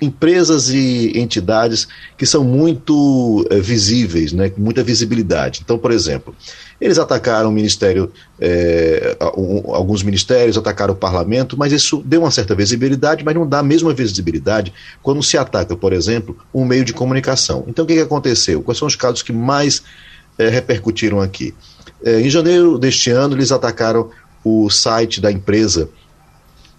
empresas 0.00 0.68
e 0.68 1.12
entidades 1.18 1.88
que 2.16 2.26
são 2.26 2.44
muito 2.44 3.46
é, 3.50 3.58
visíveis, 3.58 4.32
né, 4.32 4.50
com 4.50 4.60
muita 4.60 4.82
visibilidade. 4.82 5.60
Então, 5.64 5.78
por 5.78 5.90
exemplo, 5.90 6.34
eles 6.80 6.98
atacaram 6.98 7.48
o 7.48 7.52
ministério, 7.52 8.12
é, 8.40 9.16
alguns 9.18 10.02
ministérios, 10.02 10.58
atacaram 10.58 10.94
o 10.94 10.96
parlamento, 10.96 11.56
mas 11.56 11.72
isso 11.72 12.02
deu 12.04 12.20
uma 12.20 12.30
certa 12.30 12.54
visibilidade, 12.54 13.24
mas 13.24 13.34
não 13.34 13.46
dá 13.46 13.60
a 13.60 13.62
mesma 13.62 13.94
visibilidade 13.94 14.72
quando 15.02 15.22
se 15.22 15.38
ataca, 15.38 15.76
por 15.76 15.92
exemplo, 15.92 16.36
um 16.52 16.64
meio 16.64 16.84
de 16.84 16.92
comunicação. 16.92 17.64
Então, 17.66 17.84
o 17.84 17.88
que, 17.88 17.94
que 17.94 18.00
aconteceu? 18.00 18.62
Quais 18.62 18.78
são 18.78 18.86
os 18.86 18.96
casos 18.96 19.22
que 19.22 19.32
mais 19.32 19.82
é, 20.38 20.48
repercutiram 20.48 21.20
aqui? 21.20 21.54
em 22.04 22.28
janeiro 22.28 22.78
deste 22.78 23.10
ano, 23.10 23.34
eles 23.34 23.50
atacaram 23.50 24.10
o 24.44 24.68
site 24.70 25.20
da 25.20 25.32
empresa 25.32 25.88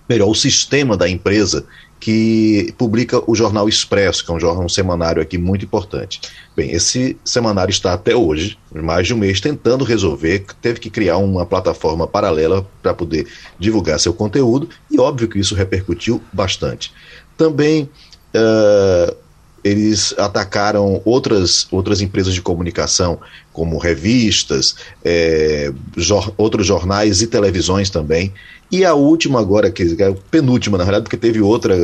melhor, 0.07 0.29
o 0.29 0.35
sistema 0.35 0.95
da 0.95 1.09
empresa 1.09 1.65
que 1.99 2.73
publica 2.77 3.21
o 3.29 3.35
jornal 3.35 3.67
Expresso, 3.67 4.23
que 4.23 4.31
é 4.31 4.33
um 4.33 4.39
jornal 4.39 4.63
um 4.63 4.69
semanário 4.69 5.21
aqui 5.21 5.37
muito 5.37 5.65
importante. 5.65 6.21
Bem, 6.55 6.71
esse 6.71 7.17
semanário 7.25 7.71
está 7.71 7.93
até 7.93 8.15
hoje, 8.15 8.57
mais 8.73 9.07
de 9.07 9.13
um 9.13 9.17
mês, 9.17 9.41
tentando 9.41 9.83
resolver, 9.83 10.45
teve 10.61 10.79
que 10.79 10.89
criar 10.89 11.17
uma 11.17 11.45
plataforma 11.45 12.07
paralela 12.07 12.67
para 12.81 12.93
poder 12.93 13.27
divulgar 13.59 13.99
seu 13.99 14.13
conteúdo, 14.13 14.69
e 14.89 14.99
óbvio 14.99 15.27
que 15.27 15.39
isso 15.39 15.55
repercutiu 15.55 16.21
bastante. 16.31 16.93
Também 17.35 17.89
uh, 18.35 19.15
eles 19.63 20.13
atacaram 20.17 21.01
outras, 21.03 21.67
outras 21.71 22.01
empresas 22.01 22.33
de 22.33 22.41
comunicação, 22.41 23.19
como 23.51 23.77
revistas, 23.77 24.75
é, 25.03 25.71
jor, 25.95 26.33
outros 26.37 26.65
jornais 26.65 27.21
e 27.21 27.27
televisões 27.27 27.89
também. 27.89 28.33
E 28.71 28.85
a 28.85 28.93
última 28.93 29.39
agora, 29.39 29.71
que 29.71 29.95
é 29.99 30.07
a 30.07 30.15
penúltima, 30.29 30.77
na 30.77 30.83
realidade, 30.83 31.03
porque 31.03 31.17
teve 31.17 31.41
outra 31.41 31.75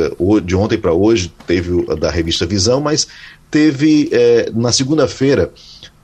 de 0.44 0.54
ontem 0.54 0.78
para 0.78 0.92
hoje, 0.92 1.32
teve 1.46 1.84
a 1.90 1.94
da 1.94 2.10
revista 2.10 2.46
Visão, 2.46 2.80
mas 2.80 3.06
teve 3.50 4.08
é, 4.12 4.50
na 4.54 4.72
segunda-feira 4.72 5.52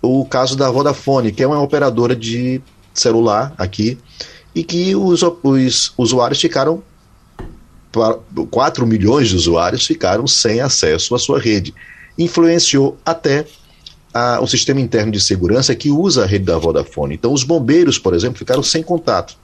o 0.02 0.24
caso 0.24 0.56
da 0.56 0.70
Vodafone, 0.70 1.32
que 1.32 1.42
é 1.42 1.46
uma 1.46 1.60
operadora 1.62 2.16
de 2.16 2.60
celular 2.94 3.54
aqui, 3.58 3.98
e 4.54 4.64
que 4.64 4.96
os, 4.96 5.22
os 5.42 5.92
usuários 5.96 6.40
ficaram 6.40 6.82
4 8.50 8.86
milhões 8.86 9.28
de 9.28 9.36
usuários 9.36 9.86
ficaram 9.86 10.26
sem 10.26 10.60
acesso 10.60 11.14
à 11.14 11.18
sua 11.18 11.40
rede. 11.40 11.74
Influenciou 12.18 12.96
até 13.04 13.46
a, 14.12 14.40
o 14.40 14.46
sistema 14.46 14.80
interno 14.80 15.12
de 15.12 15.20
segurança 15.20 15.74
que 15.74 15.90
usa 15.90 16.24
a 16.24 16.26
rede 16.26 16.44
da 16.44 16.58
Vodafone. 16.58 17.14
Então, 17.14 17.32
os 17.32 17.42
bombeiros, 17.44 17.98
por 17.98 18.14
exemplo, 18.14 18.38
ficaram 18.38 18.62
sem 18.62 18.82
contato 18.82 19.36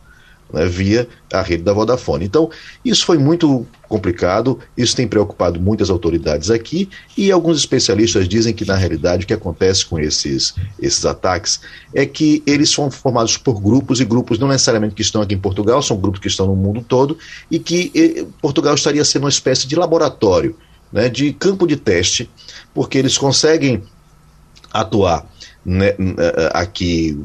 né, 0.53 0.67
via 0.67 1.09
a 1.33 1.43
rede 1.43 1.63
da 1.63 1.73
Vodafone. 1.73 2.25
Então, 2.25 2.51
isso 2.85 3.05
foi 3.05 3.19
muito 3.19 3.67
complicado, 3.89 4.59
isso 4.77 4.97
tem 4.97 5.07
preocupado 5.07 5.61
muitas 5.61 5.91
autoridades 5.91 6.51
aqui, 6.51 6.89
e 7.17 7.31
alguns 7.31 7.59
especialistas 7.59 8.29
dizem 8.29 8.53
que, 8.53 8.65
na 8.65 8.75
realidade, 8.75 9.25
o 9.25 9.27
que 9.27 9.35
acontece 9.35 9.87
com 9.87 9.99
esses, 9.99 10.55
esses 10.81 11.05
ataques 11.05 11.61
é 11.95 12.05
que 12.05 12.43
eles 12.47 12.71
são 12.71 12.91
formados 12.91 13.37
por 13.37 13.61
grupos, 13.61 14.01
e 14.01 14.05
grupos 14.05 14.39
não 14.39 14.49
necessariamente 14.49 14.95
que 14.95 15.03
estão 15.03 15.23
aqui 15.23 15.35
em 15.35 15.39
Portugal, 15.39 15.83
são 15.83 15.97
grupos 15.97 16.21
que 16.21 16.29
estão 16.29 16.47
no 16.47 16.57
mundo 16.57 16.85
todo, 16.87 17.19
e 17.51 17.59
que 17.59 17.91
e, 17.95 18.27
Portugal 18.41 18.75
estaria 18.75 19.05
sendo 19.05 19.25
uma 19.25 19.29
espécie 19.29 19.67
de 19.67 19.77
laboratório, 19.77 20.57
né, 20.93 21.09
de 21.09 21.33
campo 21.33 21.67
de 21.67 21.77
teste, 21.77 22.31
porque 22.73 22.99
eles 22.99 23.19
conseguem 23.19 23.83
atuar 24.73 25.27
né, 25.65 25.95
aqui 26.53 27.19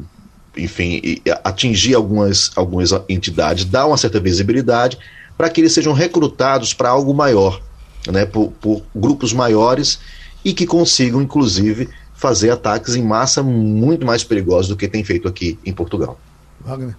enfim, 0.56 1.00
atingir 1.44 1.94
algumas, 1.94 2.50
algumas 2.54 2.90
entidades, 3.08 3.64
dar 3.64 3.86
uma 3.86 3.96
certa 3.96 4.20
visibilidade 4.20 4.98
para 5.36 5.48
que 5.48 5.60
eles 5.60 5.72
sejam 5.72 5.92
recrutados 5.92 6.74
para 6.74 6.90
algo 6.90 7.14
maior, 7.14 7.60
né, 8.08 8.26
por, 8.26 8.50
por, 8.60 8.82
grupos 8.94 9.32
maiores 9.32 9.98
e 10.44 10.52
que 10.52 10.66
consigam, 10.66 11.22
inclusive, 11.22 11.88
fazer 12.14 12.50
ataques 12.50 12.94
em 12.94 13.02
massa 13.02 13.42
muito 13.42 14.06
mais 14.06 14.22
perigosos 14.22 14.68
do 14.68 14.76
que 14.76 14.88
tem 14.88 15.02
feito 15.02 15.26
aqui 15.26 15.58
em 15.64 15.72
Portugal. 15.72 16.18
Wagner. 16.60 16.96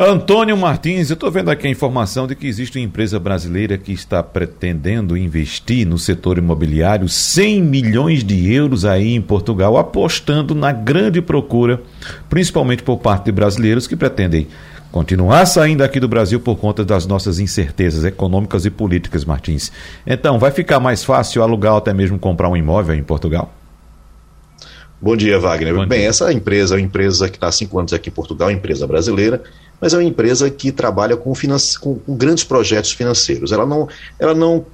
Antônio 0.00 0.56
Martins, 0.56 1.10
eu 1.10 1.14
estou 1.14 1.28
vendo 1.28 1.50
aqui 1.50 1.66
a 1.66 1.70
informação 1.70 2.28
de 2.28 2.36
que 2.36 2.46
existe 2.46 2.78
uma 2.78 2.84
empresa 2.84 3.18
brasileira 3.18 3.76
que 3.76 3.92
está 3.92 4.22
pretendendo 4.22 5.16
investir 5.16 5.84
no 5.84 5.98
setor 5.98 6.38
imobiliário 6.38 7.08
100 7.08 7.60
milhões 7.64 8.22
de 8.22 8.54
euros 8.54 8.84
aí 8.84 9.12
em 9.16 9.20
Portugal, 9.20 9.76
apostando 9.76 10.54
na 10.54 10.70
grande 10.70 11.20
procura, 11.20 11.82
principalmente 12.30 12.84
por 12.84 12.98
parte 12.98 13.24
de 13.24 13.32
brasileiros 13.32 13.88
que 13.88 13.96
pretendem 13.96 14.46
continuar 14.92 15.44
saindo 15.46 15.82
aqui 15.82 15.98
do 15.98 16.06
Brasil 16.06 16.38
por 16.38 16.54
conta 16.54 16.84
das 16.84 17.04
nossas 17.04 17.40
incertezas 17.40 18.04
econômicas 18.04 18.64
e 18.64 18.70
políticas, 18.70 19.24
Martins. 19.24 19.72
Então, 20.06 20.38
vai 20.38 20.52
ficar 20.52 20.78
mais 20.78 21.02
fácil 21.02 21.42
alugar 21.42 21.72
ou 21.72 21.78
até 21.78 21.92
mesmo 21.92 22.20
comprar 22.20 22.48
um 22.48 22.56
imóvel 22.56 22.94
em 22.94 23.02
Portugal? 23.02 23.57
Bom 25.00 25.16
dia, 25.16 25.38
Wagner. 25.38 25.74
Bom 25.74 25.86
Bem, 25.86 26.00
dia. 26.00 26.08
essa 26.08 26.32
empresa 26.32 26.74
é 26.74 26.78
uma 26.78 26.84
empresa 26.84 27.28
que 27.28 27.36
está 27.36 27.46
há 27.46 27.52
cinco 27.52 27.78
anos 27.78 27.92
aqui 27.92 28.08
em 28.08 28.12
Portugal, 28.12 28.50
empresa 28.50 28.86
brasileira, 28.86 29.42
mas 29.80 29.94
é 29.94 29.96
uma 29.96 30.04
empresa 30.04 30.50
que 30.50 30.72
trabalha 30.72 31.16
com, 31.16 31.32
com, 31.80 31.94
com 31.94 32.16
grandes 32.16 32.42
projetos 32.42 32.90
financeiros. 32.92 33.52
Ela 33.52 33.64
não, 33.64 33.88
ela 34.18 34.34
não 34.34 34.66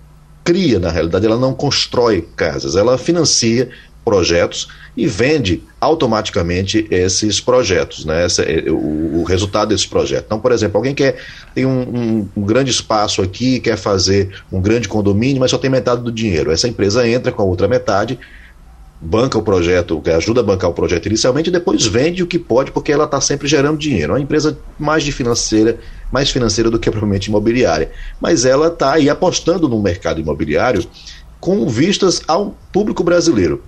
cria, 0.42 0.78
na 0.78 0.90
realidade, 0.90 1.26
ela 1.26 1.38
não 1.38 1.52
constrói 1.52 2.26
casas, 2.36 2.74
ela 2.74 2.96
financia 2.96 3.68
projetos 4.02 4.68
e 4.96 5.06
vende 5.06 5.62
automaticamente 5.80 6.86
esses 6.90 7.40
projetos, 7.40 8.04
né? 8.04 8.26
Esse, 8.26 8.42
é, 8.42 8.70
o, 8.70 9.20
o, 9.20 9.24
resultado 9.24 9.70
desse 9.70 9.88
projeto. 9.88 10.24
Então, 10.26 10.38
por 10.38 10.52
exemplo, 10.52 10.76
alguém 10.76 10.94
quer 10.94 11.16
tem 11.54 11.66
um, 11.66 11.80
um, 11.80 12.28
um, 12.36 12.42
grande 12.42 12.70
espaço 12.70 13.22
aqui, 13.22 13.58
quer 13.58 13.76
fazer 13.76 14.30
um 14.52 14.60
grande 14.60 14.88
condomínio, 14.88 15.40
mas 15.40 15.50
só 15.50 15.58
tem 15.58 15.70
metade 15.70 16.02
do 16.02 16.12
dinheiro. 16.12 16.52
Essa 16.52 16.68
empresa 16.68 17.08
entra 17.08 17.32
com 17.32 17.42
a 17.42 17.44
outra 17.44 17.66
metade 17.66 18.18
banca 19.04 19.38
o 19.38 19.42
projeto, 19.42 20.02
ajuda 20.16 20.40
a 20.40 20.42
bancar 20.42 20.70
o 20.70 20.72
projeto 20.72 21.06
inicialmente 21.06 21.50
e 21.50 21.52
depois 21.52 21.84
vende 21.84 22.22
o 22.22 22.26
que 22.26 22.38
pode 22.38 22.72
porque 22.72 22.90
ela 22.90 23.04
está 23.04 23.20
sempre 23.20 23.46
gerando 23.46 23.78
dinheiro. 23.78 24.12
É 24.12 24.14
uma 24.16 24.22
empresa 24.22 24.58
mais 24.78 25.04
de 25.04 25.12
financeira, 25.12 25.78
mais 26.10 26.30
financeira 26.30 26.70
do 26.70 26.78
que 26.78 26.88
propriamente 26.90 27.28
imobiliária. 27.28 27.90
Mas 28.20 28.46
ela 28.46 28.68
está 28.68 28.94
aí 28.94 29.10
apostando 29.10 29.68
no 29.68 29.80
mercado 29.82 30.20
imobiliário 30.20 30.84
com 31.38 31.68
vistas 31.68 32.22
ao 32.26 32.56
público 32.72 33.04
brasileiro. 33.04 33.62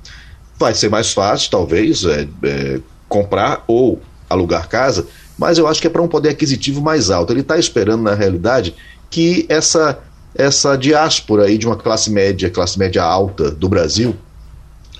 Vai 0.59 0.75
ser 0.75 0.89
mais 0.89 1.13
fácil, 1.13 1.51
talvez, 1.51 2.03
é, 2.05 2.27
é, 2.43 2.81
comprar 3.07 3.63
ou 3.67 4.01
alugar 4.31 4.69
casa, 4.69 5.07
mas 5.39 5.59
eu 5.59 5.69
acho 5.69 5.83
que 5.83 5.87
é 5.87 5.91
para 5.91 6.01
um 6.01 6.09
poder 6.09 6.31
aquisitivo 6.31 6.81
mais 6.81 7.11
alto. 7.11 7.33
Ele 7.33 7.41
está 7.41 7.59
esperando, 7.59 8.03
na 8.03 8.15
realidade, 8.15 8.75
que 9.11 9.45
essa, 9.51 9.99
essa 10.35 10.77
diáspora 10.77 11.45
aí 11.45 11.59
de 11.59 11.67
uma 11.67 11.77
classe 11.77 12.11
média, 12.11 12.49
classe 12.49 12.79
média 12.79 13.03
alta 13.03 13.51
do 13.51 13.69
Brasil, 13.69 14.17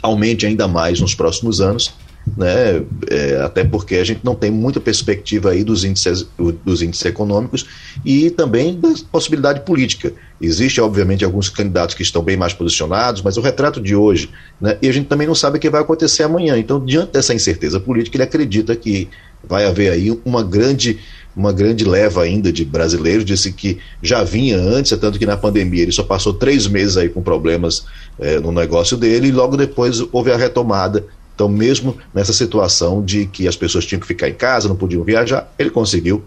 aumente 0.07 0.47
ainda 0.47 0.67
mais 0.67 1.01
nos 1.01 1.15
próximos 1.15 1.61
anos, 1.61 1.93
né? 2.37 2.83
É, 3.09 3.41
até 3.43 3.63
porque 3.63 3.97
a 3.97 4.05
gente 4.05 4.21
não 4.25 4.35
tem 4.35 4.51
muita 4.51 4.81
perspectiva 4.81 5.51
aí 5.51 5.63
dos 5.63 5.85
índices, 5.85 6.27
dos 6.65 6.83
índices 6.83 7.05
econômicos 7.05 7.67
e 8.05 8.31
também 8.31 8.79
da 8.81 8.93
possibilidade 9.13 9.61
política. 9.61 10.13
Existe, 10.41 10.81
obviamente, 10.81 11.25
alguns 11.25 11.49
candidatos 11.49 11.95
que 11.95 12.03
estão 12.03 12.23
bem 12.23 12.37
mais 12.37 12.53
posicionados, 12.53 13.23
mas 13.23 13.37
o 13.37 13.41
retrato 13.41 13.81
de 13.81 13.95
hoje, 13.95 14.31
né? 14.61 14.77
e 14.83 14.89
a 14.89 14.93
gente 14.93 15.07
também 15.07 15.27
não 15.27 15.35
sabe 15.35 15.59
o 15.59 15.61
que 15.61 15.71
vai 15.71 15.81
acontecer 15.81 16.25
amanhã. 16.25 16.59
Então, 16.59 16.85
diante 16.85 17.13
dessa 17.13 17.33
incerteza 17.33 17.79
política, 17.79 18.17
ele 18.17 18.25
acredita 18.25 18.75
que 18.75 19.09
vai 19.49 19.67
haver 19.67 19.93
aí 19.93 20.19
uma 20.25 20.43
grande 20.43 20.99
uma 21.37 21.53
grande 21.53 21.85
leva 21.85 22.23
ainda 22.23 22.51
de 22.51 22.65
brasileiros, 22.65 23.23
disse 23.23 23.53
que 23.53 23.79
já 24.03 24.25
vinha 24.25 24.57
antes, 24.57 24.93
é 24.93 24.97
tanto 24.97 25.19
que 25.19 25.27
na 25.27 25.37
pandemia 25.37 25.83
ele 25.83 25.93
só 25.93 26.03
passou 26.03 26.33
três 26.33 26.67
meses 26.67 26.97
aí 26.97 27.11
com 27.11 27.21
problemas 27.21 27.85
é, 28.19 28.41
no 28.41 28.51
negócio 28.51 28.97
dele 28.97 29.29
e 29.29 29.33
logo 29.33 29.55
depois 29.55 30.03
houve 30.13 30.33
a 30.33 30.37
retomada. 30.37 31.05
Então, 31.35 31.47
mesmo 31.47 31.99
nessa 32.15 32.33
situação 32.33 33.05
de 33.05 33.27
que 33.27 33.47
as 33.47 33.55
pessoas 33.55 33.85
tinham 33.85 34.01
que 34.01 34.07
ficar 34.07 34.31
em 34.31 34.35
casa, 34.35 34.67
não 34.67 34.77
podiam 34.77 35.05
viajar, 35.05 35.53
ele 35.59 35.69
conseguiu 35.69 36.25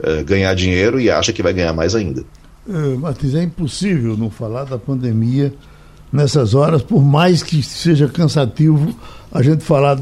é, 0.00 0.22
ganhar 0.22 0.54
dinheiro 0.54 1.00
e 1.00 1.10
acha 1.10 1.32
que 1.32 1.42
vai 1.42 1.52
ganhar 1.52 1.72
mais 1.72 1.96
ainda. 1.96 2.24
É, 2.68 3.38
é 3.38 3.42
impossível 3.42 4.16
não 4.16 4.30
falar 4.30 4.64
da 4.64 4.78
pandemia 4.78 5.52
nessas 6.14 6.54
horas, 6.54 6.80
por 6.80 7.02
mais 7.02 7.42
que 7.42 7.60
seja 7.60 8.06
cansativo 8.06 8.94
a 9.32 9.42
gente 9.42 9.64
falar 9.64 9.98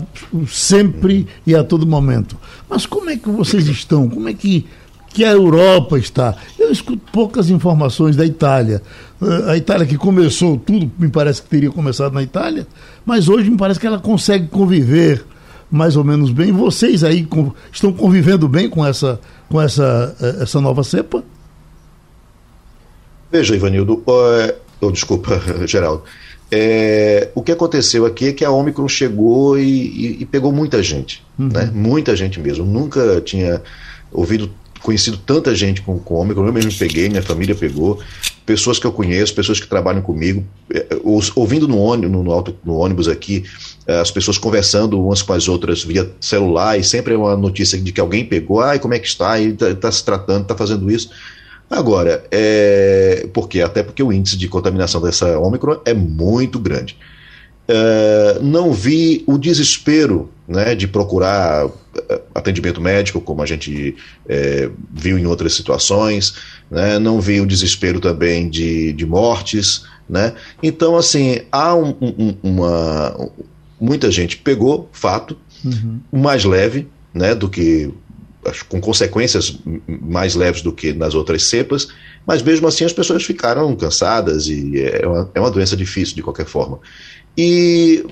sempre 0.47 1.27
e 1.47 1.55
a 1.55 1.65
todo 1.65 1.87
momento. 1.87 2.37
Mas 2.69 2.85
como 2.85 3.09
é 3.09 3.17
que 3.17 3.31
vocês 3.31 3.67
estão? 3.67 4.11
Como 4.11 4.29
é 4.29 4.35
que, 4.35 4.67
que 5.09 5.25
a 5.25 5.31
Europa 5.31 5.99
está? 5.99 6.37
Eu 6.59 6.71
escuto 6.71 7.01
poucas 7.11 7.49
informações 7.49 8.15
da 8.15 8.27
Itália. 8.27 8.83
Eh, 9.23 9.53
a 9.53 9.57
Itália 9.57 9.87
que 9.87 9.97
começou 9.97 10.59
tudo, 10.59 10.93
me 10.99 11.09
parece 11.09 11.41
que 11.41 11.49
teria 11.49 11.71
começado 11.71 12.13
na 12.13 12.23
Itália, 12.23 12.67
mas 13.07 13.31
hoje 13.31 13.51
me 13.51 13.57
parece 13.57 13.81
que 13.81 13.87
ela 13.87 13.99
consegue 13.99 14.49
conviver 14.49 15.25
mais 15.71 15.97
ou 15.97 16.05
menos 16.05 16.31
bem. 16.31 16.53
Vocês 16.53 17.03
aí 17.03 17.27
estão 17.73 17.91
convivendo 17.91 18.47
bem 18.47 18.69
com 18.69 18.85
essa, 18.85 19.19
com 19.49 19.59
essa, 19.59 20.15
eh, 20.21 20.43
essa 20.43 20.61
nova 20.61 20.85
cepa? 20.85 21.25
Veja, 23.31 23.57
Ivanildo, 23.57 23.95
uh, 24.07 24.62
oh, 24.83 24.91
desculpa, 24.91 25.41
Geraldo. 25.67 26.03
É, 26.55 27.31
o 27.35 27.43
que 27.43 27.51
aconteceu 27.51 28.05
aqui 28.05 28.29
é 28.29 28.33
que 28.35 28.45
a 28.45 28.51
Omicron 28.51 28.87
chegou 28.87 29.59
e, 29.59 29.63
e, 29.63 30.17
e 30.21 30.27
pegou 30.27 30.53
muita 30.53 30.83
gente, 30.83 31.25
uhum. 31.39 31.49
né? 31.49 31.71
Muita 31.73 32.15
gente 32.15 32.39
mesmo. 32.39 32.67
Nunca 32.67 33.23
tinha 33.23 33.63
ouvido, 34.13 34.51
conhecido 34.83 35.17
tanta 35.17 35.55
gente 35.55 35.81
com, 35.81 35.99
com 35.99 36.17
Omicron. 36.17 36.47
Eu 36.47 36.53
mesmo 36.53 36.71
peguei, 36.75 37.09
minha 37.09 37.23
família 37.23 37.55
pegou. 37.55 38.01
Pessoas 38.45 38.79
que 38.79 38.87
eu 38.87 38.93
conheço, 38.93 39.35
pessoas 39.35 39.61
que 39.61 39.67
trabalham 39.67 40.03
comigo, 40.03 40.45
é, 40.71 40.87
ouvindo 41.35 41.67
no 41.67 41.79
ônibus, 41.79 42.11
no, 42.11 42.23
no, 42.23 42.45
no 42.63 42.77
ônibus 42.77 43.09
aqui, 43.09 43.45
é, 43.87 44.01
as 44.01 44.11
pessoas 44.11 44.37
conversando 44.37 45.03
umas 45.03 45.23
com 45.23 45.33
as 45.33 45.49
outras 45.49 45.83
via 45.83 46.11
celular 46.21 46.79
e 46.79 46.85
sempre 46.85 47.15
é 47.15 47.17
uma 47.17 47.35
notícia 47.35 47.79
de 47.79 47.93
que 47.93 48.01
alguém 48.01 48.27
pegou, 48.27 48.61
ai, 48.61 48.79
como 48.79 48.93
é 48.93 48.99
que 48.99 49.07
está, 49.07 49.41
e 49.41 49.53
está 49.53 49.75
tá 49.75 49.91
se 49.91 50.05
tratando, 50.05 50.43
está 50.43 50.55
fazendo 50.55 50.91
isso. 50.91 51.09
Agora, 51.73 52.23
é, 52.31 53.27
porque 53.33 53.63
até 53.63 53.83
porque 53.83 54.03
o 54.03 54.13
índice 54.13 54.37
de 54.37 54.47
contaminação 54.47 55.01
dessa 55.01 55.39
Ômicron 55.39 55.81
é 55.87 55.95
muito 55.95 56.59
grande. 56.59 56.99
É, 57.67 58.39
não 58.43 58.73
vi 58.75 59.25
o 59.27 59.39
desespero 59.39 60.31
né, 60.47 60.75
de 60.75 60.87
procurar 60.87 61.67
é, 62.11 62.21
atendimento 62.35 62.79
médico, 62.79 63.23
como 63.23 63.41
a 63.41 63.47
gente 63.47 63.97
é, 64.29 64.69
viu 64.93 65.17
em 65.17 65.25
outras 65.25 65.55
situações, 65.55 66.35
né, 66.71 66.99
não 66.99 67.23
vi 67.23 67.41
o 67.41 67.47
desespero 67.47 68.01
também 68.01 68.51
de, 68.51 68.93
de 68.93 69.07
mortes. 69.07 69.87
Né? 70.07 70.35
Então, 70.63 70.95
assim, 70.95 71.41
há 71.51 71.75
um, 71.75 71.97
um, 72.03 72.37
uma. 72.43 73.31
Muita 73.81 74.11
gente 74.11 74.37
pegou, 74.37 74.91
fato, 74.93 75.39
uhum. 75.65 76.01
mais 76.13 76.45
leve 76.45 76.87
né, 77.15 77.35
do 77.35 77.49
que 77.49 77.91
com 78.69 78.81
consequências 78.81 79.59
mais 79.87 80.35
leves 80.35 80.63
do 80.63 80.73
que 80.73 80.93
nas 80.93 81.15
outras 81.15 81.45
cepas, 81.45 81.89
mas 82.27 82.43
mesmo 82.43 82.67
assim 82.67 82.85
as 82.85 82.93
pessoas 82.93 83.23
ficaram 83.25 83.75
cansadas 83.77 84.47
e 84.47 84.81
é 84.81 85.07
uma, 85.07 85.31
é 85.35 85.41
uma 85.41 85.51
doença 85.51 85.77
difícil 85.77 86.15
de 86.15 86.23
qualquer 86.23 86.47
forma. 86.47 86.79
E 87.37 88.05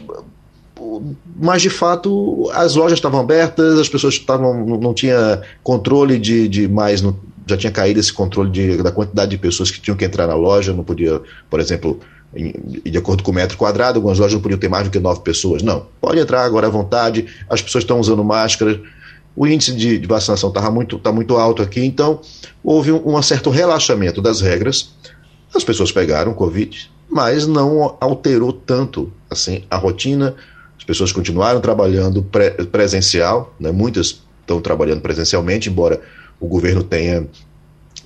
mas 1.36 1.60
de 1.60 1.68
fato 1.68 2.50
as 2.54 2.74
lojas 2.74 2.98
estavam 2.98 3.20
abertas, 3.20 3.78
as 3.78 3.88
pessoas 3.88 4.14
estavam 4.14 4.64
não, 4.64 4.78
não 4.78 4.94
tinha 4.94 5.42
controle 5.62 6.18
de, 6.18 6.48
de 6.48 6.68
mais 6.68 7.02
no, 7.02 7.18
já 7.46 7.56
tinha 7.56 7.72
caído 7.72 8.00
esse 8.00 8.12
controle 8.12 8.50
de, 8.50 8.82
da 8.82 8.92
quantidade 8.92 9.30
de 9.30 9.38
pessoas 9.38 9.70
que 9.70 9.80
tinham 9.80 9.96
que 9.96 10.04
entrar 10.04 10.26
na 10.26 10.34
loja, 10.34 10.72
não 10.72 10.84
podia, 10.84 11.20
por 11.50 11.60
exemplo, 11.60 12.00
em, 12.34 12.52
de 12.84 12.96
acordo 12.96 13.22
com 13.22 13.30
o 13.30 13.34
metro 13.34 13.58
quadrado, 13.58 13.98
algumas 13.98 14.18
lojas 14.18 14.34
não 14.34 14.40
podiam 14.40 14.58
ter 14.58 14.68
mais 14.68 14.84
do 14.84 14.90
que 14.90 14.98
nove 14.98 15.20
pessoas. 15.20 15.62
Não, 15.62 15.86
pode 16.00 16.18
entrar 16.18 16.44
agora 16.44 16.68
à 16.68 16.70
vontade, 16.70 17.26
as 17.48 17.60
pessoas 17.60 17.82
estão 17.84 17.98
usando 17.98 18.24
máscara, 18.24 18.80
o 19.34 19.46
índice 19.46 19.72
de, 19.72 19.98
de 19.98 20.06
vacinação 20.06 20.48
estava 20.48 20.70
muito, 20.70 20.98
tá 20.98 21.12
muito 21.12 21.36
alto 21.36 21.62
aqui, 21.62 21.84
então 21.84 22.20
houve 22.62 22.92
um, 22.92 23.16
um 23.16 23.22
certo 23.22 23.50
relaxamento 23.50 24.20
das 24.20 24.40
regras. 24.40 24.90
As 25.54 25.64
pessoas 25.64 25.90
pegaram 25.90 26.34
Covid, 26.34 26.90
mas 27.08 27.46
não 27.46 27.96
alterou 28.00 28.52
tanto 28.52 29.12
assim 29.28 29.64
a 29.70 29.76
rotina. 29.76 30.34
As 30.78 30.84
pessoas 30.84 31.12
continuaram 31.12 31.60
trabalhando 31.60 32.22
pre 32.22 32.50
presencial, 32.66 33.54
né? 33.58 33.70
muitas 33.70 34.22
estão 34.40 34.60
trabalhando 34.60 35.00
presencialmente, 35.00 35.68
embora 35.68 36.00
o 36.38 36.46
governo 36.46 36.82
tenha 36.82 37.26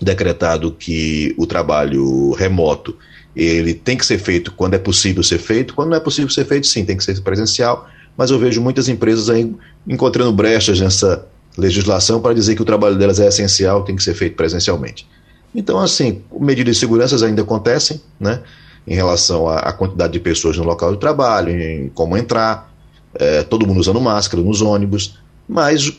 decretado 0.00 0.72
que 0.72 1.34
o 1.38 1.46
trabalho 1.46 2.32
remoto 2.32 2.96
ele 3.34 3.74
tem 3.74 3.96
que 3.96 4.06
ser 4.06 4.18
feito 4.18 4.52
quando 4.52 4.74
é 4.74 4.78
possível 4.78 5.22
ser 5.22 5.38
feito, 5.38 5.74
quando 5.74 5.90
não 5.90 5.96
é 5.96 6.00
possível 6.00 6.30
ser 6.30 6.44
feito, 6.44 6.66
sim, 6.66 6.84
tem 6.84 6.96
que 6.96 7.04
ser 7.04 7.20
presencial 7.20 7.88
mas 8.16 8.30
eu 8.30 8.38
vejo 8.38 8.60
muitas 8.60 8.88
empresas 8.88 9.28
aí 9.28 9.54
encontrando 9.86 10.32
brechas 10.32 10.80
nessa 10.80 11.26
legislação 11.56 12.20
para 12.20 12.34
dizer 12.34 12.54
que 12.54 12.62
o 12.62 12.64
trabalho 12.64 12.96
delas 12.96 13.20
é 13.20 13.26
essencial, 13.26 13.82
tem 13.82 13.96
que 13.96 14.02
ser 14.02 14.14
feito 14.14 14.36
presencialmente. 14.36 15.06
Então, 15.54 15.78
assim, 15.78 16.22
medidas 16.38 16.74
de 16.74 16.80
segurança 16.80 17.24
ainda 17.24 17.42
acontecem, 17.42 18.00
né? 18.18 18.40
Em 18.86 18.94
relação 18.94 19.48
à, 19.48 19.72
quantidade 19.72 20.12
de 20.12 20.20
pessoas 20.20 20.58
no 20.58 20.64
local 20.64 20.92
de 20.92 20.98
trabalho, 20.98 21.50
em 21.50 21.88
como 21.90 22.16
entrar, 22.16 22.72
é, 23.14 23.42
todo 23.42 23.66
mundo 23.66 23.80
usando 23.80 24.00
máscara 24.00 24.42
nos 24.42 24.60
ônibus, 24.60 25.18
mas 25.48 25.92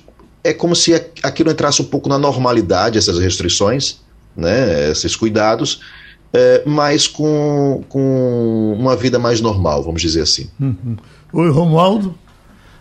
é 0.44 0.54
como 0.54 0.76
se 0.76 0.94
aquilo 1.24 1.50
entrasse 1.50 1.82
um 1.82 1.86
pouco 1.86 2.08
na 2.08 2.20
normalidade, 2.20 2.98
essas 2.98 3.18
restrições, 3.18 4.02
né? 4.36 4.92
Esses 4.92 5.16
cuidados, 5.16 5.80
é, 6.34 6.62
mas 6.66 7.08
com, 7.08 7.84
com 7.88 8.76
uma 8.78 8.96
vida 8.96 9.18
mais 9.18 9.40
normal, 9.40 9.82
vamos 9.82 10.02
dizer 10.02 10.22
assim. 10.22 10.50
Uhum. 10.60 10.98
Oi, 11.38 11.50
Romualdo. 11.50 12.16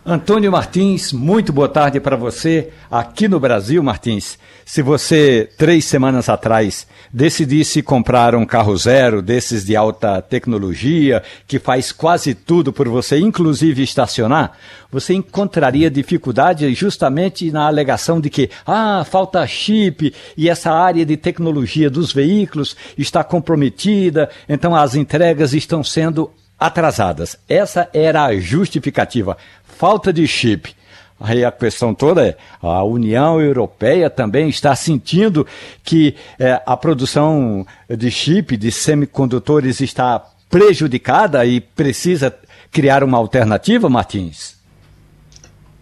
Antônio 0.07 0.53
Martins, 0.53 1.13
muito 1.13 1.53
boa 1.53 1.69
tarde 1.69 1.99
para 1.99 2.15
você 2.15 2.71
aqui 2.89 3.27
no 3.27 3.41
Brasil, 3.41 3.83
Martins. 3.83 4.39
Se 4.65 4.81
você, 4.81 5.51
três 5.59 5.87
semanas 5.87 6.29
atrás, 6.29 6.87
decidisse 7.13 7.83
comprar 7.83 8.33
um 8.37 8.47
carro 8.47 8.77
zero 8.77 9.21
desses 9.21 9.65
de 9.65 9.75
alta 9.75 10.23
tecnologia, 10.23 11.21
que 11.49 11.59
faz 11.59 11.91
quase 11.91 12.33
tudo 12.33 12.73
por 12.73 12.89
você, 12.89 13.19
inclusive 13.19 13.83
estacionar, 13.83 14.53
você 14.89 15.15
encontraria 15.15 15.91
dificuldade 15.91 16.73
justamente 16.75 17.51
na 17.51 17.67
alegação 17.67 18.21
de 18.21 18.31
que, 18.31 18.51
ah, 18.65 19.05
falta 19.05 19.45
chip 19.49 20.15
e 20.37 20.49
essa 20.49 20.71
área 20.71 21.05
de 21.05 21.17
tecnologia 21.17 21.91
dos 21.91 22.13
veículos 22.13 22.77
está 22.97 23.25
comprometida, 23.25 24.31
então 24.49 24.77
as 24.77 24.95
entregas 24.95 25.55
estão 25.55 25.83
sendo 25.83 26.31
atrasadas. 26.59 27.37
Essa 27.49 27.89
era 27.93 28.25
a 28.25 28.37
justificativa. 28.37 29.37
Falta 29.65 30.13
de 30.13 30.27
chip. 30.27 30.75
Aí 31.19 31.45
a 31.45 31.53
questão 31.53 31.95
toda 31.95 32.27
é: 32.27 32.37
a 32.61 32.83
União 32.83 33.41
Europeia 33.41 34.11
também 34.11 34.49
está 34.49 34.75
sentindo 34.75 35.47
que 35.83 36.15
é, 36.39 36.61
a 36.67 36.77
produção 36.77 37.67
de 37.89 38.11
chip, 38.11 38.57
de 38.57 38.71
semicondutores, 38.71 39.81
está 39.81 40.25
prejudicada 40.51 41.45
e 41.45 41.61
precisa 41.61 42.35
criar 42.71 43.03
uma 43.03 43.19
alternativa, 43.19 43.89
Martins? 43.89 44.57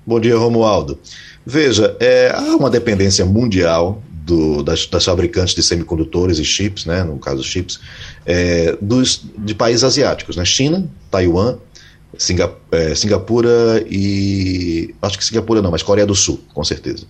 Bom 0.06 0.18
dia, 0.18 0.36
Romualdo. 0.36 0.98
Veja, 1.44 1.96
é, 2.00 2.32
há 2.34 2.56
uma 2.56 2.70
dependência 2.70 3.24
mundial 3.24 4.02
do, 4.08 4.62
das, 4.62 4.86
das, 4.86 5.04
fabricantes 5.04 5.54
de 5.54 5.62
semicondutores 5.62 6.38
e 6.38 6.44
chips, 6.44 6.86
né, 6.86 7.02
no 7.02 7.18
caso 7.18 7.42
chips, 7.42 7.80
é, 8.24 8.76
dos, 8.80 9.22
de 9.38 9.54
países 9.54 9.84
asiáticos, 9.84 10.36
né, 10.36 10.44
China, 10.44 10.84
Taiwan, 11.10 11.56
é, 12.70 12.94
Singapura 12.94 13.84
e. 13.88 14.94
Acho 15.00 15.18
que 15.18 15.24
Singapura 15.24 15.62
não, 15.62 15.70
mas 15.70 15.82
Coreia 15.82 16.06
do 16.06 16.14
Sul, 16.14 16.40
com 16.52 16.62
certeza. 16.62 17.04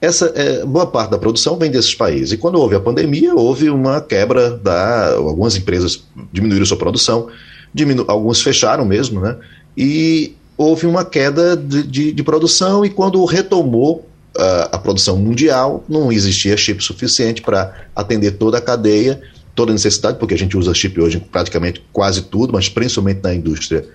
Essa 0.00 0.32
é, 0.34 0.64
boa 0.64 0.86
parte 0.86 1.10
da 1.10 1.18
produção 1.18 1.58
vem 1.58 1.70
desses 1.70 1.94
países. 1.94 2.32
E 2.32 2.38
quando 2.38 2.58
houve 2.58 2.74
a 2.74 2.80
pandemia, 2.80 3.34
houve 3.34 3.68
uma 3.68 4.00
quebra 4.00 4.50
da. 4.50 5.12
Algumas 5.14 5.56
empresas 5.56 6.02
diminuíram 6.32 6.64
sua 6.64 6.78
produção, 6.78 7.28
diminu, 7.72 8.04
alguns 8.08 8.40
fecharam 8.40 8.84
mesmo, 8.84 9.20
né? 9.20 9.36
E 9.76 10.34
houve 10.56 10.86
uma 10.86 11.04
queda 11.04 11.56
de, 11.56 11.82
de, 11.82 12.12
de 12.12 12.22
produção, 12.22 12.84
e 12.84 12.90
quando 12.90 13.22
retomou 13.26 14.06
a, 14.36 14.76
a 14.76 14.78
produção 14.78 15.16
mundial, 15.18 15.84
não 15.88 16.10
existia 16.10 16.56
chip 16.56 16.82
suficiente 16.82 17.42
para 17.42 17.86
atender 17.94 18.32
toda 18.32 18.58
a 18.58 18.60
cadeia, 18.60 19.20
toda 19.60 19.74
necessidade, 19.74 20.18
porque 20.18 20.32
a 20.32 20.38
gente 20.38 20.56
usa 20.56 20.72
chip 20.72 20.98
hoje 20.98 21.18
em 21.18 21.20
praticamente 21.20 21.84
quase 21.92 22.22
tudo, 22.22 22.50
mas 22.50 22.70
principalmente 22.70 23.20
na 23.22 23.34
indústria 23.34 23.86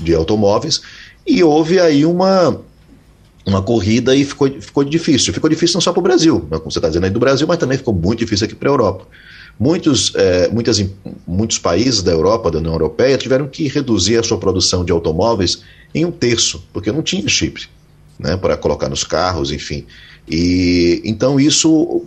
de 0.00 0.14
automóveis, 0.14 0.82
e 1.26 1.42
houve 1.42 1.80
aí 1.80 2.04
uma, 2.04 2.60
uma 3.46 3.62
corrida 3.62 4.14
e 4.14 4.26
ficou, 4.26 4.50
ficou 4.60 4.84
difícil. 4.84 5.32
Ficou 5.32 5.48
difícil 5.48 5.74
não 5.74 5.80
só 5.80 5.90
para 5.90 6.00
o 6.00 6.02
Brasil, 6.02 6.46
né, 6.50 6.58
como 6.58 6.70
você 6.70 6.78
está 6.78 6.88
dizendo 6.88 7.04
aí 7.04 7.10
do 7.10 7.18
Brasil, 7.18 7.46
mas 7.46 7.56
também 7.56 7.78
ficou 7.78 7.94
muito 7.94 8.18
difícil 8.18 8.44
aqui 8.44 8.54
para 8.54 8.68
a 8.68 8.72
Europa. 8.72 9.06
Muitos, 9.58 10.14
é, 10.16 10.48
muitas, 10.48 10.84
muitos 11.26 11.58
países 11.58 12.02
da 12.02 12.12
Europa, 12.12 12.50
da 12.50 12.58
União 12.58 12.74
Europeia, 12.74 13.16
tiveram 13.16 13.48
que 13.48 13.66
reduzir 13.68 14.18
a 14.18 14.22
sua 14.22 14.36
produção 14.36 14.84
de 14.84 14.92
automóveis 14.92 15.62
em 15.94 16.04
um 16.04 16.10
terço, 16.10 16.62
porque 16.74 16.92
não 16.92 17.02
tinha 17.02 17.26
chip 17.26 17.68
né, 18.18 18.36
para 18.36 18.54
colocar 18.54 18.90
nos 18.90 19.02
carros, 19.02 19.50
enfim. 19.50 19.86
E 20.28 21.00
então 21.06 21.40
isso 21.40 22.04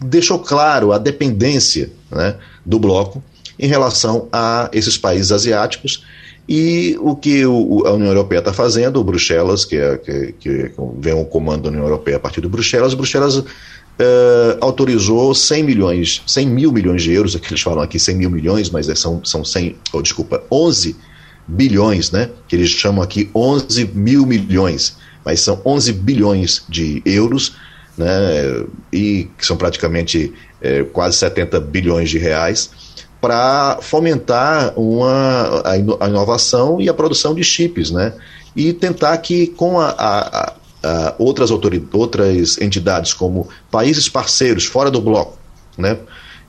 deixou 0.00 0.38
claro 0.38 0.92
a 0.92 0.98
dependência 0.98 1.90
né, 2.10 2.36
do 2.64 2.78
bloco 2.78 3.22
em 3.58 3.66
relação 3.66 4.28
a 4.32 4.70
esses 4.72 4.96
países 4.96 5.32
asiáticos 5.32 6.04
e 6.48 6.96
o 7.00 7.14
que 7.14 7.44
o, 7.44 7.86
a 7.86 7.92
União 7.92 8.08
Europeia 8.08 8.38
está 8.38 8.52
fazendo, 8.52 8.98
o 9.00 9.04
Bruxelas, 9.04 9.64
que, 9.64 9.76
é, 9.76 9.98
que, 9.98 10.34
que 10.38 10.72
vem 10.98 11.12
o 11.12 11.24
comando 11.24 11.64
da 11.64 11.68
União 11.68 11.84
Europeia 11.84 12.16
a 12.16 12.20
partir 12.20 12.40
do 12.40 12.48
Bruxelas, 12.48 12.94
Bruxelas 12.94 13.44
Uh, 14.00 14.54
autorizou 14.60 15.34
100 15.34 15.64
milhões, 15.64 16.22
100 16.24 16.46
mil 16.46 16.70
milhões 16.70 17.02
de 17.02 17.12
euros, 17.12 17.34
aqui 17.34 17.48
eles 17.48 17.60
falam 17.60 17.82
aqui 17.82 17.98
100 17.98 18.14
mil 18.14 18.30
milhões, 18.30 18.70
mas 18.70 18.88
é, 18.88 18.94
são, 18.94 19.24
são 19.24 19.44
100, 19.44 19.74
oh, 19.92 20.00
desculpa, 20.00 20.40
11 20.48 20.94
bilhões, 21.48 22.12
né? 22.12 22.30
Que 22.46 22.54
eles 22.54 22.70
chamam 22.70 23.02
aqui 23.02 23.28
11 23.34 23.90
mil 23.92 24.24
milhões 24.24 24.96
mas 25.28 25.40
são 25.40 25.60
11 25.62 25.92
bilhões 25.92 26.64
de 26.70 27.02
euros, 27.04 27.54
né, 27.98 28.08
e 28.90 29.28
que 29.36 29.44
são 29.44 29.58
praticamente 29.58 30.32
é, 30.60 30.82
quase 30.84 31.16
70 31.16 31.60
bilhões 31.60 32.10
de 32.10 32.18
reais, 32.18 32.70
para 33.20 33.78
fomentar 33.80 34.78
uma, 34.78 35.62
a 36.00 36.06
inovação 36.08 36.80
e 36.80 36.88
a 36.88 36.94
produção 36.94 37.34
de 37.34 37.42
chips, 37.42 37.90
né? 37.90 38.12
E 38.54 38.72
tentar 38.72 39.16
que 39.18 39.48
com 39.48 39.80
a, 39.80 39.90
a, 39.90 40.52
a 40.82 41.14
outras, 41.18 41.50
outras 41.50 42.58
entidades 42.60 43.12
como 43.12 43.48
países 43.70 44.08
parceiros 44.08 44.64
fora 44.64 44.90
do 44.90 45.00
bloco, 45.00 45.36
né? 45.76 45.98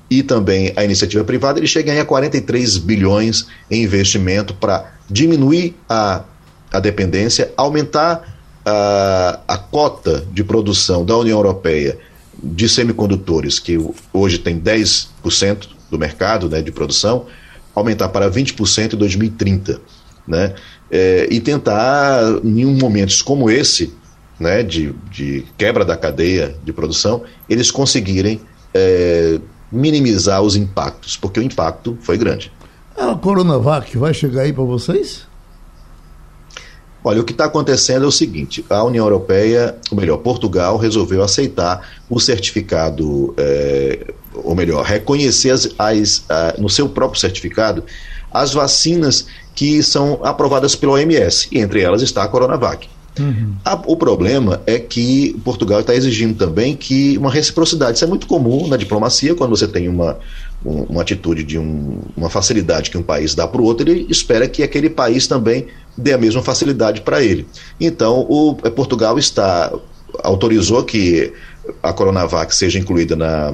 E 0.09 0.23
também 0.23 0.73
a 0.75 0.83
iniciativa 0.83 1.23
privada, 1.23 1.59
ele 1.59 1.67
chega 1.67 1.99
a 1.99 2.05
43 2.05 2.77
bilhões 2.77 3.47
em 3.69 3.83
investimento 3.83 4.53
para 4.53 4.93
diminuir 5.09 5.75
a, 5.87 6.23
a 6.71 6.79
dependência, 6.79 7.51
aumentar 7.55 8.39
a, 8.65 9.39
a 9.47 9.57
cota 9.57 10.25
de 10.31 10.43
produção 10.43 11.05
da 11.05 11.15
União 11.17 11.37
Europeia 11.37 11.97
de 12.43 12.69
semicondutores, 12.69 13.59
que 13.59 13.77
hoje 14.13 14.39
tem 14.39 14.59
10% 14.59 15.67
do 15.89 15.97
mercado 15.97 16.49
né, 16.49 16.61
de 16.61 16.71
produção, 16.71 17.25
aumentar 17.75 18.09
para 18.09 18.29
20% 18.29 18.93
em 18.93 18.97
2030. 18.97 19.81
Né? 20.27 20.53
É, 20.91 21.27
e 21.29 21.39
tentar, 21.39 22.21
em 22.43 22.65
momentos 22.65 23.21
como 23.21 23.49
esse, 23.49 23.93
né, 24.39 24.63
de, 24.63 24.93
de 25.11 25.45
quebra 25.57 25.83
da 25.83 25.97
cadeia 25.97 26.55
de 26.63 26.71
produção, 26.71 27.23
eles 27.49 27.71
conseguirem 27.71 28.39
é, 28.73 29.39
minimizar 29.71 30.41
os 30.41 30.55
impactos, 30.55 31.17
porque 31.17 31.39
o 31.39 31.43
impacto 31.43 31.97
foi 32.01 32.17
grande. 32.17 32.51
A 32.97 33.15
Coronavac 33.15 33.97
vai 33.97 34.13
chegar 34.13 34.41
aí 34.41 34.53
para 34.53 34.63
vocês? 34.63 35.28
Olha, 37.03 37.21
o 37.21 37.23
que 37.23 37.31
está 37.31 37.45
acontecendo 37.45 38.05
é 38.05 38.07
o 38.07 38.11
seguinte: 38.11 38.65
a 38.69 38.83
União 38.83 39.05
Europeia, 39.05 39.75
ou 39.89 39.97
melhor, 39.97 40.17
Portugal, 40.17 40.77
resolveu 40.77 41.23
aceitar 41.23 41.87
o 42.09 42.19
certificado, 42.19 43.33
é, 43.37 44.13
ou 44.35 44.53
melhor, 44.55 44.83
reconhecer 44.83 45.51
as, 45.51 45.69
as, 45.77 46.23
a, 46.29 46.55
no 46.57 46.69
seu 46.69 46.89
próprio 46.89 47.19
certificado 47.19 47.83
as 48.31 48.53
vacinas 48.53 49.25
que 49.55 49.81
são 49.81 50.19
aprovadas 50.23 50.75
pela 50.75 50.93
OMS, 50.93 51.47
e 51.51 51.59
entre 51.59 51.81
elas 51.81 52.01
está 52.01 52.23
a 52.23 52.27
Coronavac. 52.27 52.87
Uhum. 53.19 53.55
A, 53.65 53.73
o 53.73 53.97
problema 53.97 54.61
é 54.65 54.79
que 54.79 55.35
Portugal 55.43 55.81
está 55.81 55.93
exigindo 55.93 56.37
também 56.37 56.75
que 56.75 57.17
uma 57.17 57.29
reciprocidade. 57.29 57.97
Isso 57.97 58.05
é 58.05 58.07
muito 58.07 58.27
comum 58.27 58.67
na 58.67 58.77
diplomacia, 58.77 59.35
quando 59.35 59.49
você 59.49 59.67
tem 59.67 59.89
uma, 59.89 60.17
um, 60.65 60.83
uma 60.83 61.01
atitude 61.01 61.43
de 61.43 61.57
um, 61.57 61.99
uma 62.15 62.29
facilidade 62.29 62.89
que 62.89 62.97
um 62.97 63.03
país 63.03 63.35
dá 63.35 63.47
para 63.47 63.61
o 63.61 63.65
outro, 63.65 63.89
ele 63.89 64.05
espera 64.09 64.47
que 64.47 64.63
aquele 64.63 64.89
país 64.89 65.27
também 65.27 65.67
dê 65.99 66.13
a 66.13 66.17
mesma 66.17 66.41
facilidade 66.41 67.01
para 67.01 67.23
ele. 67.23 67.47
Então, 67.79 68.25
o 68.29 68.57
é, 68.63 68.69
Portugal 68.69 69.17
está 69.19 69.71
autorizou 70.23 70.83
que 70.83 71.33
a 71.83 71.93
Coronavac 71.93 72.53
seja 72.55 72.79
incluída 72.79 73.15
na, 73.15 73.53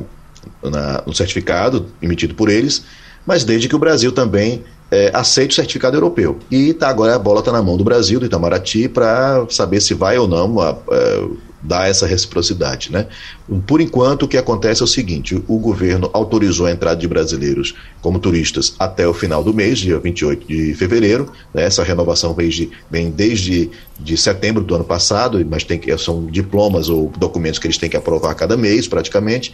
na, 0.64 1.04
no 1.06 1.14
certificado 1.14 1.88
emitido 2.02 2.34
por 2.34 2.50
eles, 2.50 2.84
mas 3.26 3.44
desde 3.44 3.68
que 3.68 3.76
o 3.76 3.80
Brasil 3.80 4.12
também 4.12 4.64
é, 4.92 5.12
aceite 5.14 5.52
o 5.52 5.56
certificado 5.56 5.98
europeu. 5.98 6.40
E 6.50 6.74
tá, 6.74 6.88
agora 6.90 7.16
a 7.16 7.20
bola 7.20 7.40
está 7.40 7.52
na 7.52 7.62
mão 7.62 7.76
do 7.76 7.84
Brasil, 7.84 8.20
do 8.20 8.26
Itamaraty, 8.26 8.88
para 8.88 9.46
saber 9.50 9.82
se 9.82 9.94
vai 9.94 10.18
ou 10.18 10.28
não 10.28 10.60
a, 10.60 10.72
a, 10.72 10.76
é, 10.92 11.28
dar 11.66 11.90
essa 11.90 12.06
reciprocidade. 12.06 12.92
Né? 12.92 13.08
Por 13.66 13.82
enquanto, 13.82 14.24
o 14.24 14.28
que 14.28 14.38
acontece 14.38 14.82
é 14.82 14.86
o 14.86 14.88
seguinte: 14.88 15.42
o 15.48 15.58
governo 15.58 16.10
autorizou 16.14 16.66
a 16.66 16.72
entrada 16.72 17.00
de 17.00 17.08
brasileiros 17.08 17.76
como 18.02 18.20
turistas 18.20 18.76
até 18.78 19.08
o 19.08 19.14
final 19.14 19.44
do 19.44 19.54
mês, 19.54 19.80
dia 19.80 20.00
28 20.00 20.48
de 20.48 20.74
fevereiro. 20.76 21.32
Né? 21.54 21.64
Essa 21.66 21.84
renovação 21.84 22.34
vem, 22.34 22.50
de, 22.50 22.72
vem 22.90 23.10
desde 23.10 23.70
de 24.00 24.18
setembro 24.18 24.64
do 24.64 24.76
ano 24.76 24.84
passado, 24.84 25.44
mas 25.50 25.64
tem 25.64 25.80
que, 25.80 25.96
são 25.98 26.26
diplomas 26.26 26.90
ou 26.90 27.12
documentos 27.18 27.60
que 27.60 27.68
eles 27.68 27.78
têm 27.78 27.90
que 27.90 27.98
aprovar 27.98 28.36
cada 28.36 28.56
mês, 28.58 28.88
praticamente. 28.88 29.54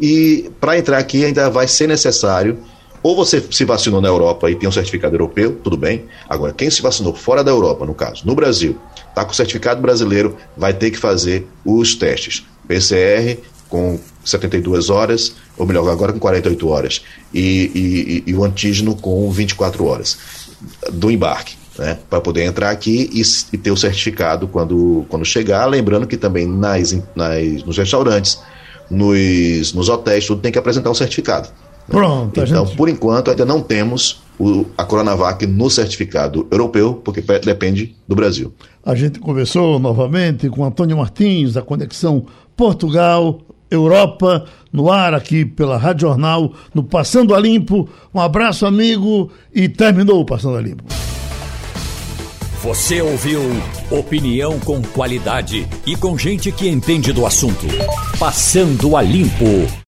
E 0.00 0.50
para 0.60 0.78
entrar 0.78 0.98
aqui 0.98 1.24
ainda 1.24 1.48
vai 1.48 1.66
ser 1.68 1.86
necessário 1.86 2.58
ou 3.06 3.14
você 3.14 3.40
se 3.52 3.64
vacinou 3.64 4.00
na 4.00 4.08
Europa 4.08 4.50
e 4.50 4.56
tem 4.56 4.68
um 4.68 4.72
certificado 4.72 5.14
europeu, 5.14 5.60
tudo 5.62 5.76
bem. 5.76 6.06
Agora, 6.28 6.52
quem 6.52 6.68
se 6.68 6.82
vacinou 6.82 7.14
fora 7.14 7.44
da 7.44 7.52
Europa, 7.52 7.86
no 7.86 7.94
caso, 7.94 8.26
no 8.26 8.34
Brasil, 8.34 8.76
está 9.08 9.24
com 9.24 9.32
certificado 9.32 9.80
brasileiro, 9.80 10.36
vai 10.56 10.74
ter 10.74 10.90
que 10.90 10.98
fazer 10.98 11.46
os 11.64 11.94
testes. 11.94 12.44
PCR 12.66 13.38
com 13.68 14.00
72 14.24 14.90
horas, 14.90 15.36
ou 15.56 15.64
melhor, 15.64 15.88
agora 15.88 16.12
com 16.12 16.18
48 16.18 16.68
horas, 16.68 17.02
e, 17.32 18.24
e, 18.26 18.30
e 18.30 18.34
o 18.34 18.42
antígeno 18.42 18.96
com 18.96 19.30
24 19.30 19.84
horas 19.84 20.18
do 20.92 21.08
embarque. 21.08 21.54
Né, 21.78 21.98
para 22.08 22.22
poder 22.22 22.42
entrar 22.42 22.70
aqui 22.70 23.10
e, 23.12 23.20
e, 23.54 23.58
ter 23.58 23.70
o 23.70 23.76
certificado 23.76 24.48
quando, 24.48 25.04
quando 25.10 25.26
chegar. 25.26 25.66
Lembrando 25.66 26.06
que 26.06 26.16
também 26.16 26.46
nas, 26.46 26.90
nas, 27.14 27.62
nos 27.64 27.76
restaurantes, 27.76 28.40
nos, 28.90 29.74
nos 29.74 29.88
hotéis, 29.90 30.26
tudo 30.26 30.40
tem 30.40 30.50
que 30.50 30.58
apresentar 30.58 30.90
um 30.90 30.94
certificado. 30.94 31.50
Pronto. 31.88 32.40
Então, 32.40 32.66
gente... 32.66 32.76
por 32.76 32.88
enquanto, 32.88 33.30
ainda 33.30 33.44
não 33.44 33.60
temos 33.60 34.22
o, 34.38 34.66
a 34.76 34.84
Coronavac 34.84 35.46
no 35.46 35.70
certificado 35.70 36.46
europeu, 36.50 37.00
porque 37.04 37.20
depende 37.20 37.94
do 38.06 38.14
Brasil. 38.14 38.52
A 38.84 38.94
gente 38.94 39.18
conversou 39.18 39.78
novamente 39.78 40.48
com 40.48 40.64
Antônio 40.64 40.96
Martins, 40.96 41.54
da 41.54 41.62
Conexão 41.62 42.26
Portugal, 42.56 43.40
Europa, 43.70 44.44
no 44.72 44.90
ar 44.90 45.14
aqui 45.14 45.44
pela 45.44 45.76
Rádio 45.76 46.08
Jornal, 46.08 46.52
no 46.74 46.84
Passando 46.84 47.34
a 47.34 47.40
Limpo. 47.40 47.88
Um 48.14 48.20
abraço, 48.20 48.66
amigo, 48.66 49.30
e 49.54 49.68
terminou 49.68 50.20
o 50.20 50.24
Passando 50.24 50.56
a 50.56 50.60
Limpo. 50.60 50.84
Você 52.62 53.00
ouviu 53.00 53.40
opinião 53.90 54.58
com 54.60 54.82
qualidade 54.82 55.68
e 55.86 55.94
com 55.94 56.18
gente 56.18 56.50
que 56.50 56.68
entende 56.68 57.12
do 57.12 57.24
assunto. 57.24 57.66
Passando 58.18 58.96
a 58.96 59.02
Limpo. 59.02 59.84